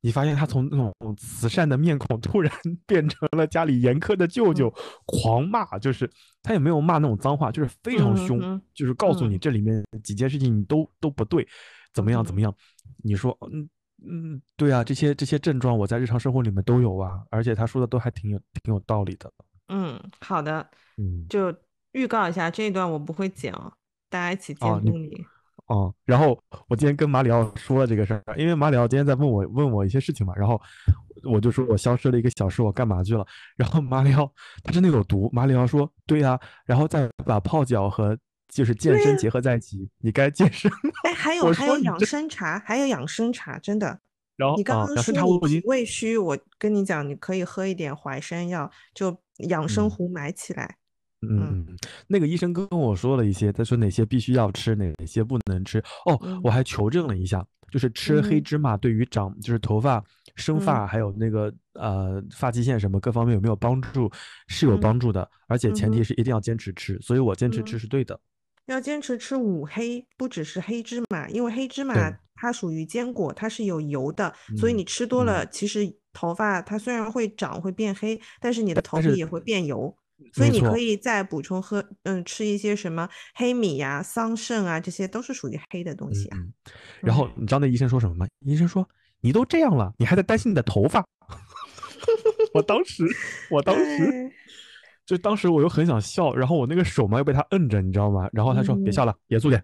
[0.00, 2.50] 你发现他从那种慈善的面孔突然
[2.86, 4.72] 变成了家里严苛的舅舅，
[5.04, 6.10] 狂骂，就是
[6.42, 11.46] 他也没有骂那种脏话，就是非常凶，就是告诉你嗯这里面几件事情你都都不对，
[11.92, 12.54] 怎么样怎么嗯样。
[13.02, 13.68] 你说，嗯
[14.04, 19.32] 嗯，对啊，这些这些症状我在日常生活里面都有啊，而且他说的都还挺有挺有道理的。
[19.68, 20.68] 嗯，好的，
[20.98, 21.54] 嗯，就
[21.92, 23.72] 预告一下这一段我不会剪哦，
[24.10, 25.24] 大家一起监督你。
[25.66, 30.60] 哦，然后我今天跟马里奥说了这个事儿，因为马里奥今天在问我问我一些事情嘛，然后
[31.24, 33.26] 我就说我消失了一个小时，我干嘛去了？
[33.56, 34.30] 然后马里奥
[34.62, 38.16] 他真的有毒，马里奥说对呀、然后再把泡脚和
[38.48, 40.76] 就是健身结合在一起，你该健身了。
[41.04, 44.00] 哎，还有还有养生茶，还有养生茶，真的。
[44.36, 49.18] 然后啊，你刚刚说你胃虚，我跟你讲，你可以喝一点淮山药，就
[49.48, 50.76] 养生嗯壶买起来。
[51.22, 51.66] 嗯嗯，
[52.06, 55.78] 那个医生跟我说了一些，他说哪些必须要吃，哪些不能吃。
[56.04, 60.04] 哦，嗯我还求证了一下，就是吃黑嗯芝麻对于长就是头发、
[60.34, 64.10] 生嗯发还有那个呃发际线什么各方面有没有帮助，
[64.48, 68.20] 是有嗯帮助的，而且前提是一定要坚持吃，所以我坚持嗯吃是对的。
[68.66, 71.94] 要坚持吃五黑，不只是黑芝麻，因为黑芝麻
[72.34, 79.96] 它属于坚果，它是有油的，所以嗯你吃多嗯了，其实头发它虽然会长会变黑，但是你的头皮也会变油。
[80.32, 86.38] 所以你可以再补充喝，嗯，吃一些什么黑米呀、桑葚啊，这些都是属于黑的东西啊。
[86.38, 86.52] 嗯，
[87.02, 88.26] 然后你知道那医生说什么吗？
[88.40, 88.88] 医生说
[89.20, 91.06] 你都这样了，你还在担心你的头发？
[92.54, 93.04] 我当时，
[93.50, 94.32] 我当时。
[95.06, 98.28] 哎就当时我又很想笑，然后我那个手嘛又被他摁着，你知道吗？
[98.32, 99.62] 然后他说、别嗯笑了，严肃点。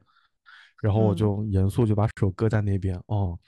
[0.81, 3.39] 然后我嗯就严肃就把手搁在那边哦。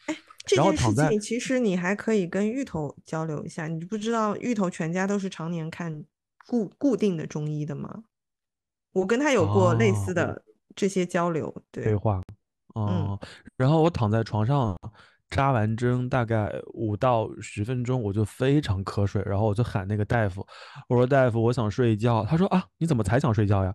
[0.44, 6.04] 这件事情其实你还可以跟芋头交流一下，你不知道芋头全家都是常年看
[6.48, 8.02] 固固定的中医的吗？
[8.92, 10.44] 我跟他有过类似哦的
[10.74, 12.20] 这些交流，对对，话，
[12.74, 13.20] 嗯哦，
[13.56, 14.76] 然后我躺在床上
[15.30, 20.46] 扎完针，大概五到十分钟，我就非常瞌睡，然后我就喊那个大夫，
[20.88, 22.24] 我说大夫，我想睡觉。
[22.24, 23.74] 他说啊，你怎么才想睡觉呀？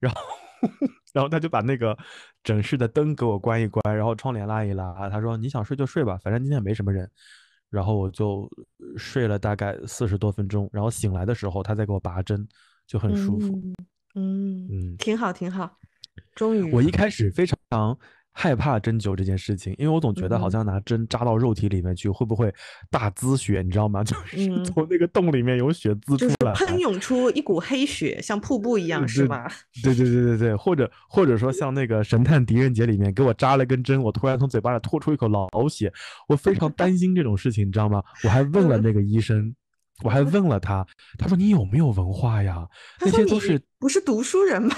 [0.00, 0.20] 然后
[1.14, 1.96] 然后他就把那个
[2.42, 7.08] 诊室的灯给我关一关，然后窗帘拉一拉，他说你想睡就睡吧，反正今天也没什么人。
[7.70, 8.48] 然后我就
[8.96, 12.48] 睡了大概四十多分钟，然后醒来的时候他再给我拔针，
[12.86, 13.48] 就很舒服。
[13.48, 13.74] 嗯
[14.14, 15.76] 嗯，嗯挺好挺好，
[16.34, 17.58] 终于我一开始非常
[18.40, 22.54] 害怕针灸这件事情，因为我总觉得好嗯像拿针扎到肉体里面去，会不会
[22.88, 23.62] 大滋血？
[23.62, 24.02] 你知道吗？
[24.06, 26.52] 就是嗯从那个洞里面有血滋就是出来。
[26.52, 29.50] 喷涌出一股黑血，像瀑布一样，是对吧？
[29.82, 35.92] 对对对对对，或者或者说像那个《神探狄仁杰》里面给我扎了根针，我突然从嘴巴里吐出一口老血，
[36.28, 38.00] 我非常担心这种事情，你知道吗？
[38.22, 39.52] 我还问了那个医生，
[40.04, 40.86] 我还问了他，
[41.18, 42.64] 他说你有没有文化呀？
[43.00, 44.76] 那些都是不是读书人吗？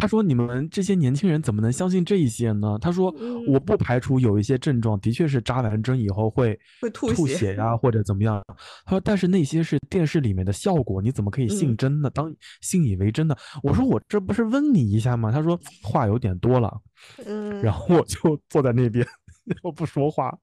[0.00, 2.78] 他说你们这些年轻人怎么能相信这一些呢？
[2.80, 8.42] 他说嗯我不排除有一些症状的确是扎完针以后会会吐血呀、 或者怎么样。
[8.84, 12.10] 他说但是那些是电视里面的效果，你怎么可以信嗯真呢？
[12.10, 13.36] 当信以为真呢？
[13.62, 15.30] 我说我这不是问你一下吗？
[15.30, 16.80] 他说话有点多了，
[17.26, 19.06] 嗯，然后我就坐在那边，
[19.62, 20.36] 我不说话。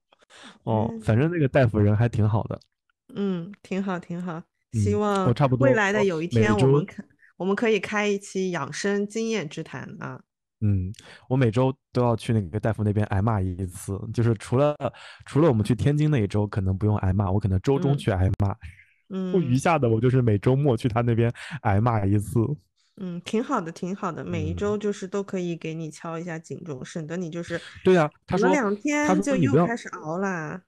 [0.64, 2.60] 哦，嗯反正那个大夫人还挺好的。
[3.16, 4.44] 嗯，挺好，挺好。
[4.74, 6.86] 希嗯望未来的有一天，我们
[7.38, 10.20] 我们可以开一期养生经验之谈啊。
[10.60, 10.92] 嗯，
[11.30, 14.76] 我每周都要去那个大夫那边挨骂一次，就是除了
[15.26, 18.56] 除了我们去天津那一周可能不用挨骂，我可能周中嗯去挨骂，
[19.10, 21.32] 嗯余嗯下的我就是每周末去他那边
[21.62, 22.40] 挨骂一次。
[23.00, 24.26] 嗯，挺好的，挺好的。
[24.26, 30.60] 每一嗯周就是都可以给你敲一下警钟，省得你就是对呀、他说隔两天就又开始熬啦。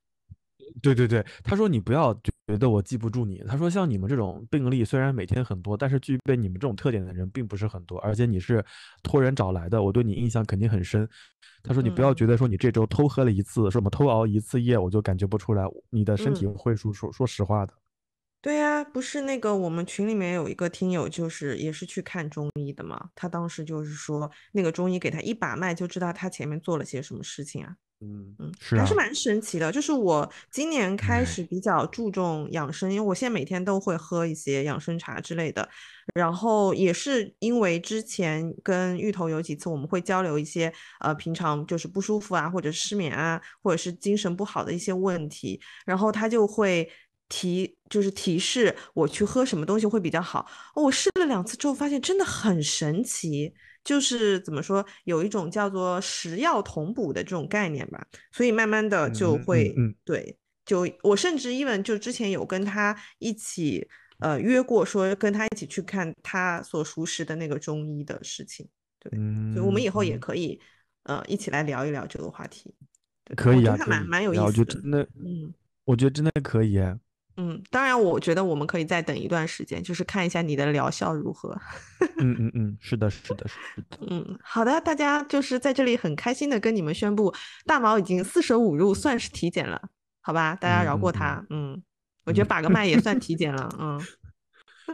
[0.83, 2.13] 对对对，他说你不要
[2.49, 3.43] 觉得我记不住你。
[3.47, 8.63] 他说像你们这种病例虽然每天很多，但是具备你们这种特点的人并不是很多，而且你是
[9.03, 11.07] 托人找来的，我对你印象肯定很深。
[11.61, 17.73] 他说你不要嗯觉得说你这周偷喝了一次，什么偷熬一次夜，我就感觉不出来，你的身体嗯会说说说实话的。
[18.41, 23.09] 对呀，不是那个我们群里面有一个听友，就是也是去看中医的嘛。
[23.13, 27.75] 他当时就是说，那个中医给他一把脉就知道他前面做了些什么事情啊。
[28.01, 29.71] 嗯嗯，是啊还是蛮神奇的。
[29.71, 35.67] 就是我今年开哎始比较注重养生，因为我现在每天都会喝一些养生茶之类的。
[36.15, 46.89] 然后也是因为之前跟芋头有几次我们会交流一些呃平常就是不舒服啊，或者失眠啊，或者是精神不好的一些问题，然后他就会。
[47.31, 50.43] 提就是提示我去喝什么东西会比较好。
[50.73, 53.53] 哦我试了两次之后，发现真的很神奇。
[53.83, 63.87] 就是怎么说，有一种叫做食药同补的这种概念吧，所以慢慢的就嗯嗯会、嗯对，就我甚至 even 就之前有跟他一起
[64.19, 68.67] 呃约过，说跟他一起去看他所熟识的那个中医的事情，
[68.99, 70.59] 对，嗯，所以我们以后也嗯可以
[71.03, 72.75] 呃一起来聊一聊这个话题，
[73.23, 75.53] 对，可以啊，蛮蛮有意思的，我觉得真的，嗯。
[75.85, 76.95] 我觉得真的可以哎。
[77.41, 81.57] 嗯，当然，我觉得我们可以再等一段时间，就是看一下你的疗效如何。
[82.19, 83.97] 嗯嗯嗯，是的，是的，是的。
[84.09, 87.33] 嗯，好的，大家就是在这里很开心的跟你们宣布，
[87.65, 89.81] 大毛已经四舍五入算是体检了，
[90.19, 90.53] 好吧？
[90.53, 91.41] 大家饶过他。
[91.49, 91.81] 嗯，
[92.25, 93.73] 我觉得把个脉也算体检了。
[93.79, 93.97] 嗯，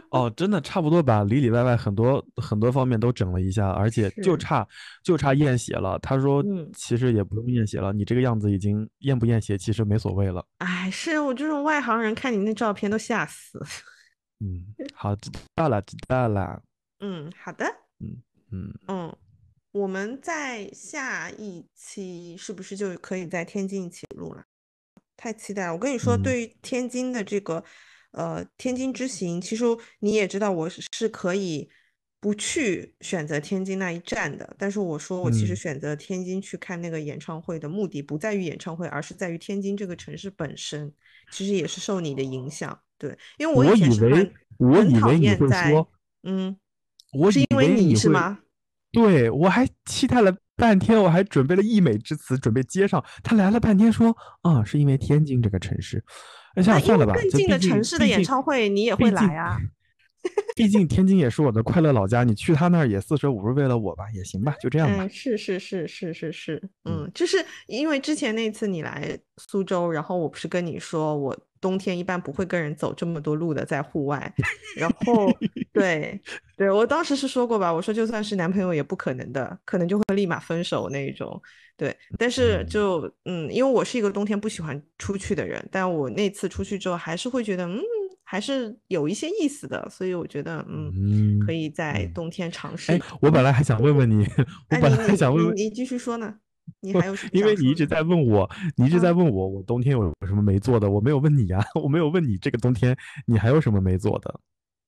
[0.10, 4.66] 哦，真的差不多吧，里里外外很多很多方面都整了一下，而且就差
[5.02, 5.98] 就差验血了。
[6.00, 10.44] 他说嗯其实也不用验血了，你这个样子已经验不验血其实没所谓了。
[10.58, 13.60] 哎，是我这种外行人看你那照片都吓死。
[14.40, 16.62] 嗯，好，知道了，知道了。
[17.00, 17.64] 嗯，好的。
[18.00, 19.16] 嗯，嗯嗯，
[19.72, 24.44] 我们在下一期是不是就可以在天津一起录了？
[25.16, 25.72] 太期待了！
[25.72, 27.64] 我跟你说，嗯对于天津的这个
[28.16, 29.64] 呃天津之行，其实
[30.00, 31.68] 你也知道，我是是可以
[32.20, 34.56] 不去选择天津那一站的。
[34.58, 40.92] 但是我说，我其实嗯选择天津去看那个演唱会的目的不在于演唱会，而是在于天津这个城市本身。
[41.32, 45.90] 其实也是受你的影响，对，因为我以为是很我很讨以为你厌在会说，
[46.22, 46.56] 嗯，
[47.32, 48.38] 是因为你是吗？
[48.92, 53.04] 对，我还期待了半天，我还准备了溢美之词，准备接上。
[53.24, 56.04] 他来了半天说，啊，是因为天津这个城市。
[56.56, 59.56] 那因为想算了吧，更近的城市的演唱会你也会来啊。
[60.56, 65.08] 毕竟天津也是我的快乐老家，你去他那儿也四舍五入为了我吧，也行吧，就这样吧嗯，。
[65.10, 67.36] 是是是是是是，嗯嗯，就是
[67.68, 74.32] 因为之前那次你来苏州，然后我不是跟你说，我冬天一般不会跟人走这么多路的，在户外，
[74.76, 75.30] 然后
[75.72, 76.20] 对
[76.56, 81.40] 对，我当时是说过吧，我说就算是男朋友也不可能的，可能就会立马分手那一种。
[81.76, 82.66] 对，但是嗯。
[82.66, 87.78] 就嗯，因为我是一个冬天不喜欢出去的人，但我那次出去之后，还是会觉得嗯，
[88.24, 92.76] 还是有一些意思的，所以我觉得嗯，嗯，可以在嗯冬天尝。
[92.76, 92.92] 试。
[92.92, 94.24] 哎我本来还想问问你，
[94.70, 96.36] 我哎，本来还想问你你继续说呢，
[96.80, 104.40] 你还有什么因为你一直在问我，你一直嗯在问我，我冬天有什么没做的，我没有问你呀， 我没有问你这个冬天你还有什么没做的。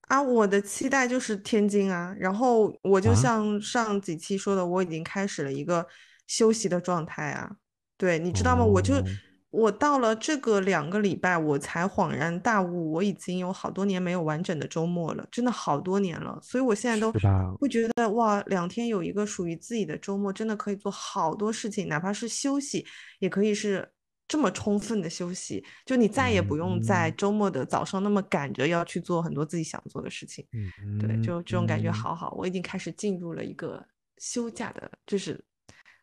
[0.09, 5.87] 啊，我的期待就是天津啊，然后我就啊像上几期说的，我已经开始了一个
[6.27, 7.57] 休息的状态啊。
[7.97, 8.65] 对，你知道吗？
[8.65, 9.05] 我就哦
[9.51, 16.39] 我到了这个两个礼拜，我才恍然大悟，我已经有好多年没有完整的周末了，真的好多年了。
[16.43, 17.11] 所以我现在都
[17.59, 22.85] 会觉得哇，两天有一个属于自己的周末，真的可以做好多事情，哪怕是休息，
[23.21, 23.91] 也可以是
[24.27, 30.47] 这么充分的休息，就你再也不用在嗯周末的早上那么赶着要去做很多自己想做的事情。
[30.53, 33.83] 嗯，对，就这种感觉嗯好好，我已经开始进入了一个
[34.19, 35.43] 休假的，就是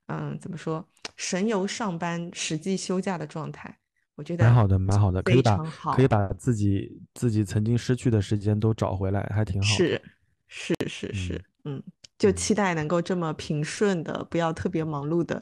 [0.07, 3.79] 嗯，怎么说，神游上班，实际休假的状态。
[4.15, 5.57] 我觉得蛮好的，蛮好的，可以把
[5.93, 9.75] 可以把自己自己曾经失去的时间都找回来，还挺好的。
[9.75, 10.01] 是
[10.47, 11.83] 是是是，嗯，
[12.17, 15.41] 就期待能够这么平顺的，不要特别忙碌的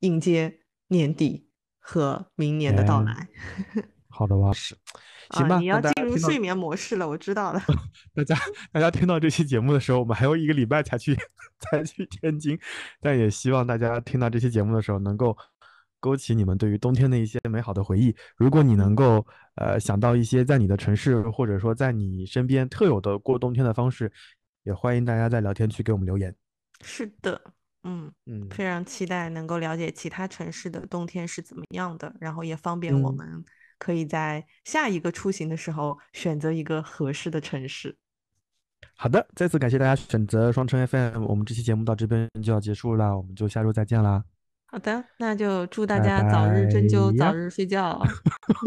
[0.00, 1.48] 迎接年底
[1.78, 3.28] 和明年的到来。
[4.10, 4.76] 好的吧，是，
[5.30, 5.58] 行吧。
[5.58, 7.62] 你要进入睡眠模式了，我知道了。
[8.14, 8.36] 大家
[8.72, 11.16] 大家听到这期节目的时候，我们还有一个礼拜才去
[11.60, 12.58] 才去天津，
[13.00, 15.36] 但也希望大家听到这期节目的时候，能够
[16.00, 18.14] 勾起你们对于冬天的一些美好的回忆。
[18.36, 19.26] 如果你能够
[19.56, 24.10] 呃想到一些在你的城市或者说在你身边特有的过冬天的方式，
[24.62, 26.34] 也欢迎大家在聊天区给我们留言。
[26.84, 27.40] 是的，
[27.82, 33.44] 嗯嗯，非常期待能够了解其他城市的冬天是怎么样的，然后也方便我们。
[33.78, 37.96] 可以在下一个出行的时候选择一个合适的城市。
[38.94, 44.24] 好的，再次感谢大家选择双城 FM，我们这期节目到这边就要结束了，我们就下周再见啦。
[44.66, 48.00] 好的，那就祝大家早日针灸，早日睡觉，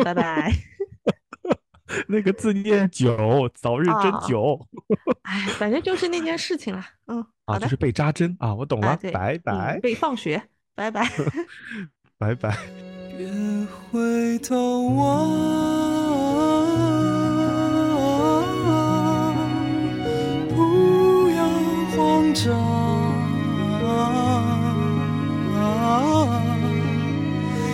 [0.03, 0.51] 拜拜。
[2.07, 4.65] 那个字念灸，早日针灸。
[5.23, 6.83] 哎，反正就是那件事情了。
[7.07, 9.79] 嗯，啊，就是被扎针啊，我懂了，拜拜。
[9.81, 10.41] 被放学，
[10.73, 11.05] 拜拜，
[12.17, 12.90] 拜拜。
[13.21, 13.29] 别
[13.91, 15.29] 回头望，
[20.49, 21.39] 不要
[21.95, 22.41] 慌张。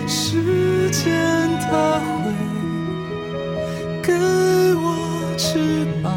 [0.06, 1.16] 时间
[1.62, 2.34] 它会
[4.04, 4.12] 给
[4.76, 4.86] 我
[5.38, 6.12] 翅膀，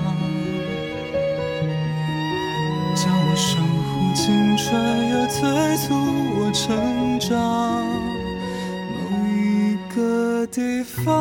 [2.97, 4.75] 叫我守护青春，
[5.09, 5.39] 又催
[5.77, 5.95] 促
[6.35, 8.10] 我成长。
[10.01, 11.15] 个地方，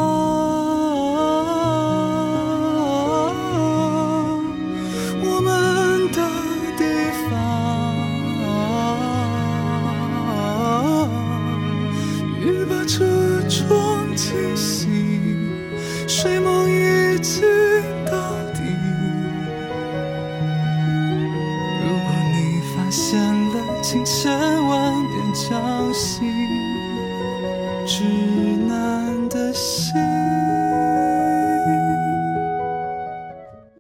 [5.22, 6.20] 我们的
[6.78, 6.86] 地
[7.30, 7.30] 方，
[12.40, 13.04] 雨把车
[13.50, 14.88] 窗清洗，
[16.08, 17.42] 睡梦一起
[18.06, 18.14] 到
[18.54, 18.62] 底。
[21.84, 24.32] 如果你发现了，请千
[24.68, 26.24] 万别叫醒。